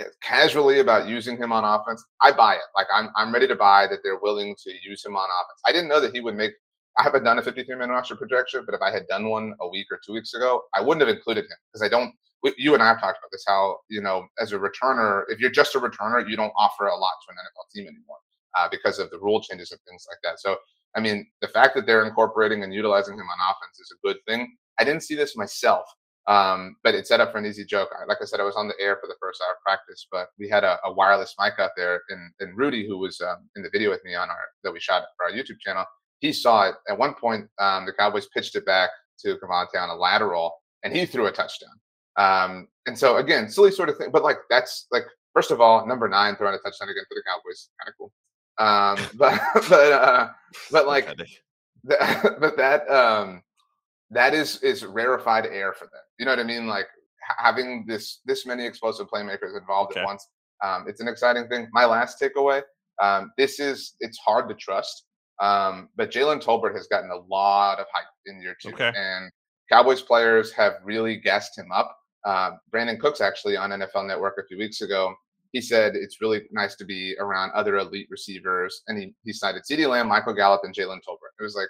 eh, 0.01 0.05
casually 0.21 0.81
about 0.81 1.07
using 1.07 1.37
him 1.37 1.53
on 1.53 1.65
offense. 1.65 2.05
I 2.21 2.33
buy 2.33 2.55
it. 2.55 2.63
Like 2.77 2.89
I'm, 2.93 3.11
I'm 3.17 3.33
ready 3.33 3.47
to 3.47 3.55
buy 3.55 3.87
that 3.89 4.01
they're 4.03 4.19
willing 4.19 4.57
to 4.65 4.73
use 4.83 5.05
him 5.05 5.17
on 5.17 5.29
offense. 5.29 5.61
I 5.67 5.73
didn't 5.73 5.89
know 5.89 6.01
that 6.01 6.15
he 6.15 6.21
would 6.21 6.35
make. 6.35 6.53
I 6.99 7.03
haven't 7.03 7.25
done 7.25 7.39
a 7.39 7.43
53 7.43 7.75
man 7.77 7.91
roster 7.91 8.17
projection, 8.17 8.63
but 8.67 8.75
if 8.75 8.81
I 8.81 8.91
had 8.91 9.07
done 9.09 9.29
one 9.29 9.55
a 9.61 9.69
week 9.69 9.87
or 9.91 10.01
two 10.05 10.13
weeks 10.13 10.35
ago, 10.35 10.63
I 10.75 10.81
wouldn't 10.81 11.07
have 11.07 11.15
included 11.15 11.45
him 11.45 11.57
because 11.73 11.83
I 11.83 11.89
don't 11.89 12.15
you 12.57 12.75
and 12.75 12.83
I 12.83 12.89
have 12.89 13.01
talked 13.01 13.19
about 13.19 13.31
this. 13.33 13.45
How 13.47 13.79
you 13.89 14.01
know, 14.01 14.27
as 14.41 14.53
a 14.53 14.59
returner, 14.59 15.23
if 15.29 15.41
you're 15.41 15.51
just 15.51 15.75
a 15.75 15.81
returner, 15.81 16.29
you 16.29 16.37
don't 16.37 16.53
offer 16.57 16.87
a 16.87 16.97
lot 16.97 17.13
to 17.27 17.33
an 17.33 17.37
NFL 17.37 17.75
team 17.75 17.89
anymore 17.89 18.19
uh, 18.57 18.69
because 18.71 18.99
of 18.99 19.11
the 19.11 19.19
rule 19.19 19.41
changes 19.41 19.71
and 19.73 19.81
things 19.89 20.07
like 20.09 20.19
that. 20.23 20.41
So, 20.41 20.57
I 20.97 21.01
mean, 21.01 21.27
the 21.41 21.49
fact 21.49 21.75
that 21.75 21.87
they're 21.87 22.05
incorporating 22.05 22.63
and 22.63 22.73
utilizing 22.73 23.15
him 23.15 23.27
on 23.27 23.51
offense 23.51 23.81
is 23.81 23.93
a 23.93 24.07
good 24.07 24.17
thing. 24.27 24.57
I 24.79 24.85
didn't 24.85 25.03
see 25.03 25.15
this 25.15 25.37
myself, 25.37 25.85
um, 26.27 26.77
but 26.83 26.95
it 26.95 27.07
set 27.07 27.21
up 27.21 27.33
for 27.33 27.39
an 27.39 27.47
easy 27.47 27.65
joke. 27.65 27.91
Like 28.09 28.19
I 28.21 28.25
said, 28.25 28.41
I 28.41 28.45
was 28.45 28.57
on 28.57 28.69
the 28.69 28.75
air 28.81 28.97
for 29.01 29.07
the 29.07 29.17
first 29.21 29.43
hour 29.43 29.53
of 29.53 29.63
practice, 29.65 30.07
but 30.11 30.29
we 30.39 30.49
had 30.49 30.65
a, 30.65 30.79
a 30.85 30.93
wireless 30.93 31.35
mic 31.39 31.55
out 31.59 31.71
there, 31.77 32.03
and, 32.11 32.33
and 32.41 32.57
Rudy, 32.57 32.87
who 32.87 32.99
was 32.99 33.21
um, 33.21 33.49
in 33.57 33.63
the 33.63 33.71
video 33.71 33.91
with 33.91 34.05
me 34.05 34.15
on 34.15 34.29
our 34.29 34.37
that 34.63 34.73
we 34.73 34.81
shot 34.81 35.05
for 35.17 35.27
our 35.27 35.33
YouTube 35.33 35.61
channel, 35.61 35.85
he 36.21 36.33
saw 36.33 36.69
it. 36.69 36.75
At 36.89 36.99
one 36.99 37.15
point, 37.15 37.49
um, 37.59 37.87
the 37.87 37.93
Cowboys 37.93 38.27
pitched 38.35 38.57
it 38.57 38.67
back 38.67 38.91
to 39.21 39.37
KaVontae 39.37 39.81
on 39.81 39.91
a 39.91 39.95
lateral, 39.95 40.55
and 40.83 40.95
he 40.95 41.07
threw 41.07 41.27
a 41.27 41.33
touchdown. 41.33 41.71
Um, 42.17 42.69
and 42.87 42.99
so 42.99 43.17
again, 43.17 43.49
silly 43.49 43.71
sort 43.71 43.89
of 43.89 43.97
thing, 43.97 44.11
but 44.13 44.23
like 44.23 44.39
that's 44.51 44.87
like 44.93 45.05
first 45.33 45.51
of 45.51 45.61
all, 45.61 45.87
number 45.87 46.09
nine 46.09 46.37
throwing 46.37 46.55
a 46.55 46.59
touchdown 46.59 46.89
again 46.89 47.05
for 47.09 47.15
the 47.15 47.23
Cowboys, 47.27 47.69
kind 47.81 47.89
of 47.89 47.95
cool. 47.99 48.13
Um, 48.59 48.99
but 49.15 49.41
but 49.69 49.93
uh, 49.93 50.29
but 50.71 50.87
like, 50.87 51.17
the, 51.85 52.37
but 52.41 52.57
that 52.57 52.89
um, 52.91 53.43
that 54.11 54.35
is 54.35 54.63
is 54.63 54.85
rarefied 54.85 55.47
air 55.47 55.73
for 55.73 55.85
them. 55.85 56.03
You 56.19 56.25
know 56.25 56.33
what 56.33 56.41
I 56.41 56.45
mean? 56.45 56.67
Like 56.67 56.87
having 57.39 57.85
this 57.87 58.21
this 58.25 58.47
many 58.47 58.65
explosive 58.65 59.09
playmakers 59.09 59.59
involved 59.59 59.93
okay. 59.93 60.01
at 60.01 60.07
once. 60.07 60.29
Um, 60.63 60.87
it's 60.89 61.01
an 61.01 61.09
exciting 61.09 61.49
thing. 61.49 61.69
My 61.73 61.85
last 61.85 62.21
takeaway: 62.21 62.63
um, 63.03 63.33
this 63.37 63.61
is 63.61 63.95
it's 64.01 64.19
hard 64.19 64.49
to 64.49 64.55
trust, 64.55 65.05
um, 65.41 65.89
but 65.97 66.11
Jalen 66.11 66.43
Tolbert 66.43 66.75
has 66.75 66.87
gotten 66.87 67.11
a 67.11 67.17
lot 67.33 67.81
of 67.81 67.87
hype 67.93 68.07
in 68.27 68.41
year 68.41 68.57
two, 68.61 68.73
okay. 68.73 68.93
and 68.97 69.31
Cowboys 69.71 70.03
players 70.03 70.53
have 70.53 70.75
really 70.85 71.17
gassed 71.17 71.59
him 71.59 71.73
up. 71.73 71.97
Uh, 72.25 72.53
Brandin 72.73 72.99
Cooks 72.99 73.21
actually 73.21 73.57
on 73.57 73.71
NFL 73.71 74.07
Network 74.07 74.37
a 74.39 74.47
few 74.47 74.59
weeks 74.59 74.81
ago. 74.81 75.15
He 75.53 75.61
said 75.61 75.95
it's 75.95 76.21
really 76.21 76.43
nice 76.51 76.75
to 76.77 76.85
be 76.85 77.15
around 77.21 77.53
other 77.53 77.77
elite 77.77 78.09
receivers, 78.11 78.83
and 78.89 78.99
he, 78.99 79.15
he 79.25 79.33
cited 79.33 79.63
CeeDee 79.63 79.89
Lamb, 79.89 80.09
Michael 80.09 80.35
Gallup, 80.35 80.63
and 80.65 80.75
Jalen 80.75 80.99
Tolbert. 81.09 81.35
It 81.39 81.43
was 81.43 81.55
like, 81.55 81.69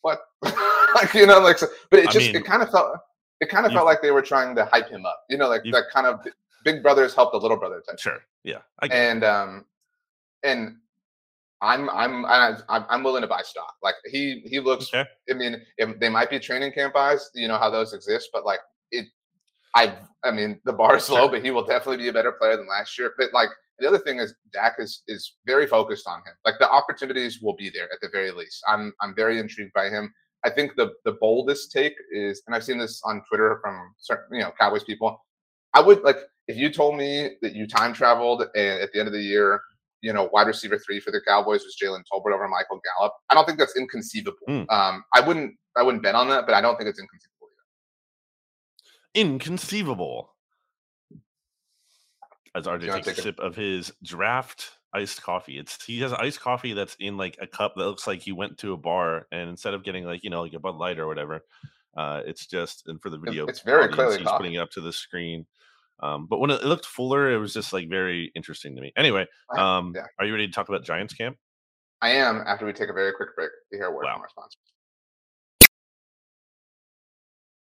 what? 0.00 0.20
like 0.94 1.12
you 1.12 1.26
know, 1.26 1.40
like, 1.40 1.58
so, 1.58 1.66
but 1.90 2.00
it 2.00 2.10
just 2.10 2.26
mean, 2.26 2.36
it 2.36 2.44
kind 2.44 2.62
of 2.62 2.70
felt 2.70 2.96
it 3.40 3.48
kind 3.48 3.66
of 3.66 3.72
felt 3.72 3.86
like 3.86 4.02
they 4.02 4.10
were 4.10 4.22
trying 4.22 4.56
to 4.56 4.64
hype 4.64 4.88
him 4.88 5.06
up. 5.06 5.24
You 5.28 5.36
know, 5.36 5.48
like 5.48 5.62
that 5.72 5.84
kind 5.92 6.06
of 6.06 6.26
big 6.64 6.82
brothers 6.82 7.14
help 7.14 7.32
the 7.32 7.38
little 7.38 7.56
brother 7.56 7.82
type. 7.86 7.98
Sure, 7.98 8.18
yeah, 8.44 8.58
and 8.90 9.24
um, 9.24 9.64
and 10.42 10.76
I'm 11.60 11.88
I'm 11.90 12.24
I'm 12.26 12.56
I'm 12.68 13.02
willing 13.02 13.22
to 13.22 13.28
buy 13.28 13.42
stock. 13.42 13.74
Like 13.82 13.96
he 14.10 14.42
he 14.44 14.60
looks. 14.60 14.88
Okay. 14.88 15.08
I 15.30 15.34
mean, 15.34 15.60
if 15.76 15.98
they 15.98 16.08
might 16.08 16.30
be 16.30 16.38
training 16.38 16.72
camp 16.72 16.96
eyes. 16.96 17.30
You 17.34 17.48
know 17.48 17.58
how 17.58 17.70
those 17.70 17.92
exist, 17.92 18.30
but 18.32 18.44
like 18.44 18.60
it 18.90 19.06
I 19.74 19.94
I 20.24 20.30
mean 20.30 20.60
the 20.64 20.72
bar 20.72 20.96
is 20.96 21.08
low, 21.08 21.28
but 21.28 21.44
he 21.44 21.50
will 21.50 21.64
definitely 21.64 21.98
be 21.98 22.08
a 22.08 22.12
better 22.12 22.32
player 22.32 22.56
than 22.56 22.68
last 22.68 22.98
year. 22.98 23.12
But 23.18 23.32
like 23.32 23.50
the 23.78 23.88
other 23.88 23.98
thing 23.98 24.18
is 24.18 24.34
Dak 24.52 24.76
is 24.78 25.02
is 25.08 25.36
very 25.46 25.66
focused 25.66 26.06
on 26.06 26.18
him. 26.18 26.34
Like 26.44 26.58
the 26.58 26.70
opportunities 26.70 27.40
will 27.40 27.56
be 27.56 27.70
there 27.70 27.88
at 27.92 28.00
the 28.00 28.08
very 28.10 28.30
least. 28.30 28.62
I'm 28.66 28.92
I'm 29.00 29.14
very 29.14 29.38
intrigued 29.38 29.72
by 29.72 29.88
him. 29.88 30.12
I 30.44 30.50
think 30.50 30.76
the 30.76 30.92
the 31.04 31.12
boldest 31.20 31.72
take 31.72 31.94
is, 32.12 32.42
and 32.46 32.54
I've 32.54 32.64
seen 32.64 32.78
this 32.78 33.00
on 33.04 33.22
Twitter 33.28 33.58
from 33.62 33.94
certain 33.98 34.36
you 34.36 34.42
know 34.42 34.52
Cowboys 34.58 34.84
people. 34.84 35.24
I 35.74 35.80
would 35.80 36.02
like 36.02 36.18
if 36.46 36.56
you 36.56 36.70
told 36.70 36.96
me 36.96 37.36
that 37.42 37.54
you 37.54 37.66
time 37.66 37.92
traveled 37.92 38.42
and 38.54 38.80
at 38.80 38.92
the 38.92 38.98
end 38.98 39.08
of 39.08 39.12
the 39.12 39.22
year, 39.22 39.60
you 40.00 40.12
know, 40.12 40.30
wide 40.32 40.46
receiver 40.46 40.78
three 40.78 41.00
for 41.00 41.10
the 41.10 41.20
Cowboys 41.26 41.62
was 41.64 41.76
Jalen 41.80 42.02
Tolbert 42.10 42.34
over 42.34 42.48
Michael 42.48 42.80
Gallup. 42.98 43.12
I 43.30 43.34
don't 43.34 43.44
think 43.44 43.58
that's 43.58 43.76
inconceivable. 43.76 44.38
Mm. 44.48 44.70
Um, 44.70 45.04
I 45.14 45.20
wouldn't 45.20 45.54
I 45.76 45.82
wouldn't 45.82 46.02
bet 46.02 46.14
on 46.14 46.28
that, 46.28 46.46
but 46.46 46.54
I 46.54 46.60
don't 46.60 46.76
think 46.76 46.88
it's 46.88 47.00
inconceivable 47.00 47.27
inconceivable. 49.14 50.34
As 52.54 52.66
RJ 52.66 53.04
takes 53.04 53.18
a 53.18 53.22
sip 53.22 53.38
of 53.38 53.54
his 53.54 53.92
draft 54.02 54.78
iced 54.94 55.22
coffee. 55.22 55.58
It's 55.58 55.84
he 55.84 56.00
has 56.00 56.12
iced 56.12 56.40
coffee 56.40 56.72
that's 56.72 56.96
in 56.98 57.16
like 57.16 57.36
a 57.40 57.46
cup 57.46 57.74
that 57.76 57.84
looks 57.84 58.06
like 58.06 58.20
he 58.20 58.32
went 58.32 58.58
to 58.58 58.72
a 58.72 58.76
bar 58.76 59.26
and 59.32 59.50
instead 59.50 59.74
of 59.74 59.84
getting 59.84 60.04
like 60.04 60.24
you 60.24 60.30
know 60.30 60.42
like 60.42 60.54
a 60.54 60.58
Bud 60.58 60.76
Light 60.76 60.98
or 60.98 61.06
whatever, 61.06 61.44
uh, 61.96 62.22
it's 62.26 62.46
just 62.46 62.84
and 62.86 63.00
for 63.00 63.10
the 63.10 63.18
video, 63.18 63.46
it's 63.46 63.60
very 63.60 63.88
clearly 63.88 64.18
he's 64.18 64.26
coffee. 64.26 64.38
putting 64.38 64.54
it 64.54 64.58
up 64.58 64.70
to 64.72 64.80
the 64.80 64.92
screen. 64.92 65.46
Um, 66.00 66.26
but 66.26 66.38
when 66.38 66.50
it, 66.50 66.62
it, 66.62 66.66
looked 66.66 66.86
fuller, 66.86 67.32
it 67.32 67.38
was 67.38 67.52
just 67.52 67.72
like 67.72 67.88
very 67.88 68.30
interesting 68.36 68.76
to 68.76 68.80
me. 68.80 68.92
Anyway, 68.96 69.26
um, 69.56 69.92
yeah. 69.96 70.02
are 70.18 70.26
you 70.26 70.32
ready 70.32 70.46
to 70.46 70.52
talk 70.52 70.68
about 70.68 70.84
Giants 70.84 71.12
camp? 71.12 71.36
I 72.00 72.10
am. 72.10 72.44
After 72.46 72.64
we 72.64 72.72
take 72.72 72.88
a 72.88 72.92
very 72.92 73.12
quick 73.12 73.34
break 73.34 73.50
to 73.72 73.76
hear 73.76 73.86
a 73.86 73.90
word 73.90 74.04
wow. 74.04 74.14
from 74.14 74.22
our 74.22 74.28
sponsors. 74.28 74.60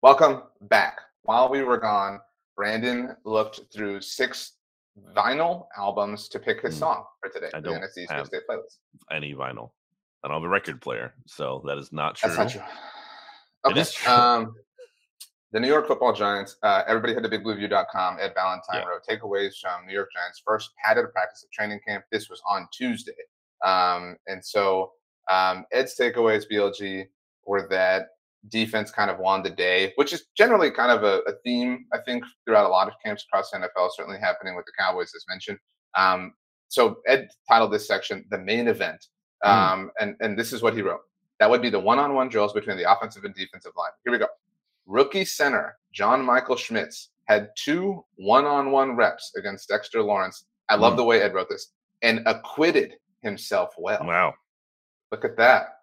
Welcome 0.03 0.43
back 0.61 0.99
while 1.23 1.49
we 1.49 1.63
were 1.63 1.79
gone, 1.79 2.21
Brandon 2.57 3.17
looked 3.25 3.61
through 3.73 4.01
six 4.01 4.53
vinyl 5.17 5.67
albums 5.77 6.29
to 6.29 6.39
pick 6.39 6.61
his 6.63 6.75
mm. 6.77 6.81
song 6.81 7.05
for 7.21 7.31
today. 7.31 7.51
I 7.55 7.61
don't 7.61 7.81
the 7.81 8.07
have 8.11 8.29
playlist. 8.29 8.79
any 9.11 9.35
vinyl. 9.35 9.71
And 10.23 10.31
I 10.31 10.35
don't 10.35 10.43
have 10.43 10.45
a 10.45 10.49
record 10.49 10.81
player, 10.81 11.15
so 11.27 11.63
that 11.67 11.79
is 11.79 11.93
not 11.93 12.17
true. 12.17 12.29
That's 12.29 12.39
not 12.39 12.51
true. 12.51 12.61
Okay. 13.65 13.79
It 13.79 13.81
is 13.81 13.93
true. 13.93 14.13
Um, 14.13 14.55
the 15.53 15.61
New 15.61 15.69
York 15.69 15.89
Football 15.89 16.13
Giants. 16.13 16.57
Uh, 16.63 16.83
everybody 16.87 17.15
head 17.15 17.23
to 17.25 17.29
BigBlueView.com. 17.29 18.19
Ed 18.21 18.33
Valentine 18.35 18.83
yeah. 18.83 18.85
wrote 18.85 19.03
takeaways 19.09 19.55
from 19.61 19.87
New 19.87 19.95
York 19.95 20.11
Giants 20.15 20.43
first 20.45 20.71
padded 20.85 21.05
a 21.05 21.09
practice 21.09 21.43
of 21.43 21.51
training 21.51 21.81
camp. 21.87 22.05
This 22.13 22.29
was 22.29 22.41
on 22.49 22.69
Tuesday, 22.73 23.13
um, 23.65 24.17
and 24.27 24.45
so 24.45 24.93
um, 25.31 25.65
Ed's 25.73 25.97
takeaways, 25.99 26.45
BLG, 26.51 27.07
were 27.47 27.67
that 27.69 28.09
defense 28.49 28.91
kind 28.91 29.11
of 29.11 29.19
won 29.19 29.43
the 29.43 29.51
day, 29.51 29.93
which 29.97 30.13
is 30.13 30.25
generally 30.37 30.71
kind 30.71 30.91
of 30.91 31.05
a, 31.05 31.21
a, 31.31 31.35
theme, 31.45 31.85
I 31.93 31.99
think, 31.99 32.25
throughout 32.45 32.67
a 32.67 32.69
lot 32.69 32.89
of 32.89 32.95
camps 33.05 33.25
across 33.25 33.51
the 33.51 33.59
NFL, 33.59 33.91
certainly 33.95 34.19
happening 34.19 34.57
with 34.57 34.65
the 34.65 34.73
Cowboys, 34.79 35.13
as 35.15 35.25
mentioned. 35.29 35.59
Um, 35.97 36.33
so 36.69 37.01
Ed 37.07 37.29
titled 37.49 37.73
this 37.73 37.87
section 37.87 38.25
"The 38.31 38.39
Main 38.39 38.69
Event," 38.69 39.07
hmm. 39.43 39.51
um, 39.51 39.85
mm. 39.87 39.91
and 40.01 40.17
and 40.21 40.39
this 40.39 40.53
is 40.53 40.63
what 40.63 40.75
he 40.75 40.83
wrote. 40.83 41.01
That 41.39 41.51
would 41.51 41.63
be 41.63 41.71
the 41.71 41.81
one-on-one 41.81 42.29
drills 42.29 42.53
between 42.53 42.77
the 42.77 42.91
offensive 42.91 43.25
and 43.25 43.35
defensive 43.35 43.73
line. 43.77 43.91
Here 44.05 44.13
we 44.13 44.19
go. 44.19 44.27
Rookie 44.87 45.25
center 45.25 45.77
John 45.93 46.25
Michael 46.25 46.57
Schmitz 46.57 47.11
had 47.25 47.49
two 47.57 48.05
one-on-one 48.17 48.97
reps 48.97 49.33
against 49.37 49.69
Dexter 49.69 50.03
Lawrence. 50.03 50.45
I 50.69 50.77
love 50.77 50.95
mm. 50.95 50.99
the 50.99 51.05
way 51.05 51.23
Ed 51.23 51.35
wrote 51.35 51.49
this, 51.49 51.73
and 52.03 52.21
acquitted 52.27 52.95
himself 53.23 53.71
well. 53.77 54.05
Wow! 54.05 54.35
Look 55.11 55.25
at 55.25 55.37
that 55.37 55.80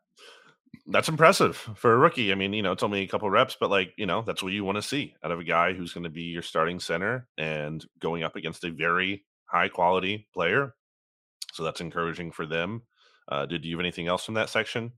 that's 0.85 1.09
impressive 1.09 1.57
for 1.75 1.93
a 1.93 1.97
rookie. 1.97 2.31
I 2.31 2.35
mean, 2.35 2.53
you 2.53 2.61
know, 2.61 2.71
it's 2.71 2.83
only 2.83 3.01
a 3.01 3.07
couple 3.07 3.29
reps, 3.29 3.57
but 3.59 3.69
like, 3.69 3.93
you 3.97 4.05
know, 4.05 4.21
that's 4.21 4.43
what 4.43 4.53
you 4.53 4.63
want 4.63 4.77
to 4.77 4.81
see 4.81 5.15
out 5.23 5.31
of 5.31 5.39
a 5.39 5.43
guy 5.43 5.73
who's 5.73 5.93
going 5.93 6.03
to 6.03 6.09
be 6.09 6.23
your 6.23 6.41
starting 6.41 6.79
center 6.79 7.27
and 7.37 7.85
going 7.99 8.23
up 8.23 8.35
against 8.35 8.63
a 8.63 8.71
very 8.71 9.25
high 9.45 9.69
quality 9.69 10.27
player. 10.33 10.73
So 11.53 11.63
that's 11.63 11.81
encouraging 11.81 12.31
for 12.31 12.45
them. 12.45 12.83
Uh, 13.29 13.45
did 13.45 13.65
you 13.65 13.75
have 13.75 13.81
anything 13.81 14.07
else 14.07 14.25
from 14.25 14.35
that 14.35 14.49
section? 14.49 14.91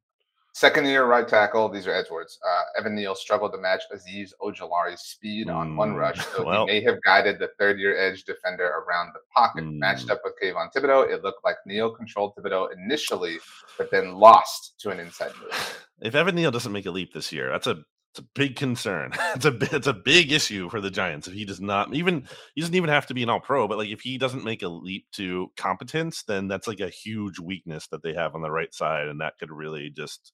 Second 0.54 0.86
year 0.86 1.06
right 1.06 1.28
tackle, 1.28 1.70
these 1.70 1.88
are 1.88 1.94
Edwards. 1.94 2.40
Uh, 2.46 2.80
Evan 2.80 2.96
Neal 2.96 3.16
struggled 3.16 3.54
to 3.54 3.58
match 3.60 3.84
Azeez 3.94 4.32
Ojulari's 4.42 5.02
speed 5.02 5.50
on 5.50 5.76
one 5.76 5.96
rush, 5.96 6.18
mm, 6.18 6.36
so 6.36 6.44
well, 6.44 6.66
he 6.66 6.74
may 6.74 6.84
have 6.84 7.02
guided 7.04 7.40
the 7.40 7.50
third 7.60 7.80
year 7.80 7.98
edge 7.98 8.24
defender 8.24 8.66
around 8.66 9.14
the 9.14 9.20
pocket. 9.34 9.64
Mm, 9.64 9.78
Matched 9.78 10.10
up 10.10 10.22
with 10.24 10.34
Kayvon 10.42 10.74
Thibodeaux, 10.74 11.10
it 11.10 11.24
looked 11.24 11.46
like 11.46 11.58
Neal 11.66 11.92
controlled 11.92 12.34
Thibodeaux 12.36 12.70
initially, 12.74 13.38
but 13.78 13.92
then 13.92 14.16
lost 14.16 14.80
to 14.80 14.90
an 14.90 15.00
inside 15.00 15.32
move. 15.42 15.88
if 16.02 16.16
Evan 16.16 16.36
Neal 16.36 16.52
doesn't 16.52 16.72
make 16.72 16.86
a 16.86 16.92
leap 16.92 17.14
this 17.14 17.32
year, 17.32 17.52
that's 17.52 17.68
a 17.68 17.84
it's 18.12 18.20
a 18.20 18.28
big 18.34 18.56
concern. 18.56 19.12
it's 19.36 19.46
a 19.46 19.56
it's 19.76 19.88
a 19.88 19.94
big 19.94 20.32
issue 20.32 20.70
for 20.70 20.82
the 20.82 20.90
Giants 20.90 21.28
if 21.28 21.34
he 21.34 21.46
does 21.46 21.62
not 21.62 21.94
even 21.94 22.28
he 22.56 22.62
doesn't 22.62 22.76
even 22.76 22.90
have 22.90 23.06
to 23.08 23.14
be 23.14 23.24
an 23.24 23.30
All 23.30 23.40
Pro, 23.40 23.68
but 23.68 23.78
like 23.78 23.90
if 23.90 24.02
he 24.02 24.18
doesn't 24.18 24.44
make 24.44 24.64
a 24.64 24.68
leap 24.68 25.06
to 25.14 25.52
competence, 25.58 26.24
then 26.24 26.48
that's 26.48 26.68
like 26.68 26.80
a 26.80 26.90
huge 26.90 27.40
weakness 27.40 27.88
that 27.88 28.02
they 28.02 28.14
have 28.14 28.36
on 28.36 28.42
the 28.42 28.52
right 28.52 28.74
side, 28.74 29.08
and 29.08 29.22
that 29.22 29.38
could 29.40 29.52
really 29.52 29.90
just 29.90 30.34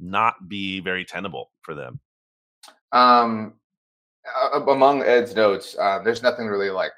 not 0.00 0.48
be 0.48 0.80
very 0.80 1.04
tenable 1.04 1.50
for 1.62 1.74
them. 1.74 2.00
Um, 2.92 3.54
among 4.68 5.02
Ed's 5.02 5.34
notes, 5.34 5.76
uh, 5.78 6.00
there's 6.02 6.22
nothing 6.22 6.46
really 6.46 6.70
like 6.70 6.92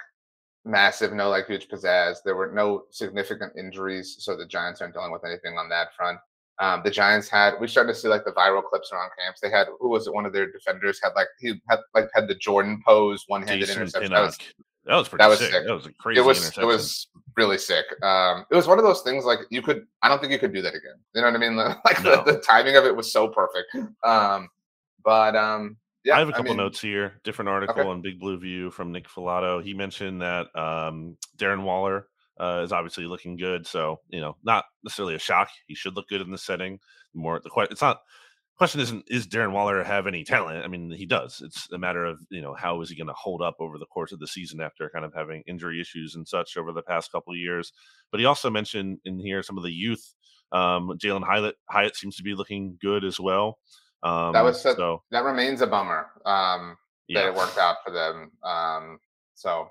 massive, 0.65 1.13
no 1.13 1.29
like 1.29 1.47
huge 1.47 1.69
pizzazz. 1.69 2.19
There 2.25 2.37
were 2.37 2.53
no 2.53 2.85
significant 2.91 3.53
injuries, 3.57 4.17
so 4.19 4.37
the 4.37 4.47
Giants 4.47 4.81
aren't 4.81 4.95
dealing 4.95 5.13
with 5.13 5.25
anything 5.25 5.57
on 5.59 5.69
that 5.69 5.95
front. 5.95 6.19
Um, 6.61 6.83
the 6.85 6.91
Giants 6.91 7.29
had 7.29 7.55
we 7.59 7.67
started 7.67 7.95
to 7.95 7.99
see 7.99 8.09
like 8.09 8.25
the 8.25 8.33
viral 8.33 8.63
clips 8.63 8.91
around 8.93 9.11
camps. 9.19 9.41
They 9.41 9.51
had 9.51 9.69
who 9.79 9.89
was 9.89 10.07
it? 10.07 10.13
One 10.13 10.27
of 10.27 10.33
their 10.33 10.51
defenders 10.51 11.01
had 11.03 11.13
like 11.17 11.29
he 11.39 11.55
had 11.69 11.79
like 11.95 12.11
had 12.15 12.29
the 12.29 12.35
Jordan 12.35 12.83
pose, 12.87 13.25
one 13.29 13.43
handed 13.43 13.71
interception. 13.71 14.13
That 14.13 14.21
was, 14.21 14.39
that 14.87 14.97
was 14.97 15.09
pretty 15.09 15.23
that 15.23 15.29
was 15.29 15.39
sick. 15.39 15.53
sick. 15.53 15.67
That 15.67 15.75
was 15.75 15.87
a 15.87 15.93
crazy. 15.95 16.21
It 16.21 16.25
was 16.25 16.57
it 16.59 16.65
was 16.65 17.09
really 17.37 17.59
sick. 17.59 17.85
Um, 18.03 18.45
it 18.51 18.57
was 18.57 18.67
one 18.67 18.79
of 18.79 18.85
those 18.85 19.03
things 19.03 19.25
like 19.25 19.41
you 19.51 19.63
could. 19.63 19.87
I 20.03 20.09
don't 20.09 20.21
think 20.21 20.33
you 20.33 20.39
could 20.39 20.55
do 20.55 20.63
that 20.63 20.75
again. 20.75 20.97
You 21.15 21.23
know 21.23 21.31
what 21.31 21.37
I 21.37 21.39
mean? 21.39 21.57
Like 21.85 22.03
No. 22.03 22.25
the, 22.25 22.33
the 22.33 22.41
timing 22.41 22.77
of 22.77 22.85
it 22.85 22.95
was 22.95 23.13
so 23.13 23.29
perfect. 23.29 23.77
Um, 24.05 24.49
but 25.05 25.37
um, 25.37 25.77
yeah, 26.05 26.17
I 26.17 26.19
have 26.19 26.29
a 26.29 26.33
couple 26.33 26.47
mean, 26.47 26.57
notes 26.57 26.81
here. 26.81 27.21
Different 27.25 27.49
article 27.49 27.89
on 27.89 28.01
Big 28.01 28.19
Blue 28.19 28.39
View 28.39 28.71
from 28.71 28.91
Nick 28.91 29.09
Falato. 29.09 29.63
He 29.63 29.75
mentioned 29.75 30.23
that 30.23 30.47
um, 30.57 31.17
Darren 31.37 31.63
Waller 31.63 32.07
uh, 32.41 32.63
is 32.65 32.73
obviously 32.73 33.05
looking 33.05 33.37
good. 33.37 33.67
So 33.67 34.01
you 34.09 34.21
know, 34.21 34.37
not 34.43 34.65
necessarily 34.83 35.15
a 35.15 35.19
shock. 35.19 35.51
He 35.67 35.75
should 35.75 35.97
look 35.97 36.09
good 36.09 36.23
in 36.23 36.31
the 36.31 36.39
setting. 36.39 36.79
More 37.13 37.39
the 37.41 37.51
question. 37.51 37.73
It's 37.73 37.83
not. 37.83 38.01
Question 38.61 38.83
isn't 38.83 39.05
is 39.07 39.27
Darren 39.27 39.53
Waller 39.53 39.83
have 39.83 40.07
any 40.07 40.23
talent? 40.23 40.63
I 40.63 40.69
mean, 40.69 40.91
he 40.91 41.07
does. 41.07 41.41
It's 41.43 41.73
a 41.73 41.79
matter 41.79 42.05
of 42.05 42.21
you 42.29 42.43
know 42.43 42.53
how 42.53 42.83
is 42.83 42.91
he 42.91 42.95
going 42.95 43.07
to 43.07 43.15
hold 43.15 43.41
up 43.41 43.57
over 43.59 43.79
the 43.79 43.87
course 43.87 44.13
of 44.13 44.19
the 44.19 44.27
season 44.27 44.61
after 44.61 44.91
kind 44.91 45.03
of 45.03 45.15
having 45.15 45.43
injury 45.47 45.81
issues 45.81 46.15
and 46.15 46.29
such 46.29 46.59
over 46.59 46.71
the 46.71 46.83
past 46.83 47.11
couple 47.11 47.33
of 47.33 47.39
years. 47.39 47.73
But 48.11 48.21
he 48.21 48.27
also 48.27 48.51
mentioned 48.51 48.99
in 49.07 49.19
here 49.19 49.43
some 49.43 49.57
of 49.57 49.65
the 49.65 49.73
youth. 49.73 50.15
Um, 50.53 50.91
Jalin 50.99 51.25
Hyatt, 51.25 51.55
Hyatt 51.71 51.97
seems 51.97 52.17
to 52.17 52.23
be 52.23 52.35
looking 52.35 52.77
good 52.83 53.03
as 53.03 53.19
well. 53.19 53.61
Um, 54.03 54.35
That 54.35 54.45
was 54.45 54.61
such- 54.61 54.77
so 54.77 55.05
that 55.11 55.25
remains 55.25 55.63
a 55.63 55.67
bummer. 55.67 56.09
Um, 56.27 56.77
that 57.09 57.15
yeah. 57.15 57.29
it 57.29 57.35
worked 57.35 57.57
out 57.57 57.77
for 57.83 57.93
them. 57.93 58.31
Um, 58.43 58.99
so 59.37 59.71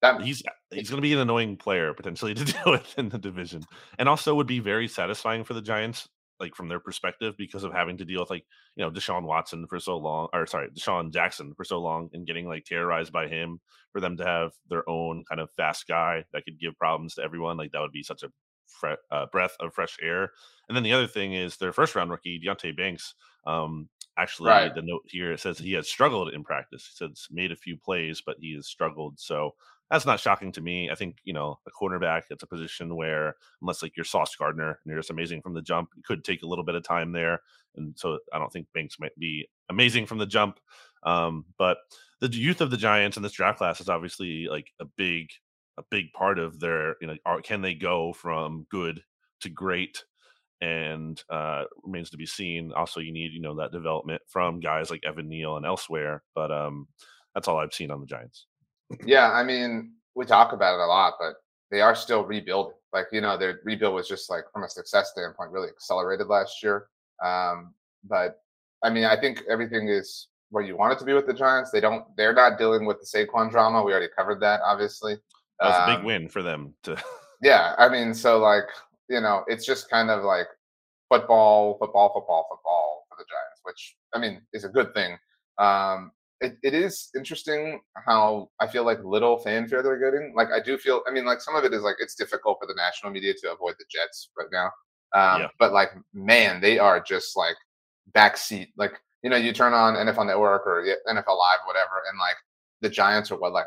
that 0.00 0.22
he's 0.22 0.42
he's 0.70 0.88
going 0.88 1.02
to 1.02 1.06
be 1.06 1.12
an 1.12 1.18
annoying 1.18 1.58
player 1.58 1.92
potentially 1.92 2.32
to 2.32 2.44
deal 2.50 2.62
with 2.72 2.98
in 2.98 3.10
the 3.10 3.18
division, 3.18 3.62
and 3.98 4.08
also 4.08 4.34
would 4.34 4.46
be 4.46 4.58
very 4.60 4.88
satisfying 4.88 5.44
for 5.44 5.52
the 5.52 5.60
Giants, 5.60 6.08
like 6.40 6.54
from 6.54 6.68
their 6.68 6.80
perspective, 6.80 7.34
because 7.36 7.64
of 7.64 7.72
having 7.72 7.96
to 7.98 8.04
deal 8.04 8.20
with 8.20 8.30
like 8.30 8.44
you 8.76 8.84
know 8.84 8.90
Deshaun 8.90 9.22
Watson 9.24 9.66
for 9.66 9.78
so 9.80 9.96
long, 9.96 10.28
or 10.32 10.46
sorry, 10.46 10.68
DeSean 10.70 11.12
Jackson 11.12 11.54
for 11.54 11.64
so 11.64 11.80
long, 11.80 12.10
and 12.12 12.26
getting 12.26 12.46
like 12.46 12.64
terrorized 12.64 13.12
by 13.12 13.28
him. 13.28 13.60
For 13.92 14.00
them 14.00 14.18
to 14.18 14.24
have 14.26 14.52
their 14.68 14.86
own 14.90 15.24
kind 15.26 15.40
of 15.40 15.50
fast 15.52 15.88
guy 15.88 16.24
that 16.34 16.44
could 16.44 16.60
give 16.60 16.76
problems 16.76 17.14
to 17.14 17.22
everyone, 17.22 17.56
like 17.56 17.72
that 17.72 17.80
would 17.80 17.92
be 17.92 18.02
such 18.02 18.22
a 18.22 18.28
fre- 18.66 19.00
uh, 19.10 19.24
breath 19.32 19.56
of 19.58 19.72
fresh 19.72 19.96
air. 20.02 20.32
And 20.68 20.76
then 20.76 20.82
the 20.82 20.92
other 20.92 21.06
thing 21.06 21.32
is 21.32 21.56
their 21.56 21.72
first 21.72 21.94
round 21.94 22.10
rookie 22.10 22.38
Deonte 22.38 22.76
Banks. 22.76 23.14
Um, 23.46 23.88
actually, 24.18 24.50
Right. 24.50 24.74
the 24.74 24.82
note 24.82 25.04
here 25.06 25.34
says 25.38 25.58
he 25.58 25.72
has 25.72 25.88
struggled 25.88 26.34
in 26.34 26.44
practice. 26.44 26.86
He 26.86 26.96
says 27.06 27.26
made 27.30 27.52
a 27.52 27.56
few 27.56 27.78
plays, 27.78 28.20
but 28.20 28.36
he 28.38 28.54
has 28.56 28.66
struggled. 28.66 29.18
So 29.18 29.54
that's 29.90 30.06
not 30.06 30.20
shocking 30.20 30.50
to 30.52 30.60
me. 30.60 30.90
I 30.90 30.94
think 30.94 31.18
you 31.24 31.32
know 31.32 31.58
a 31.66 31.70
cornerback. 31.70 32.22
It's 32.30 32.42
a 32.42 32.46
position 32.46 32.96
where 32.96 33.36
unless 33.62 33.82
like 33.82 33.96
you're 33.96 34.04
Sauce 34.04 34.34
Gardner 34.34 34.70
and 34.70 34.90
you're 34.90 34.98
just 34.98 35.10
amazing 35.10 35.42
from 35.42 35.54
the 35.54 35.62
jump, 35.62 35.90
it 35.96 36.04
could 36.04 36.24
take 36.24 36.42
a 36.42 36.46
little 36.46 36.64
bit 36.64 36.74
of 36.74 36.82
time 36.82 37.12
there. 37.12 37.40
And 37.76 37.94
so 37.96 38.18
I 38.32 38.38
don't 38.38 38.52
think 38.52 38.66
Banks 38.74 38.98
might 38.98 39.16
be 39.18 39.48
amazing 39.68 40.06
from 40.06 40.18
the 40.18 40.26
jump. 40.26 40.58
Um, 41.04 41.44
but 41.58 41.78
the 42.20 42.28
youth 42.28 42.60
of 42.60 42.70
the 42.70 42.76
Giants 42.76 43.16
in 43.16 43.22
this 43.22 43.32
draft 43.32 43.58
class 43.58 43.80
is 43.80 43.88
obviously 43.88 44.48
like 44.48 44.72
a 44.80 44.86
big, 44.96 45.28
a 45.78 45.82
big 45.90 46.12
part 46.12 46.38
of 46.38 46.58
their. 46.58 46.96
You 47.00 47.08
know, 47.08 47.16
are, 47.24 47.40
can 47.40 47.62
they 47.62 47.74
go 47.74 48.12
from 48.12 48.66
good 48.70 49.02
to 49.40 49.48
great? 49.48 50.02
And 50.62 51.22
uh, 51.28 51.64
remains 51.84 52.08
to 52.10 52.16
be 52.16 52.24
seen. 52.24 52.72
Also, 52.72 52.98
you 53.00 53.12
need 53.12 53.32
you 53.32 53.42
know 53.42 53.56
that 53.56 53.72
development 53.72 54.22
from 54.26 54.58
guys 54.58 54.90
like 54.90 55.04
Evan 55.04 55.28
Neal 55.28 55.58
and 55.58 55.66
elsewhere. 55.66 56.22
But 56.34 56.50
um, 56.50 56.88
that's 57.34 57.46
all 57.46 57.58
I've 57.58 57.74
seen 57.74 57.90
on 57.90 58.00
the 58.00 58.06
Giants. 58.06 58.46
Yeah, 59.04 59.30
I 59.32 59.42
mean, 59.42 59.92
we 60.14 60.24
talk 60.24 60.52
about 60.52 60.74
it 60.74 60.82
a 60.82 60.86
lot, 60.86 61.14
but 61.18 61.34
they 61.70 61.80
are 61.80 61.94
still 61.94 62.24
rebuilding. 62.24 62.74
Like, 62.92 63.06
you 63.12 63.20
know, 63.20 63.36
their 63.36 63.60
rebuild 63.64 63.94
was 63.94 64.08
just 64.08 64.30
like 64.30 64.44
from 64.52 64.64
a 64.64 64.68
success 64.68 65.10
standpoint, 65.10 65.50
really 65.50 65.68
accelerated 65.68 66.28
last 66.28 66.62
year. 66.62 66.86
Um, 67.24 67.74
but 68.04 68.40
I 68.82 68.90
mean, 68.90 69.04
I 69.04 69.18
think 69.18 69.42
everything 69.50 69.88
is 69.88 70.28
where 70.50 70.64
you 70.64 70.76
want 70.76 70.92
it 70.92 70.98
to 71.00 71.04
be 71.04 71.12
with 71.12 71.26
the 71.26 71.34
Giants. 71.34 71.70
They 71.70 71.80
don't, 71.80 72.04
they're 72.16 72.32
not 72.32 72.58
dealing 72.58 72.86
with 72.86 72.98
the 73.00 73.06
Saquon 73.06 73.50
drama. 73.50 73.82
We 73.82 73.92
already 73.92 74.08
covered 74.16 74.40
that, 74.40 74.60
obviously. 74.64 75.16
That 75.60 75.66
was 75.66 75.76
a 75.76 75.86
big 75.86 76.00
Um, 76.00 76.04
win 76.04 76.28
for 76.28 76.42
them 76.42 76.74
to 76.84 76.96
Yeah, 77.42 77.74
I 77.78 77.88
mean, 77.88 78.14
so 78.14 78.38
like, 78.38 78.64
you 79.08 79.20
know, 79.20 79.44
it's 79.46 79.66
just 79.66 79.90
kind 79.90 80.10
of 80.10 80.24
like 80.24 80.46
football, 81.08 81.76
football, 81.78 82.12
football, 82.14 82.46
football 82.50 83.06
for 83.08 83.16
the 83.18 83.24
Giants, 83.24 83.60
which 83.64 83.96
I 84.14 84.18
mean 84.18 84.42
is 84.52 84.64
a 84.64 84.68
good 84.68 84.94
thing. 84.94 85.18
Um, 85.58 86.12
it, 86.40 86.56
it 86.62 86.74
is 86.74 87.08
interesting 87.16 87.80
how 88.06 88.50
I 88.60 88.66
feel 88.66 88.84
like 88.84 89.02
little 89.02 89.38
fanfare 89.38 89.82
they're 89.82 89.98
getting. 89.98 90.34
Like 90.36 90.48
I 90.52 90.60
do 90.60 90.76
feel, 90.76 91.02
I 91.08 91.10
mean, 91.10 91.24
like 91.24 91.40
some 91.40 91.56
of 91.56 91.64
it 91.64 91.72
is 91.72 91.82
like 91.82 91.96
it's 91.98 92.14
difficult 92.14 92.58
for 92.60 92.66
the 92.66 92.74
national 92.76 93.12
media 93.12 93.32
to 93.42 93.52
avoid 93.52 93.74
the 93.78 93.84
Jets 93.90 94.30
right 94.36 94.48
now. 94.52 94.66
Um, 95.14 95.42
Yeah. 95.42 95.48
But 95.58 95.72
like, 95.72 95.90
man, 96.12 96.60
they 96.60 96.78
are 96.78 97.00
just 97.00 97.36
like 97.36 97.56
backseat. 98.14 98.68
Like 98.76 98.92
you 99.22 99.30
know, 99.30 99.36
you 99.36 99.52
turn 99.52 99.72
on 99.72 99.94
NFL 99.94 100.26
Network 100.26 100.66
or 100.66 100.82
NFL 100.84 101.38
Live, 101.38 101.60
whatever, 101.66 102.02
and 102.10 102.18
like 102.18 102.36
the 102.82 102.90
Giants 102.90 103.30
are 103.30 103.38
what 103.38 103.52
like 103.52 103.66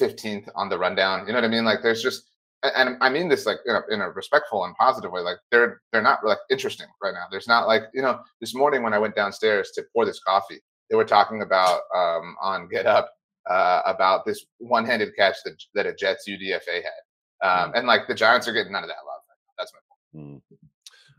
15th 0.00 0.48
on 0.56 0.68
the 0.68 0.78
rundown. 0.78 1.26
You 1.26 1.32
know 1.32 1.38
what 1.38 1.44
I 1.44 1.48
mean? 1.48 1.64
Like 1.64 1.82
there's 1.82 2.02
just 2.02 2.24
and- 2.62 2.72
and 2.90 2.96
I 3.00 3.08
mean 3.08 3.28
this 3.28 3.46
like 3.46 3.58
in 3.66 3.74
a, 3.76 3.82
in 3.90 4.00
a 4.02 4.10
respectful 4.10 4.64
and 4.64 4.74
positive 4.76 5.10
way. 5.12 5.20
Like 5.22 5.38
they're 5.50 5.80
they're 5.92 6.02
not 6.02 6.24
like 6.24 6.38
interesting 6.50 6.88
right 7.02 7.14
now. 7.14 7.24
There's 7.30 7.48
not 7.48 7.66
like 7.68 7.84
you 7.94 8.02
know 8.02 8.20
this 8.40 8.54
morning 8.54 8.82
when 8.82 8.92
I 8.92 8.98
went 8.98 9.14
downstairs 9.14 9.70
to 9.76 9.84
pour 9.94 10.04
this 10.04 10.20
coffee, 10.20 10.60
they 10.90 10.96
were 10.96 11.04
talking 11.04 11.42
about 11.42 11.80
um, 11.96 12.36
on 12.42 12.68
Get 12.68 12.86
Up 12.86 13.10
uh, 13.48 13.82
about 13.86 14.26
this 14.26 14.44
one-handed 14.58 15.14
catch 15.16 15.36
that 15.44 15.54
that 15.74 15.86
a 15.86 15.94
Jets 15.94 16.28
UDFA 16.28 16.82
had, 16.82 17.48
um, 17.48 17.72
and 17.74 17.86
like 17.86 18.06
the 18.08 18.14
Giants 18.14 18.46
are 18.48 18.52
getting 18.52 18.72
none 18.72 18.82
of 18.82 18.88
that 18.88 18.96
love. 19.06 19.20
That's 19.56 19.72
my 19.72 20.20
point. 20.20 20.42
Mm. 20.48 20.56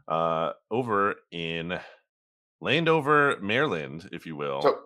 uh 0.08 0.54
over 0.70 1.16
in 1.32 1.80
Landover, 2.60 3.38
Maryland, 3.42 4.10
if 4.12 4.26
you 4.26 4.36
will. 4.36 4.62
So 4.62 4.80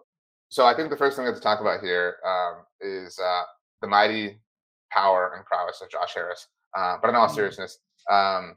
so 0.50 0.66
I 0.66 0.76
think 0.76 0.90
the 0.90 0.98
first 0.98 1.16
thing 1.16 1.26
we 1.26 1.30
have 1.30 1.36
to 1.36 1.42
talk 1.44 1.60
about 1.62 1.82
here 1.82 2.18
um, 2.26 2.64
is 2.80 3.18
uh, 3.20 3.42
the 3.82 3.88
mighty 3.88 4.40
power 4.92 5.34
and 5.36 5.46
prowess 5.46 5.82
of 5.82 5.90
Josh 5.90 6.14
Harris. 6.14 6.48
Uh, 6.78 6.98
but 7.02 7.10
in 7.10 7.16
all 7.16 7.28
Mm. 7.28 7.36
seriousness, 7.36 7.80
um, 8.12 8.56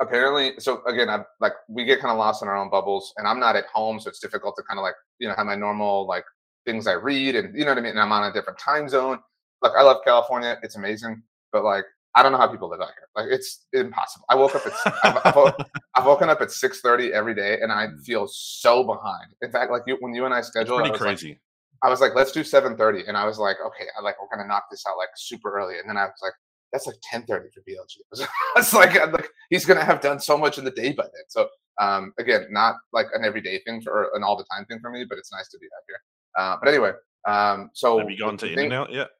apparently, 0.00 0.52
so 0.58 0.82
again, 0.86 1.08
I 1.08 1.20
like 1.40 1.52
we 1.68 1.84
get 1.84 2.00
kind 2.00 2.12
of 2.12 2.18
lost 2.18 2.42
in 2.42 2.48
our 2.48 2.56
own 2.56 2.70
bubbles, 2.70 3.12
and 3.16 3.26
I'm 3.26 3.40
not 3.40 3.56
at 3.56 3.66
home, 3.66 4.00
so 4.00 4.08
it's 4.08 4.18
difficult 4.20 4.56
to 4.56 4.62
kind 4.62 4.78
of 4.78 4.82
like 4.82 4.94
you 5.18 5.28
know 5.28 5.34
have 5.36 5.46
my 5.46 5.54
normal 5.54 6.06
like 6.06 6.24
things 6.66 6.86
I 6.86 6.92
read, 6.92 7.36
and 7.36 7.56
you 7.56 7.64
know 7.64 7.70
what 7.72 7.78
I 7.78 7.82
mean. 7.82 7.92
And 7.92 8.00
I'm 8.00 8.12
on 8.12 8.30
a 8.30 8.32
different 8.32 8.58
time 8.58 8.88
zone. 8.88 9.18
Like 9.62 9.72
I 9.76 9.82
love 9.82 9.98
California; 10.04 10.58
it's 10.62 10.76
amazing, 10.76 11.22
but 11.52 11.64
like 11.64 11.84
I 12.14 12.22
don't 12.22 12.32
know 12.32 12.38
how 12.38 12.48
people 12.48 12.68
live 12.70 12.80
out 12.80 12.88
here. 12.88 13.08
Like 13.16 13.32
it's 13.32 13.66
impossible. 13.72 14.24
I 14.28 14.34
woke 14.34 14.54
up 14.56 14.66
at 14.66 14.72
I've, 15.04 15.16
I've, 15.24 15.52
I've 15.94 16.06
woken 16.06 16.28
up 16.30 16.40
at 16.40 16.48
6:30 16.48 17.12
every 17.12 17.34
day, 17.34 17.58
and 17.60 17.70
I 17.72 17.86
Mm. 17.88 18.00
feel 18.04 18.26
so 18.28 18.84
behind. 18.84 19.32
In 19.42 19.50
fact, 19.50 19.70
like 19.70 19.82
you, 19.86 19.96
when 20.00 20.14
you 20.14 20.24
and 20.24 20.34
I 20.34 20.38
it's 20.38 20.48
scheduled, 20.48 20.78
I 20.80 20.82
pretty 20.82 20.92
like, 20.92 21.00
crazy. 21.00 21.38
I 21.84 21.88
was 21.90 22.00
like, 22.00 22.14
let's 22.14 22.32
do 22.32 22.42
7:30, 22.44 23.08
and 23.08 23.16
I 23.16 23.24
was 23.26 23.38
like, 23.38 23.56
okay, 23.66 23.86
I 23.98 24.02
like 24.02 24.16
we're 24.20 24.34
gonna 24.36 24.48
knock 24.48 24.64
this 24.70 24.84
out 24.88 24.96
like 24.96 25.10
super 25.16 25.52
early, 25.56 25.78
and 25.78 25.88
then 25.88 25.96
I 25.96 26.04
was 26.04 26.20
like, 26.22 26.32
that's 26.72 26.86
like 26.86 26.96
10:30 27.12 27.26
for 27.52 27.60
BLG. 27.68 28.26
it's 28.56 28.72
like, 28.72 28.94
like 29.12 29.28
he's 29.50 29.64
gonna 29.64 29.84
have 29.84 30.00
done 30.00 30.18
so 30.20 30.36
much 30.38 30.58
in 30.58 30.64
the 30.64 30.70
day 30.70 30.92
by 30.92 31.04
then. 31.04 31.24
So 31.28 31.48
um, 31.80 32.12
again, 32.18 32.46
not 32.50 32.76
like 32.92 33.06
an 33.14 33.24
everyday 33.24 33.58
thing 33.60 33.80
for 33.82 33.92
or 33.92 34.16
an 34.16 34.22
all 34.22 34.36
the 34.36 34.44
time 34.52 34.64
thing 34.66 34.80
for 34.80 34.90
me, 34.90 35.04
but 35.08 35.18
it's 35.18 35.32
nice 35.32 35.48
to 35.50 35.58
be 35.58 35.66
out 35.66 35.82
here. 35.86 36.00
Uh, 36.36 36.56
but 36.62 36.68
anyway, 36.68 36.92
um, 37.26 37.70
so 37.74 37.98
Have 37.98 38.10
you 38.10 38.18
gone 38.18 38.36
to 38.38 38.50
In 38.52 38.58
and 38.58 38.72
Out 38.72 38.92
yet? 38.92 39.10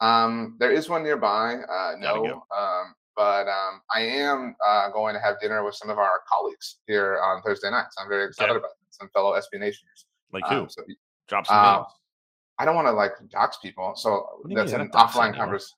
um, 0.00 0.56
there 0.58 0.72
is 0.72 0.88
one 0.88 1.02
nearby. 1.02 1.54
Uh, 1.54 1.92
no, 1.98 2.42
um, 2.56 2.94
but 3.16 3.46
um, 3.46 3.80
I 3.94 4.00
am 4.00 4.56
uh, 4.66 4.90
going 4.90 5.14
to 5.14 5.20
have 5.20 5.40
dinner 5.40 5.64
with 5.64 5.74
some 5.76 5.90
of 5.90 5.98
our 5.98 6.20
colleagues 6.28 6.78
here 6.86 7.20
on 7.24 7.42
Thursday 7.42 7.70
night. 7.70 7.86
So 7.92 8.02
I'm 8.02 8.08
very 8.08 8.24
excited 8.26 8.50
Okay. 8.50 8.58
about 8.58 8.70
that. 8.70 8.86
Some 8.90 9.08
fellow 9.10 9.34
SB 9.34 9.60
Nationers. 9.60 10.06
Like 10.32 10.46
who? 10.48 10.56
Um, 10.62 10.68
so 10.68 10.82
Drop 11.28 11.46
some 11.46 11.56
uh, 11.56 11.76
names. 11.76 11.86
I 12.58 12.64
don't 12.64 12.74
want 12.76 12.86
to 12.86 12.92
like 12.92 13.12
dox 13.30 13.58
people, 13.62 13.94
so 13.96 14.42
that's 14.54 14.72
an 14.72 14.88
offline 14.90 15.36
conversation. 15.36 15.76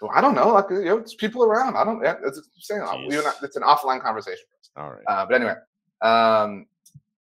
Well, 0.00 0.12
I 0.14 0.20
don't 0.20 0.34
know, 0.34 0.48
like 0.48 0.66
you 0.70 0.84
know, 0.84 0.98
it's 0.98 1.14
people 1.14 1.42
around. 1.42 1.76
I 1.76 1.84
don't. 1.84 2.00
yeah, 2.02 2.14
It's, 2.24 2.38
it's 2.38 2.48
saying 2.68 2.82
and 2.82 3.12
it's 3.42 3.56
an 3.56 3.62
offline 3.62 4.00
conversation. 4.00 4.44
All 4.76 4.90
right. 4.90 5.02
Uh, 5.08 5.26
but 5.26 5.34
anyway, 5.34 5.54
um, 6.02 6.66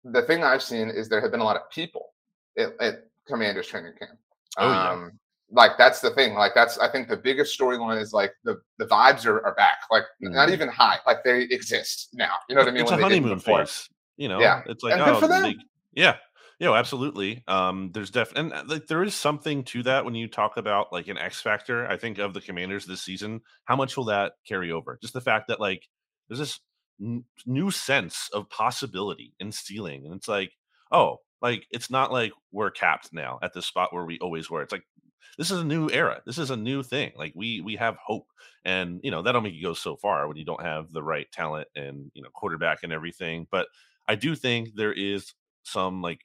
the 0.04 0.22
thing 0.22 0.42
I've 0.42 0.62
seen 0.62 0.88
is 0.88 1.08
there 1.08 1.20
have 1.20 1.30
been 1.30 1.40
a 1.40 1.44
lot 1.44 1.56
of 1.56 1.68
people 1.70 2.14
at, 2.58 2.72
at 2.80 3.04
Commanders 3.28 3.66
training 3.66 3.92
camp. 3.98 4.18
Oh, 4.58 4.68
yeah. 4.70 4.90
um, 4.90 5.12
Like 5.50 5.72
that's 5.76 6.00
the 6.00 6.10
thing. 6.10 6.32
Like 6.34 6.52
that's 6.54 6.78
I 6.78 6.90
think 6.90 7.08
the 7.08 7.16
biggest 7.16 7.58
storyline 7.58 8.00
is 8.00 8.12
like 8.14 8.32
the 8.44 8.60
the 8.78 8.86
vibes 8.86 9.26
are, 9.26 9.44
are 9.44 9.54
back. 9.54 9.78
Like 9.90 10.04
not 10.20 10.48
Mhm. 10.48 10.52
even 10.52 10.68
high. 10.68 10.96
Like 11.06 11.22
they 11.24 11.42
exist 11.42 12.08
now. 12.14 12.34
You 12.48 12.54
know 12.54 12.62
what 12.62 12.68
I 12.68 12.72
mean? 12.72 12.82
it's 12.82 12.90
When 12.90 13.00
a 13.00 13.02
honeymoon 13.02 13.38
phase. 13.38 13.88
You 14.16 14.28
know, 14.28 14.40
Yeah. 14.40 14.62
it's 14.66 14.82
like 14.82 14.94
And 14.94 15.04
good 15.04 15.14
oh, 15.16 15.20
for 15.20 15.28
them. 15.28 15.42
they- 15.42 15.56
yeah, 15.94 16.16
you 16.62 16.68
know, 16.68 16.76
absolutely. 16.76 17.42
Um, 17.48 17.90
there's 17.92 18.12
def 18.12 18.32
and 18.36 18.52
uh, 18.52 18.62
like 18.68 18.86
there 18.86 19.02
is 19.02 19.16
something 19.16 19.64
to 19.64 19.82
that 19.82 20.04
when 20.04 20.14
you 20.14 20.28
talk 20.28 20.56
about 20.56 20.92
like 20.92 21.08
an 21.08 21.18
X 21.18 21.40
factor. 21.40 21.88
I 21.88 21.96
think 21.96 22.18
of 22.18 22.34
the 22.34 22.40
Commanders 22.40 22.86
this 22.86 23.02
season. 23.02 23.40
How 23.64 23.74
much 23.74 23.96
will 23.96 24.04
that 24.04 24.34
carry 24.46 24.70
over? 24.70 24.96
Just 25.02 25.12
the 25.12 25.20
fact 25.20 25.48
that 25.48 25.58
like 25.58 25.88
there's 26.28 26.38
this 26.38 26.60
n- 27.00 27.24
new 27.46 27.72
sense 27.72 28.30
of 28.32 28.48
possibility 28.48 29.34
and 29.40 29.52
ceiling, 29.52 30.06
and 30.06 30.14
it's 30.14 30.28
like, 30.28 30.52
oh, 30.92 31.16
like 31.40 31.66
it's 31.72 31.90
not 31.90 32.12
like 32.12 32.30
we're 32.52 32.70
capped 32.70 33.12
now 33.12 33.40
at 33.42 33.52
the 33.52 33.60
spot 33.60 33.92
where 33.92 34.04
we 34.04 34.20
always 34.20 34.48
were. 34.48 34.62
It's 34.62 34.70
like 34.72 34.84
this 35.38 35.50
is 35.50 35.58
a 35.58 35.64
new 35.64 35.90
era. 35.90 36.22
This 36.26 36.38
is 36.38 36.50
a 36.50 36.56
new 36.56 36.84
thing. 36.84 37.10
Like 37.16 37.32
we 37.34 37.60
we 37.60 37.74
have 37.74 37.96
hope, 37.96 38.28
and 38.64 39.00
you 39.02 39.10
know 39.10 39.22
that'll 39.22 39.40
make 39.40 39.54
you 39.54 39.64
go 39.64 39.74
so 39.74 39.96
far 39.96 40.28
when 40.28 40.36
you 40.36 40.44
don't 40.44 40.62
have 40.62 40.92
the 40.92 41.02
right 41.02 41.26
talent 41.32 41.66
and 41.74 42.12
you 42.14 42.22
know 42.22 42.28
quarterback 42.32 42.84
and 42.84 42.92
everything. 42.92 43.48
But 43.50 43.66
I 44.06 44.14
do 44.14 44.36
think 44.36 44.76
there 44.76 44.92
is 44.92 45.34
some 45.64 46.02
like, 46.02 46.20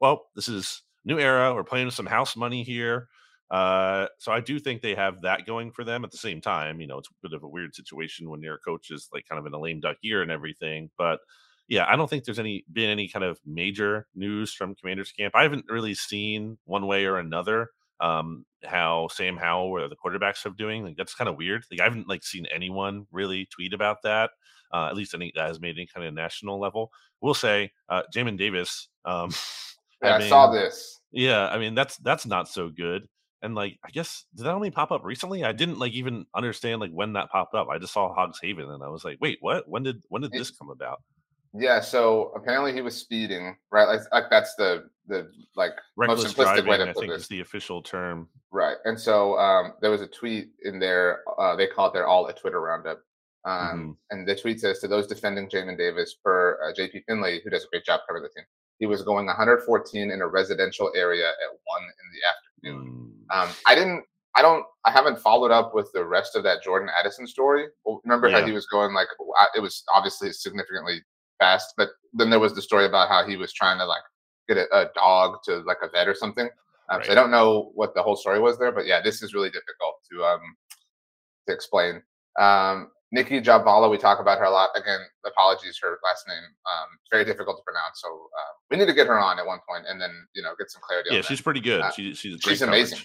well, 0.00 0.26
this 0.34 0.48
is 0.48 0.82
new 1.04 1.18
era. 1.18 1.54
We're 1.54 1.64
playing 1.64 1.86
with 1.86 1.94
some 1.94 2.06
house 2.06 2.36
money 2.36 2.62
here. 2.62 3.08
Uh, 3.50 4.06
so 4.18 4.30
I 4.30 4.40
do 4.40 4.58
think 4.58 4.82
they 4.82 4.94
have 4.94 5.22
that 5.22 5.46
going 5.46 5.72
for 5.72 5.84
them. 5.84 6.04
At 6.04 6.10
the 6.10 6.18
same 6.18 6.40
time, 6.40 6.80
you 6.80 6.86
know, 6.86 6.98
it's 6.98 7.08
a 7.08 7.28
bit 7.28 7.34
of 7.34 7.42
a 7.42 7.48
weird 7.48 7.74
situation 7.74 8.28
when 8.28 8.42
your 8.42 8.58
coach 8.58 8.90
is 8.90 9.08
like 9.12 9.26
kind 9.28 9.38
of 9.38 9.46
in 9.46 9.54
a 9.54 9.58
lame 9.58 9.80
duck 9.80 9.96
year 10.02 10.22
and 10.22 10.30
everything. 10.30 10.90
But 10.98 11.20
yeah, 11.66 11.86
I 11.88 11.96
don't 11.96 12.08
think 12.08 12.24
there's 12.24 12.38
any 12.38 12.64
been 12.72 12.90
any 12.90 13.08
kind 13.08 13.24
of 13.24 13.38
major 13.46 14.06
news 14.14 14.52
from 14.52 14.74
Commanders 14.74 15.12
camp. 15.12 15.34
I 15.34 15.42
haven't 15.42 15.66
really 15.68 15.94
seen 15.94 16.58
one 16.64 16.86
way 16.86 17.04
or 17.06 17.18
another 17.18 17.70
um 18.00 18.44
how 18.64 19.08
Sam 19.10 19.36
Howell 19.36 19.68
or 19.70 19.88
the 19.88 19.96
quarterbacks 19.96 20.44
have 20.44 20.56
doing. 20.56 20.84
Like 20.84 20.96
that's 20.96 21.14
kind 21.14 21.28
of 21.28 21.36
weird. 21.36 21.64
Like 21.70 21.80
I 21.80 21.84
haven't 21.84 22.08
like 22.08 22.24
seen 22.24 22.46
anyone 22.54 23.06
really 23.12 23.46
tweet 23.46 23.72
about 23.72 23.98
that. 24.04 24.30
Uh, 24.72 24.86
at 24.88 24.96
least 24.96 25.14
any 25.14 25.32
that 25.34 25.48
has 25.48 25.60
made 25.60 25.76
any 25.76 25.86
kind 25.86 26.06
of 26.06 26.12
national 26.14 26.60
level. 26.60 26.90
We'll 27.20 27.34
say 27.34 27.72
uh 27.88 28.02
Jamin 28.14 28.38
Davis. 28.38 28.88
Um 29.04 29.30
Yeah, 30.02 30.16
I 30.16 30.28
saw 30.28 30.50
this. 30.50 31.00
yeah, 31.12 31.48
I 31.48 31.58
mean 31.58 31.74
that's 31.74 31.96
that's 31.98 32.26
not 32.26 32.48
so 32.48 32.68
good. 32.68 33.06
And 33.42 33.54
like 33.54 33.78
I 33.84 33.90
guess 33.90 34.24
did 34.34 34.46
that 34.46 34.52
only 34.54 34.70
pop 34.70 34.90
up 34.90 35.04
recently? 35.04 35.44
I 35.44 35.52
didn't 35.52 35.78
like 35.78 35.92
even 35.92 36.26
understand 36.34 36.80
like 36.80 36.90
when 36.92 37.12
that 37.14 37.30
popped 37.30 37.54
up. 37.54 37.68
I 37.68 37.78
just 37.78 37.92
saw 37.92 38.12
Hogs 38.12 38.38
Haven 38.42 38.68
and 38.70 38.82
I 38.82 38.88
was 38.88 39.04
like, 39.04 39.18
wait, 39.20 39.38
what? 39.40 39.68
When 39.68 39.82
did 39.82 40.02
when 40.08 40.22
did 40.22 40.34
It- 40.34 40.38
this 40.38 40.50
come 40.50 40.70
about? 40.70 41.02
Yeah, 41.54 41.80
so 41.80 42.30
apparently 42.36 42.74
he 42.74 42.82
was 42.82 42.94
speeding, 42.94 43.56
right? 43.72 43.88
Like, 43.88 44.00
like 44.12 44.24
that's 44.30 44.54
the 44.56 44.84
the 45.06 45.30
like 45.56 45.72
Reckless 45.96 46.24
most 46.24 46.36
simplistic 46.36 46.56
way 46.68 46.76
driving, 46.76 46.86
to 46.86 46.90
I 46.90 46.92
put 46.92 47.00
think, 47.00 47.12
this. 47.14 47.22
is 47.22 47.28
the 47.28 47.40
official 47.40 47.80
term. 47.82 48.28
Right. 48.52 48.76
And 48.84 49.00
so 49.00 49.38
um, 49.38 49.72
there 49.80 49.90
was 49.90 50.02
a 50.02 50.06
tweet 50.08 50.50
in 50.64 50.78
there. 50.78 51.20
Uh, 51.38 51.56
they 51.56 51.66
call 51.66 51.86
it 51.86 51.94
their 51.94 52.06
all 52.06 52.26
a 52.26 52.34
Twitter 52.34 52.60
roundup. 52.60 52.98
Um, 53.46 53.56
Mm-hmm. 53.56 53.90
And 54.10 54.28
the 54.28 54.34
tweet 54.36 54.60
says 54.60 54.78
to 54.80 54.88
those 54.88 55.06
defending 55.06 55.48
Jamin 55.48 55.78
Davis 55.78 56.16
per 56.22 56.58
uh, 56.62 56.74
JP 56.78 57.04
Finley, 57.08 57.40
who 57.42 57.48
does 57.50 57.64
a 57.64 57.68
great 57.68 57.84
job 57.84 58.00
covering 58.06 58.24
the 58.24 58.28
team, 58.28 58.44
he 58.78 58.86
was 58.86 59.02
going 59.02 59.26
114 59.26 60.10
in 60.10 60.20
a 60.20 60.26
residential 60.26 60.90
area 60.94 61.28
at 61.28 61.58
one 61.64 61.82
in 61.82 62.06
the 62.12 62.72
afternoon. 62.72 63.12
Mm. 63.30 63.42
Um, 63.42 63.54
I 63.66 63.74
didn't. 63.74 64.04
I 64.34 64.42
don't. 64.42 64.64
I 64.84 64.90
haven't 64.92 65.18
followed 65.18 65.50
up 65.50 65.74
with 65.74 65.90
the 65.92 66.04
rest 66.04 66.36
of 66.36 66.44
that 66.44 66.62
Jordan 66.62 66.88
Addison 66.98 67.26
story. 67.26 67.66
Remember 68.04 68.30
how 68.30 68.44
he 68.44 68.52
was 68.52 68.66
going 68.66 68.94
like 68.94 69.08
it 69.56 69.60
was 69.60 69.82
obviously 69.92 70.32
significantly 70.32 71.02
fast, 71.38 71.74
but 71.76 71.90
then 72.12 72.30
there 72.30 72.40
was 72.40 72.54
the 72.54 72.62
story 72.62 72.86
about 72.86 73.08
how 73.08 73.26
he 73.26 73.36
was 73.36 73.52
trying 73.52 73.78
to 73.78 73.84
like 73.84 74.02
get 74.48 74.58
a, 74.58 74.66
a 74.74 74.90
dog 74.94 75.38
to 75.44 75.58
like 75.66 75.78
a 75.82 75.88
vet 75.88 76.08
or 76.08 76.14
something. 76.14 76.48
Um, 76.90 77.02
So 77.02 77.12
I 77.12 77.14
don't 77.14 77.30
know 77.30 77.72
what 77.74 77.94
the 77.94 78.02
whole 78.02 78.16
story 78.16 78.40
was 78.40 78.58
there, 78.58 78.72
but 78.72 78.86
yeah, 78.86 79.00
this 79.02 79.22
is 79.22 79.34
really 79.34 79.50
difficult 79.50 79.96
to 80.10 80.24
um 80.24 80.40
to 81.46 81.54
explain. 81.54 82.02
Um, 82.38 82.90
Nicki 83.10 83.40
Jhabvala, 83.40 83.90
we 83.90 83.96
talk 83.96 84.20
about 84.20 84.38
her 84.38 84.44
a 84.44 84.50
lot. 84.50 84.70
Again, 84.76 85.00
apologies, 85.24 85.78
her 85.82 85.98
last 86.04 86.26
name 86.28 86.36
um, 86.66 86.88
very 87.10 87.24
difficult 87.24 87.56
to 87.56 87.62
pronounce. 87.64 88.02
So 88.02 88.08
uh, 88.08 88.52
we 88.70 88.76
need 88.76 88.86
to 88.86 88.92
get 88.92 89.06
her 89.06 89.18
on 89.18 89.38
at 89.38 89.46
one 89.46 89.60
point 89.68 89.84
and 89.88 90.00
then 90.00 90.10
you 90.34 90.42
know 90.42 90.52
get 90.58 90.70
some 90.70 90.82
clarity. 90.82 91.10
on 91.10 91.16
Yeah, 91.16 91.22
that. 91.22 91.28
she's 91.28 91.40
pretty 91.40 91.60
good. 91.60 91.80
Uh, 91.80 91.90
she, 91.90 92.14
she's 92.14 92.40
she's 92.40 92.62
amazing. 92.62 92.98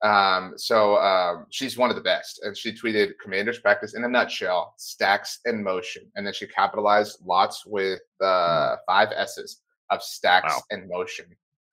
Um, 0.00 0.52
so 0.56 0.96
um, 0.98 1.46
she's 1.50 1.76
one 1.76 1.90
of 1.90 1.96
the 1.96 2.02
best, 2.02 2.40
and 2.44 2.56
she 2.56 2.72
tweeted 2.72 3.14
"Commanders 3.20 3.58
practice 3.58 3.94
in 3.94 4.04
a 4.04 4.08
nutshell: 4.08 4.74
stacks 4.76 5.40
in 5.44 5.60
motion," 5.62 6.04
and 6.14 6.24
then 6.24 6.32
she 6.32 6.46
capitalized 6.46 7.18
lots 7.26 7.66
with 7.66 7.98
uh, 8.22 8.76
five 8.86 9.08
S's 9.12 9.60
of 9.90 10.00
stacks 10.02 10.54
Wow. 10.54 10.62
in 10.70 10.86
motion. 10.88 11.24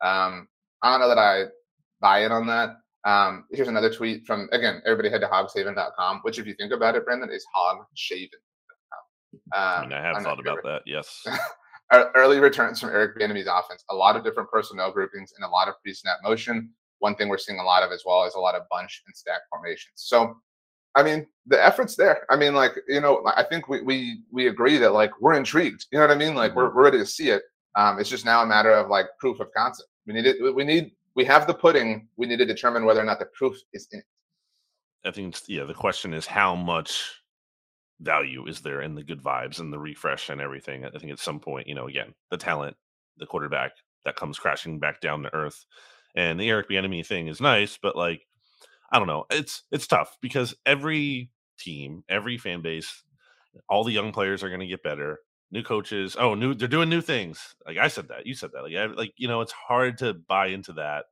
Um, 0.02 0.48
I 0.82 0.92
don't 0.92 1.02
know 1.02 1.10
that 1.10 1.20
I 1.20 1.44
buy 2.02 2.26
in 2.26 2.32
on 2.32 2.48
that. 2.48 2.78
Um, 3.06 3.46
here's 3.52 3.68
another 3.68 3.94
tweet 3.94 4.26
from 4.26 4.50
again. 4.52 4.82
Everybody 4.86 5.10
head 5.10 5.22
to 5.22 5.28
hogshaven.com, 5.28 6.20
which, 6.24 6.40
if 6.40 6.48
you 6.48 6.54
think 6.56 6.74
about 6.74 6.96
it, 6.96 7.06
Brandon, 7.06 7.30
is 7.30 7.46
hogshaven.com. 7.56 8.30
I 9.54 9.76
Um, 9.84 9.90
mean, 9.90 9.94
I 9.98 10.02
have 10.02 10.18
I'm 10.18 10.24
thought 10.24 10.40
about 10.40 10.64
that. 10.64 10.82
Yes. 10.86 11.24
Early 12.16 12.40
returns 12.40 12.80
from 12.80 12.90
Eric 12.90 13.18
Bieniemy's 13.20 13.48
offense, 13.48 13.84
a 13.92 13.96
lot 13.96 14.16
of 14.16 14.24
different 14.24 14.50
personnel 14.50 14.92
groupings 14.92 15.34
and 15.38 15.46
a 15.46 15.48
lot 15.48 15.68
of 15.68 15.76
pre-snap 15.84 16.18
motion. 16.24 16.72
One 17.00 17.16
thing 17.16 17.30
we're 17.30 17.38
seeing 17.38 17.60
a 17.60 17.64
lot 17.64 17.84
of 17.84 17.92
as 17.92 18.02
well 18.06 18.24
is 18.26 18.34
a 18.34 18.40
lot 18.40 18.56
of 18.56 18.64
bunch 18.72 19.04
and 19.06 19.16
stack 19.16 19.42
formations. 19.52 19.94
So, 19.98 20.36
I 20.96 21.04
mean, 21.04 21.28
the 21.46 21.64
effort's 21.64 21.96
there. 21.96 22.26
I 22.32 22.38
mean, 22.38 22.56
like 22.56 22.72
you 22.88 23.02
know, 23.02 23.22
I 23.28 23.44
think 23.44 23.68
we 23.68 23.82
we 23.82 24.22
we 24.32 24.48
agree 24.48 24.78
that 24.78 24.94
like 24.94 25.12
we're 25.22 25.36
intrigued. 25.36 25.86
You 25.92 26.00
know 26.00 26.08
what 26.08 26.16
I 26.16 26.18
mean? 26.18 26.34
Like 26.34 26.56
we're 26.56 26.74
we're 26.74 26.86
ready 26.86 26.98
to 26.98 27.06
see 27.06 27.30
it. 27.30 27.44
Um, 27.76 28.00
it's 28.00 28.10
just 28.10 28.26
now 28.26 28.42
a 28.42 28.46
matter 28.48 28.72
of 28.72 28.90
like 28.90 29.06
proof 29.20 29.40
of 29.40 29.48
concept. 29.56 29.90
We 30.08 30.14
need 30.14 30.26
it. 30.26 30.56
We 30.56 30.64
need 30.64 30.92
we 31.16 31.24
have 31.26 31.48
the 31.48 31.54
pudding. 31.54 32.08
We 32.18 32.28
need 32.28 32.38
to 32.38 32.46
determine 32.46 32.86
whether 32.86 33.02
or 33.02 33.06
not 33.06 33.20
the 33.20 33.26
proof 33.26 33.58
is 33.74 33.88
in 33.92 34.00
it. 34.00 34.06
I 35.06 35.12
think 35.12 35.38
yeah, 35.48 35.64
the 35.64 35.74
question 35.74 36.14
is 36.14 36.26
how 36.26 36.56
much 36.56 37.22
value 38.02 38.46
is 38.48 38.62
there 38.62 38.82
in 38.82 38.96
the 38.96 39.04
good 39.04 39.24
vibes 39.24 39.60
and 39.60 39.72
the 39.72 39.80
refresh 39.80 40.30
and 40.30 40.42
everything. 40.42 40.86
I 40.86 40.90
think 40.98 41.12
at 41.12 41.20
some 41.20 41.40
point, 41.40 41.68
you 41.68 41.76
know, 41.76 41.88
again, 41.88 42.14
the 42.30 42.38
talent, 42.38 42.76
the 43.18 43.26
quarterback 43.26 43.72
that 44.04 44.16
comes 44.16 44.40
crashing 44.40 44.80
back 44.80 45.00
down 45.00 45.24
to 45.24 45.34
earth. 45.34 45.66
And 46.16 46.40
the 46.40 46.50
Eric 46.50 46.70
Bieniemy 46.70 47.06
thing 47.06 47.28
is 47.28 47.42
nice, 47.42 47.78
but 47.82 47.96
like 47.96 48.22
I 48.92 49.00
don't 49.00 49.08
know, 49.08 49.26
it's 49.30 49.64
it's 49.72 49.88
tough 49.88 50.18
because 50.22 50.56
every 50.66 51.30
team, 51.60 52.04
every 52.10 52.38
fan 52.38 52.62
base, 52.62 53.04
all 53.70 53.84
the 53.84 53.92
young 53.92 54.12
players 54.12 54.44
are 54.44 54.50
going 54.50 54.62
to 54.62 54.68
get 54.68 54.84
better. 54.84 55.20
New 55.52 55.64
coaches, 55.64 56.16
oh, 56.20 56.34
new 56.34 56.54
they're 56.54 56.68
doing 56.68 56.90
new 56.90 57.02
things. 57.02 57.56
Like 57.66 57.78
I 57.78 57.88
said 57.88 58.08
that, 58.10 58.26
you 58.26 58.34
said 58.34 58.52
that. 58.54 58.64
Like 58.64 58.76
I, 58.76 58.86
like 58.88 59.14
you 59.18 59.28
know, 59.28 59.42
it's 59.42 59.52
hard 59.52 59.98
to 60.00 60.14
buy 60.14 60.48
into 60.48 60.74
that, 60.74 61.06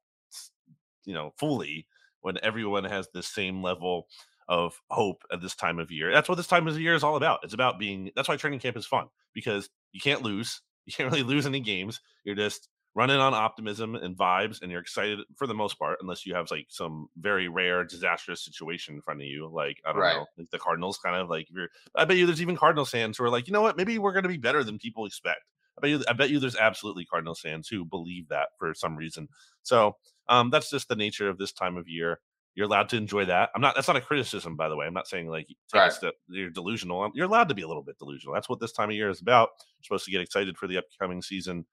you 1.05 1.13
know, 1.13 1.33
fully 1.37 1.87
when 2.21 2.37
everyone 2.41 2.83
has 2.83 3.07
the 3.13 3.23
same 3.23 3.61
level 3.61 4.07
of 4.47 4.81
hope 4.89 5.23
at 5.31 5.41
this 5.41 5.55
time 5.55 5.79
of 5.79 5.91
year. 5.91 6.11
That's 6.11 6.27
what 6.27 6.35
this 6.35 6.47
time 6.47 6.67
of 6.67 6.79
year 6.79 6.95
is 6.95 7.03
all 7.03 7.15
about. 7.15 7.39
It's 7.43 7.53
about 7.53 7.79
being. 7.79 8.11
That's 8.15 8.27
why 8.27 8.37
training 8.37 8.59
camp 8.59 8.75
is 8.77 8.85
fun 8.85 9.07
because 9.33 9.69
you 9.91 10.01
can't 10.01 10.23
lose. 10.23 10.61
You 10.85 10.93
can't 10.93 11.11
really 11.11 11.23
lose 11.33 11.45
any 11.45 11.59
games. 11.59 12.01
You're 12.23 12.35
just 12.35 12.69
running 12.95 13.17
on 13.17 13.33
optimism 13.33 13.95
and 13.95 14.15
vibes, 14.15 14.61
and 14.61 14.71
you're 14.71 14.81
excited 14.81 15.19
for 15.35 15.47
the 15.47 15.53
most 15.55 15.79
part, 15.79 15.97
unless 16.01 16.25
you 16.25 16.35
have 16.35 16.51
like 16.51 16.67
some 16.69 17.07
very 17.17 17.47
rare 17.47 17.83
disastrous 17.83 18.43
situation 18.43 18.95
in 18.95 19.01
front 19.01 19.21
of 19.21 19.27
you. 19.27 19.47
Like 19.51 19.81
I 19.85 19.93
don't 19.93 20.01
Right. 20.01 20.15
know, 20.15 20.27
like 20.37 20.49
the 20.51 20.59
Cardinals, 20.59 20.97
kind 20.97 21.15
of 21.15 21.29
like 21.29 21.49
if 21.49 21.55
you're. 21.55 21.69
I 21.95 22.05
bet 22.05 22.17
you 22.17 22.25
there's 22.25 22.41
even 22.41 22.57
Cardinals 22.57 22.91
fans 22.91 23.17
who 23.17 23.23
are 23.23 23.29
like, 23.29 23.47
you 23.47 23.53
know 23.53 23.61
what, 23.61 23.77
maybe 23.77 23.97
we're 23.97 24.13
going 24.13 24.23
to 24.23 24.29
be 24.29 24.37
better 24.37 24.63
than 24.63 24.77
people 24.77 25.05
expect. 25.05 25.41
I 25.77 25.81
bet 25.81 25.89
you. 25.89 26.03
I 26.07 26.13
bet 26.13 26.29
you 26.29 26.39
there's 26.39 26.55
absolutely 26.55 27.05
Cardinals 27.05 27.39
fans 27.39 27.67
who 27.67 27.83
believe 27.85 28.27
that 28.29 28.49
for 28.59 28.73
some 28.75 28.95
reason. 28.95 29.27
So 29.63 29.97
um, 30.29 30.51
that's 30.51 30.69
just 30.69 30.87
the 30.87 30.95
nature 30.95 31.29
of 31.29 31.37
this 31.39 31.51
time 31.51 31.77
of 31.77 31.87
year. 31.87 32.19
You're 32.55 32.67
allowed 32.67 32.89
to 32.89 32.97
enjoy 32.97 33.25
that. 33.25 33.49
I'm 33.55 33.61
not. 33.61 33.73
That's 33.73 33.87
not 33.87 33.97
a 33.97 34.01
criticism, 34.01 34.55
by 34.55 34.69
the 34.69 34.75
way. 34.75 34.85
I'm 34.85 34.93
not 34.93 35.07
saying 35.07 35.27
like 35.27 35.47
Right. 35.73 35.91
step. 35.91 36.13
You're 36.27 36.51
delusional. 36.51 37.09
You're 37.15 37.25
allowed 37.25 37.49
to 37.49 37.55
be 37.55 37.63
a 37.63 37.67
little 37.67 37.81
bit 37.81 37.97
delusional. 37.97 38.35
That's 38.35 38.47
what 38.47 38.59
this 38.59 38.71
time 38.71 38.89
of 38.91 38.95
year 38.95 39.09
is 39.09 39.21
about. 39.21 39.49
You're 39.79 39.85
supposed 39.85 40.05
to 40.05 40.11
get 40.11 40.21
excited 40.21 40.55
for 40.59 40.67
the 40.67 40.77
upcoming 40.77 41.23
season. 41.23 41.65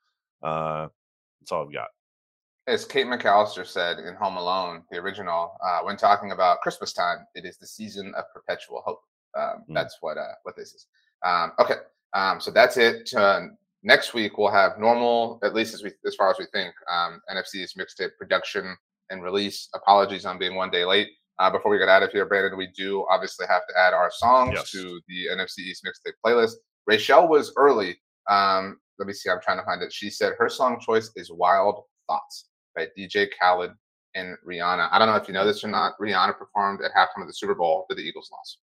Uh, 0.42 0.88
that's 1.41 1.53
all 1.53 1.64
I've 1.66 1.72
got. 1.72 1.88
As 2.66 2.84
Kate 2.84 3.07
McAllister 3.07 3.66
said 3.66 3.99
in 3.99 4.14
Home 4.14 4.36
Alone, 4.36 4.82
the 4.91 4.99
original, 4.99 5.57
uh, 5.64 5.80
when 5.80 5.97
talking 5.97 6.32
about 6.32 6.61
Christmas 6.61 6.93
time, 6.93 7.26
it 7.34 7.45
is 7.45 7.57
the 7.59 7.66
season 7.66 8.12
of 8.16 8.24
perpetual 8.32 8.82
hope. 8.84 9.01
Um, 9.36 9.64
Mm. 9.68 9.74
That's 9.74 9.97
what 10.01 10.18
uh, 10.18 10.34
what 10.43 10.57
this 10.57 10.74
is. 10.74 10.86
Um, 11.24 11.53
okay, 11.59 11.76
um, 12.14 12.41
so 12.41 12.51
that's 12.51 12.76
it. 12.76 13.12
Uh, 13.14 13.43
next 13.82 14.12
week 14.14 14.38
we'll 14.38 14.51
have 14.51 14.78
normal, 14.78 15.38
at 15.43 15.55
least 15.55 15.72
as 15.74 15.82
we 15.82 15.93
as 16.07 16.14
far 16.16 16.30
as 16.30 16.36
we 16.38 16.47
think, 16.53 16.74
um, 16.91 17.20
NFC's 17.32 17.74
mixtape 17.74 18.11
production 18.18 18.76
and 19.11 19.22
release. 19.22 19.68
Apologies 19.74 20.24
on 20.26 20.38
being 20.38 20.55
one 20.55 20.70
day 20.70 20.84
late. 20.84 21.09
Uh, 21.38 21.51
before 21.51 21.70
we 21.70 21.78
get 21.78 21.88
out 21.88 22.03
of 22.03 22.11
here, 22.12 22.26
Brandon, 22.26 22.59
we 22.59 22.66
do 22.76 23.07
obviously 23.11 23.47
have 23.49 23.62
to 23.68 23.78
add 23.78 23.95
our 23.95 24.11
songs 24.11 24.53
Yes. 24.55 24.70
to 24.72 25.01
the 25.09 25.26
NFC 25.32 25.61
East 25.61 25.84
mixtape 25.86 26.12
playlist. 26.24 26.55
Rachel 26.86 27.28
was 27.28 27.53
early. 27.57 27.99
Um, 28.28 28.78
let 29.01 29.07
me 29.07 29.12
see. 29.14 29.30
I'm 29.30 29.40
trying 29.40 29.59
to 29.59 29.64
find 29.64 29.82
it. 29.82 29.92
She 29.92 30.11
said 30.11 30.34
her 30.38 30.48
song 30.48 30.78
choice 30.78 31.11
is 31.16 31.32
"Wild 31.32 31.82
Thoughts" 32.07 32.51
by 32.76 32.86
DJ 32.96 33.28
Khaled 33.40 33.72
and 34.14 34.36
Rihanna. 34.46 34.88
I 34.92 34.98
don't 34.98 35.09
know 35.09 35.16
if 35.16 35.26
you 35.26 35.34
know 35.34 35.46
this 35.46 35.64
or 35.64 35.68
not. 35.68 35.94
Rihanna 36.01 36.36
performed 36.38 36.80
at 36.84 36.92
halftime 36.92 37.22
of 37.22 37.26
the 37.26 37.32
Super 37.32 37.55
Bowl 37.55 37.86
that 37.88 37.96
the 37.96 38.03
Eagles 38.03 38.30
lost. 38.30 38.59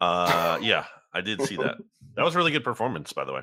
Uh, 0.00 0.58
yeah, 0.60 0.84
I 1.14 1.22
did 1.22 1.42
see 1.42 1.56
that. 1.56 1.78
That 2.16 2.24
was 2.24 2.34
a 2.34 2.38
really 2.38 2.50
good 2.50 2.64
performance, 2.64 3.12
by 3.12 3.24
the 3.24 3.32
way. 3.32 3.42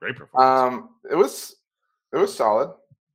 Great 0.00 0.16
performance. 0.16 0.74
Um, 0.74 0.90
it 1.10 1.16
was 1.16 1.56
it 2.12 2.18
was 2.18 2.34
solid. 2.34 2.70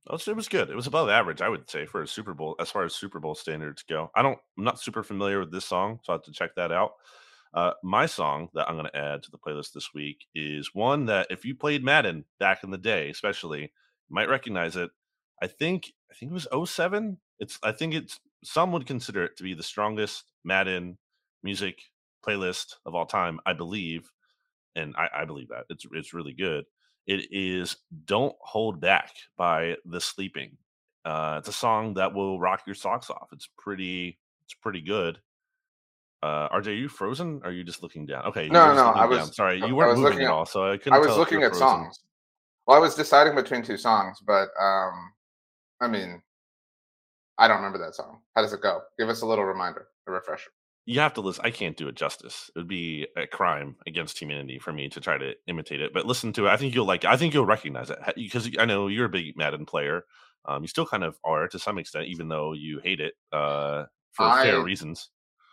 It 0.06 0.12
was, 0.12 0.28
it 0.28 0.36
was 0.36 0.48
good. 0.48 0.70
It 0.70 0.76
was 0.76 0.86
above 0.86 1.08
average, 1.08 1.42
I 1.42 1.48
would 1.48 1.68
say, 1.68 1.84
for 1.84 2.02
a 2.02 2.06
Super 2.06 2.32
Bowl 2.32 2.54
as 2.60 2.70
far 2.70 2.84
as 2.84 2.94
Super 2.94 3.18
Bowl 3.18 3.34
standards 3.34 3.82
go. 3.82 4.10
I 4.14 4.22
don't. 4.22 4.38
I'm 4.56 4.64
not 4.64 4.80
super 4.80 5.02
familiar 5.02 5.40
with 5.40 5.52
this 5.52 5.64
song, 5.64 6.00
so 6.02 6.12
I 6.12 6.16
have 6.16 6.22
to 6.22 6.32
check 6.32 6.54
that 6.56 6.72
out. 6.72 6.92
Uh, 7.56 7.72
my 7.82 8.04
song 8.04 8.50
that 8.52 8.68
I'm 8.68 8.76
going 8.76 8.86
to 8.86 8.96
add 8.96 9.22
to 9.22 9.30
the 9.30 9.38
playlist 9.38 9.72
this 9.72 9.94
week 9.94 10.26
is 10.34 10.74
one 10.74 11.06
that 11.06 11.28
if 11.30 11.42
you 11.46 11.54
played 11.54 11.82
Madden 11.82 12.26
back 12.38 12.62
in 12.62 12.70
the 12.70 12.76
day, 12.76 13.08
especially, 13.08 13.62
you 13.62 13.68
might 14.10 14.28
recognize 14.28 14.76
it. 14.76 14.90
I 15.42 15.46
think 15.46 15.92
I 16.10 16.14
think 16.14 16.32
it 16.32 16.34
was 16.34 16.70
07. 16.70 17.16
It's 17.40 17.58
I 17.62 17.72
think 17.72 17.94
it's 17.94 18.20
some 18.44 18.72
would 18.72 18.86
consider 18.86 19.24
it 19.24 19.36
to 19.38 19.42
be 19.42 19.54
the 19.54 19.62
strongest 19.62 20.24
Madden 20.44 20.98
music 21.42 21.78
playlist 22.26 22.74
of 22.84 22.94
all 22.94 23.06
time, 23.06 23.40
I 23.46 23.54
believe, 23.54 24.10
and 24.74 24.94
I, 24.96 25.22
I 25.22 25.24
believe 25.24 25.48
that 25.48 25.64
it's 25.70 25.86
it's 25.92 26.14
really 26.14 26.34
good. 26.34 26.64
It 27.06 27.28
is 27.30 27.76
"Don't 28.04 28.36
Hold 28.40 28.80
Back" 28.80 29.12
by 29.38 29.76
The 29.86 30.00
Sleeping. 30.00 30.58
Uh, 31.06 31.36
it's 31.38 31.48
a 31.48 31.52
song 31.52 31.94
that 31.94 32.14
will 32.14 32.38
rock 32.38 32.62
your 32.66 32.74
socks 32.74 33.08
off. 33.08 33.28
It's 33.32 33.48
pretty 33.58 34.18
it's 34.44 34.54
pretty 34.54 34.82
good. 34.82 35.18
Uh, 36.22 36.48
RJ, 36.48 36.68
are 36.68 36.72
you 36.72 36.88
frozen? 36.88 37.40
are 37.44 37.52
you 37.52 37.62
just 37.62 37.82
looking 37.82 38.06
down? 38.06 38.24
Okay, 38.26 38.48
no, 38.48 38.74
no, 38.74 38.86
I 38.86 39.04
was 39.04 39.18
down. 39.18 39.32
sorry. 39.32 39.58
You 39.58 39.76
weren't 39.76 39.98
moving 39.98 40.22
at, 40.22 40.30
all, 40.30 40.46
so 40.46 40.70
I 40.72 40.76
couldn't. 40.76 40.94
I 40.94 40.98
was 40.98 41.16
looking 41.16 41.42
at 41.42 41.50
frozen. 41.50 41.66
songs. 41.66 42.00
Well, 42.66 42.76
I 42.76 42.80
was 42.80 42.94
deciding 42.94 43.34
between 43.34 43.62
two 43.62 43.76
songs, 43.76 44.18
but 44.26 44.48
um, 44.60 45.12
I 45.80 45.88
mean, 45.88 46.20
I 47.38 47.48
don't 47.48 47.58
remember 47.58 47.78
that 47.78 47.94
song. 47.94 48.20
How 48.34 48.42
does 48.42 48.52
it 48.52 48.62
go? 48.62 48.80
Give 48.98 49.08
us 49.08 49.22
a 49.22 49.26
little 49.26 49.44
reminder, 49.44 49.88
a 50.08 50.10
refresher. 50.10 50.50
You 50.86 51.00
have 51.00 51.14
to 51.14 51.20
listen. 51.20 51.44
I 51.44 51.50
can't 51.50 51.76
do 51.76 51.88
it 51.88 51.96
justice. 51.96 52.48
It 52.54 52.60
would 52.60 52.68
be 52.68 53.06
a 53.16 53.26
crime 53.26 53.76
against 53.86 54.20
humanity 54.20 54.58
for 54.58 54.72
me 54.72 54.88
to 54.90 55.00
try 55.00 55.18
to 55.18 55.34
imitate 55.48 55.80
it. 55.80 55.92
But 55.92 56.06
listen 56.06 56.32
to 56.34 56.46
it. 56.46 56.50
I 56.50 56.56
think 56.56 56.74
you'll 56.74 56.86
like. 56.86 57.04
It. 57.04 57.10
I 57.10 57.16
think 57.16 57.34
you'll 57.34 57.44
recognize 57.46 57.90
it 57.90 57.98
because 58.16 58.48
I 58.58 58.64
know 58.64 58.86
you're 58.86 59.06
a 59.06 59.10
big 59.10 59.36
Madden 59.36 59.66
player. 59.66 60.04
Um, 60.44 60.62
you 60.62 60.68
still 60.68 60.86
kind 60.86 61.02
of 61.02 61.18
are 61.24 61.48
to 61.48 61.58
some 61.58 61.78
extent, 61.78 62.06
even 62.06 62.28
though 62.28 62.52
you 62.52 62.78
hate 62.78 63.00
it 63.00 63.14
uh, 63.32 63.84
for 64.12 64.26
I, 64.26 64.44
fair 64.44 64.60
reasons. 64.60 65.10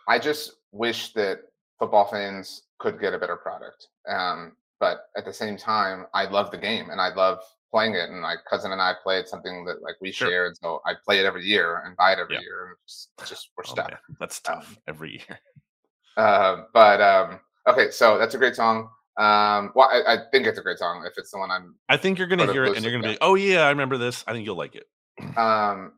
I 0.08 0.18
just 0.18 0.52
wish 0.72 1.12
that 1.12 1.40
football 1.78 2.06
fans 2.06 2.62
could 2.78 3.00
get 3.00 3.14
a 3.14 3.18
better 3.18 3.36
product. 3.36 3.88
Um, 4.08 4.52
but 4.80 5.06
at 5.16 5.24
the 5.24 5.32
same 5.32 5.56
time, 5.56 6.06
I 6.14 6.26
love 6.26 6.50
the 6.50 6.58
game 6.58 6.90
and 6.90 7.00
I 7.00 7.14
love 7.14 7.38
playing 7.70 7.94
it. 7.94 8.10
And 8.10 8.20
my 8.20 8.36
cousin 8.48 8.72
and 8.72 8.80
I 8.80 8.92
played 9.02 9.26
something 9.26 9.64
that 9.64 9.82
like 9.82 9.96
we 10.00 10.12
sure. 10.12 10.28
shared, 10.28 10.56
so 10.58 10.80
I 10.84 10.92
play 11.04 11.20
it 11.20 11.26
every 11.26 11.44
year 11.44 11.82
and 11.84 11.96
buy 11.96 12.12
it 12.12 12.18
every 12.18 12.36
yeah. 12.36 12.42
year. 12.42 12.68
And 12.68 12.76
just, 12.86 13.10
just 13.26 13.50
we're 13.56 13.64
oh, 13.66 13.72
stuck. 13.72 13.90
Man, 13.90 13.98
that's 14.20 14.40
tough 14.40 14.68
um, 14.68 14.76
every 14.86 15.12
year. 15.12 15.40
Uh, 16.16 16.64
but 16.72 17.00
um, 17.00 17.40
okay, 17.66 17.90
so 17.90 18.18
that's 18.18 18.34
a 18.34 18.38
great 18.38 18.54
song. 18.54 18.88
Um, 19.16 19.72
well, 19.74 19.88
I, 19.92 20.14
I, 20.14 20.18
think 20.30 20.46
it's 20.46 20.58
a 20.58 20.62
great 20.62 20.78
song. 20.78 21.04
If 21.06 21.18
it's 21.18 21.30
the 21.30 21.38
one 21.38 21.50
I'm, 21.50 21.76
I 21.88 21.96
think 21.96 22.18
you're 22.18 22.26
gonna 22.26 22.52
hear 22.52 22.64
it 22.64 22.76
and 22.76 22.84
you're 22.84 22.92
gonna 22.92 23.12
be, 23.12 23.18
oh 23.20 23.36
yeah, 23.36 23.62
I 23.62 23.70
remember 23.70 23.96
this. 23.96 24.24
I 24.26 24.32
think 24.32 24.44
you'll 24.44 24.56
like 24.56 24.74
it. 24.74 24.86
Um, 25.36 25.92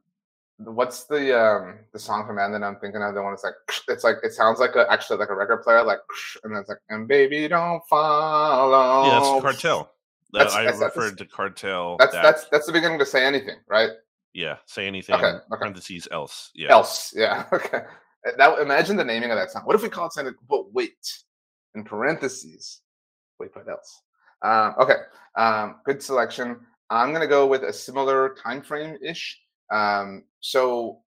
what's 0.58 1.04
the 1.04 1.38
um 1.38 1.78
the 1.92 1.98
song 1.98 2.26
from 2.26 2.36
Madden 2.36 2.62
I'm 2.62 2.76
thinking 2.76 3.02
of? 3.02 3.14
The 3.14 3.22
one 3.22 3.32
that's 3.32 3.44
like 3.44 3.54
it's 3.88 4.04
like 4.04 4.16
it 4.22 4.32
sounds 4.32 4.58
like 4.58 4.74
a 4.76 4.90
actually 4.90 5.18
like 5.18 5.30
a 5.30 5.34
record 5.34 5.62
player, 5.62 5.82
like 5.82 5.98
and 6.44 6.52
then 6.52 6.60
it's 6.60 6.68
like 6.68 6.78
and 6.88 7.06
baby 7.06 7.48
don't 7.48 7.82
follow. 7.88 9.06
Yeah, 9.06 9.20
that's 9.20 9.42
cartel. 9.42 9.92
That's, 10.32 10.54
I 10.54 10.64
that's, 10.64 10.78
referred 10.78 11.10
that's, 11.10 11.30
to 11.30 11.36
cartel. 11.36 11.96
That's 11.98 12.12
that. 12.12 12.22
that's 12.22 12.48
that's 12.50 12.66
the 12.66 12.72
beginning 12.72 12.98
to 12.98 13.06
say 13.06 13.24
anything, 13.24 13.56
right? 13.68 13.90
Yeah, 14.34 14.56
say 14.66 14.86
anything. 14.86 15.14
Okay, 15.14 15.26
okay. 15.26 15.38
Parentheses 15.48 16.08
else. 16.10 16.50
Yeah. 16.54 16.72
Else. 16.72 17.12
Yeah. 17.16 17.44
Okay. 17.52 17.80
Now 18.38 18.56
imagine 18.56 18.96
the 18.96 19.04
naming 19.04 19.30
of 19.30 19.36
that 19.36 19.52
song. 19.52 19.62
What 19.62 19.76
if 19.76 19.82
we 19.84 19.88
call 19.88 20.06
it 20.06 20.12
something? 20.12 20.34
But 20.48 20.72
wait, 20.72 20.96
in 21.76 21.84
parentheses. 21.84 22.80
Wait, 23.38 23.50
but 23.54 23.68
else. 23.68 24.02
Um, 24.42 24.74
okay. 24.80 24.96
Um, 25.36 25.76
good 25.84 26.02
selection. 26.02 26.58
I'm 26.90 27.12
gonna 27.12 27.28
go 27.28 27.46
with 27.46 27.62
a 27.62 27.72
similar 27.72 28.34
time 28.42 28.62
frame 28.62 28.96
ish. 29.00 29.38
Um, 29.72 30.24
so 30.46 31.00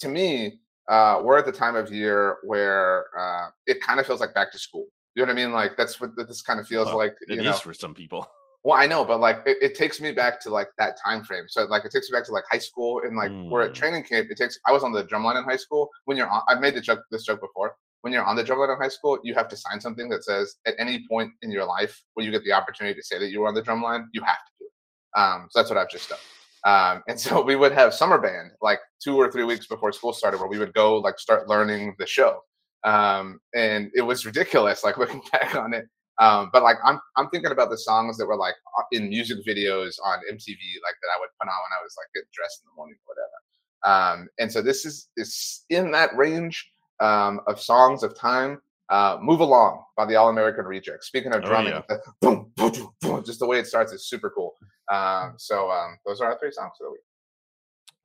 to 0.00 0.08
me, 0.08 0.60
uh, 0.88 1.20
we're 1.22 1.36
at 1.36 1.44
the 1.44 1.52
time 1.52 1.76
of 1.76 1.92
year 1.92 2.38
where 2.44 3.06
uh, 3.18 3.48
it 3.66 3.82
kind 3.82 4.00
of 4.00 4.06
feels 4.06 4.20
like 4.20 4.32
back 4.32 4.50
to 4.52 4.58
school. 4.58 4.86
You 5.14 5.22
know 5.22 5.32
what 5.32 5.38
I 5.38 5.44
mean? 5.44 5.52
Like 5.52 5.76
that's 5.76 6.00
what 6.00 6.16
this 6.16 6.40
kind 6.40 6.58
of 6.58 6.66
feels 6.66 6.86
well, 6.86 6.96
like. 6.96 7.14
It 7.28 7.42
know. 7.42 7.50
is 7.50 7.60
for 7.60 7.74
some 7.74 7.92
people. 7.92 8.26
Well, 8.64 8.76
I 8.76 8.86
know, 8.86 9.04
but 9.04 9.20
like 9.20 9.42
it, 9.44 9.58
it, 9.60 9.74
takes 9.74 10.00
me 10.00 10.12
back 10.12 10.40
to 10.40 10.50
like 10.50 10.68
that 10.78 10.96
time 11.04 11.22
frame. 11.24 11.44
So 11.46 11.64
like 11.64 11.84
it 11.84 11.92
takes 11.92 12.10
me 12.10 12.16
back 12.16 12.24
to 12.26 12.32
like 12.32 12.44
high 12.50 12.58
school 12.58 13.02
and 13.04 13.16
like 13.16 13.30
mm. 13.30 13.50
we're 13.50 13.62
at 13.62 13.72
mm. 13.72 13.74
training 13.74 14.04
camp. 14.04 14.28
It 14.30 14.38
takes. 14.38 14.58
I 14.66 14.72
was 14.72 14.82
on 14.82 14.92
the 14.92 15.04
drumline 15.04 15.38
in 15.38 15.44
high 15.44 15.56
school. 15.56 15.90
When 16.06 16.16
you're 16.16 16.28
on, 16.28 16.42
I've 16.48 16.60
made 16.60 16.74
the 16.74 16.80
joke 16.80 17.00
this 17.10 17.24
joke 17.24 17.42
before. 17.42 17.76
When 18.00 18.12
you're 18.14 18.24
on 18.24 18.34
the 18.34 18.44
drumline 18.44 18.74
in 18.74 18.80
high 18.80 18.88
school, 18.88 19.18
you 19.22 19.34
have 19.34 19.48
to 19.48 19.56
sign 19.56 19.78
something 19.80 20.08
that 20.08 20.24
says 20.24 20.56
at 20.66 20.74
any 20.78 21.06
point 21.06 21.32
in 21.42 21.50
your 21.50 21.66
life 21.66 22.02
where 22.14 22.24
you 22.24 22.32
get 22.32 22.44
the 22.44 22.52
opportunity 22.52 22.98
to 22.98 23.04
say 23.04 23.18
that 23.18 23.30
you 23.30 23.40
were 23.40 23.48
on 23.48 23.54
the 23.54 23.62
drumline, 23.62 24.06
you 24.12 24.22
have 24.22 24.38
to 24.38 24.52
do 24.58 24.64
it. 24.64 25.20
Um, 25.20 25.48
so 25.50 25.58
that's 25.58 25.70
what 25.70 25.78
I've 25.78 25.90
just 25.90 26.08
done. 26.08 26.18
Um, 26.66 27.02
and 27.08 27.18
so 27.24 27.40
we 27.40 27.56
would 27.56 27.72
have 27.72 27.94
summer 27.94 28.18
band 28.18 28.50
like 28.60 28.80
two 29.02 29.16
or 29.16 29.30
three 29.30 29.44
weeks 29.44 29.66
before 29.66 29.92
school 29.92 30.12
started, 30.12 30.38
where 30.38 30.48
we 30.48 30.58
would 30.58 30.74
go 30.74 30.98
like 30.98 31.18
start 31.18 31.48
learning 31.48 31.94
the 31.98 32.06
show. 32.06 32.40
Um, 32.84 33.40
and 33.54 33.90
it 33.94 34.02
was 34.02 34.26
ridiculous, 34.26 34.84
like 34.84 34.98
looking 34.98 35.22
back 35.32 35.54
on 35.54 35.72
it. 35.72 35.86
Um, 36.18 36.50
but 36.52 36.62
like 36.62 36.76
I'm 36.84 36.98
I'm 37.16 37.28
thinking 37.28 37.52
about 37.52 37.70
the 37.70 37.78
songs 37.78 38.16
that 38.16 38.26
were 38.26 38.36
like 38.36 38.54
in 38.90 39.08
music 39.08 39.38
videos 39.46 39.96
on 40.04 40.18
MTV, 40.30 40.58
like 40.82 40.96
that 41.02 41.12
I 41.14 41.20
would 41.20 41.28
put 41.38 41.48
on 41.48 41.60
when 41.62 41.78
I 41.78 41.82
was 41.82 41.94
like 41.98 42.08
getting 42.14 42.28
dressed 42.32 42.62
in 42.62 42.70
the 42.70 42.76
morning 42.76 42.96
or 43.06 43.14
whatever. 43.14 43.36
Um, 43.84 44.28
and 44.38 44.50
so 44.50 44.62
this 44.62 44.86
is 44.86 45.08
is 45.16 45.64
in 45.68 45.90
that 45.92 46.16
range 46.16 46.70
um, 47.00 47.40
of 47.46 47.60
songs 47.60 48.02
of 48.02 48.18
time. 48.18 48.60
Uh, 48.88 49.18
Move 49.20 49.40
Along 49.40 49.82
by 49.96 50.04
the 50.04 50.14
All 50.16 50.28
American 50.28 50.64
Rejects. 50.64 51.06
Speaking 51.06 51.32
of 51.32 51.42
oh, 51.42 51.46
drumming, 51.46 51.72
oh, 51.72 51.82
yeah. 51.90 51.96
boom, 52.20 52.52
boom, 52.56 52.72
boom, 52.72 52.90
boom, 53.00 53.24
just 53.24 53.40
the 53.40 53.46
way 53.46 53.58
it 53.58 53.66
starts 53.66 53.92
is 53.92 54.08
super 54.08 54.30
cool. 54.30 54.54
Um, 54.92 55.34
so 55.38 55.70
um, 55.70 55.98
those 56.06 56.20
are 56.20 56.30
our 56.30 56.38
three 56.38 56.52
songs 56.52 56.72
for 56.78 56.84
the 56.84 56.92
week. 56.92 57.00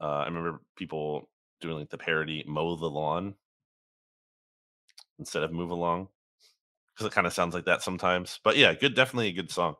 Uh, 0.01 0.21
I 0.21 0.25
remember 0.25 0.61
people 0.75 1.29
doing 1.59 1.77
like 1.77 1.89
the 1.89 1.97
parody 1.97 2.43
"Mow 2.47 2.75
the 2.75 2.89
Lawn" 2.89 3.35
instead 5.19 5.43
of 5.43 5.51
"Move 5.51 5.69
Along" 5.69 6.07
because 6.93 7.05
it 7.05 7.13
kind 7.13 7.27
of 7.27 7.33
sounds 7.33 7.53
like 7.53 7.65
that 7.65 7.83
sometimes. 7.83 8.39
But 8.43 8.57
yeah, 8.57 8.73
good, 8.73 8.95
definitely 8.95 9.27
a 9.27 9.33
good 9.33 9.51
song. 9.51 9.75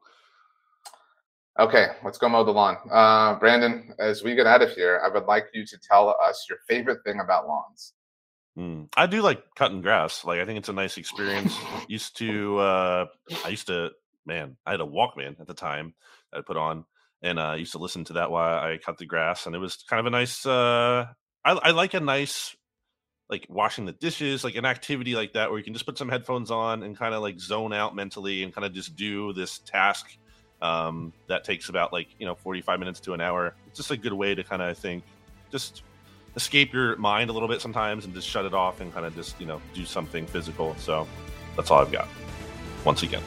Okay, 1.60 1.88
let's 2.04 2.18
go 2.18 2.30
mow 2.30 2.44
the 2.44 2.52
lawn. 2.52 2.78
Uh, 2.90 3.36
Brandon, 3.36 3.94
as 4.00 4.24
we 4.24 4.36
get 4.36 4.48
out 4.48 4.62
of 4.62 4.72
here, 4.72 5.02
I 5.04 5.10
would 5.10 5.26
like 5.26 5.48
you 5.54 5.66
to 5.66 5.78
tell 5.78 6.16
us 6.24 6.46
your 6.50 6.60
favorite 6.68 7.04
thing 7.04 7.20
about 7.20 7.48
lawns. 7.48 7.94
Mm, 8.58 8.90
I 8.98 9.08
do 9.08 9.22
like 9.22 9.44
cutting 9.56 9.82
grass. 9.82 10.26
Like 10.26 10.40
I 10.40 10.46
think 10.46 10.60
it's 10.60 10.70
a 10.70 10.74
nice 10.74 10.98
experience. 10.98 11.56
used 11.88 12.18
to, 12.18 12.58
uh, 12.60 13.06
I 13.46 13.50
used 13.50 13.68
to, 13.68 13.92
man, 14.26 14.58
I 14.66 14.72
had 14.72 14.82
a 14.82 14.86
Walkman 14.86 15.40
at 15.40 15.48
the 15.48 15.54
time 15.54 15.94
that 16.32 16.40
I 16.40 16.42
put 16.42 16.58
on, 16.58 16.86
and 17.22 17.40
uh, 17.40 17.44
I 17.44 17.56
used 17.56 17.72
to 17.74 17.78
listen 17.78 18.04
to 18.06 18.14
that 18.14 18.32
while 18.32 18.60
I 18.60 18.78
cut 18.78 18.98
the 18.98 19.06
grass, 19.06 19.46
and 19.46 19.56
it 19.56 19.60
was 19.60 19.78
kind 19.90 20.00
of 20.00 20.06
a 20.06 20.10
nice. 20.10 20.46
Uh, 20.46 21.08
I, 21.46 21.52
I 21.52 21.72
like 21.72 21.94
a 21.94 22.00
nice, 22.00 22.56
like 23.30 23.48
washing 23.50 23.86
the 23.86 23.94
dishes, 23.94 24.44
like 24.44 24.56
an 24.56 24.66
activity 24.66 25.16
like 25.16 25.34
that, 25.34 25.50
where 25.50 25.58
you 25.58 25.64
can 25.64 25.74
just 25.74 25.86
put 25.86 25.98
some 25.98 26.10
headphones 26.10 26.52
on 26.52 26.84
and 26.84 26.98
kind 26.98 27.16
of 27.16 27.22
like 27.22 27.40
zone 27.40 27.74
out 27.74 27.96
mentally 27.96 28.44
and 28.44 28.54
kind 28.54 28.66
of 28.66 28.74
just 28.74 28.96
do 28.96 29.32
this 29.34 29.60
task 29.60 30.18
um, 30.62 31.14
that 31.28 31.44
takes 31.44 31.70
about 31.70 31.94
like 31.94 32.08
you 32.20 32.26
know 32.26 32.36
45 32.36 32.80
minutes 32.80 33.00
to 33.02 33.14
an 33.14 33.22
hour. 33.22 33.56
It's 33.68 33.78
just 33.78 33.92
a 33.92 33.98
good 33.98 34.14
way 34.14 34.36
to 34.36 34.44
kind 34.44 34.62
of 34.62 34.78
think, 34.78 35.04
just 35.52 35.84
escape 36.36 36.74
your 36.74 36.96
mind 36.98 37.30
a 37.30 37.34
little 37.34 37.50
bit 37.50 37.62
sometimes 37.62 38.06
and 38.06 38.14
just 38.14 38.28
shut 38.28 38.46
it 38.46 38.54
off 38.54 38.82
and 38.82 38.94
kind 38.94 39.06
of 39.06 39.16
just 39.16 39.40
you 39.40 39.46
know 39.46 39.62
do 39.74 39.86
something 39.86 40.26
physical. 40.26 40.76
So 40.78 41.08
that's 41.56 41.72
all 41.72 41.82
i've 41.82 41.92
got. 41.92 42.08
Once 42.86 43.04
again 43.04 43.24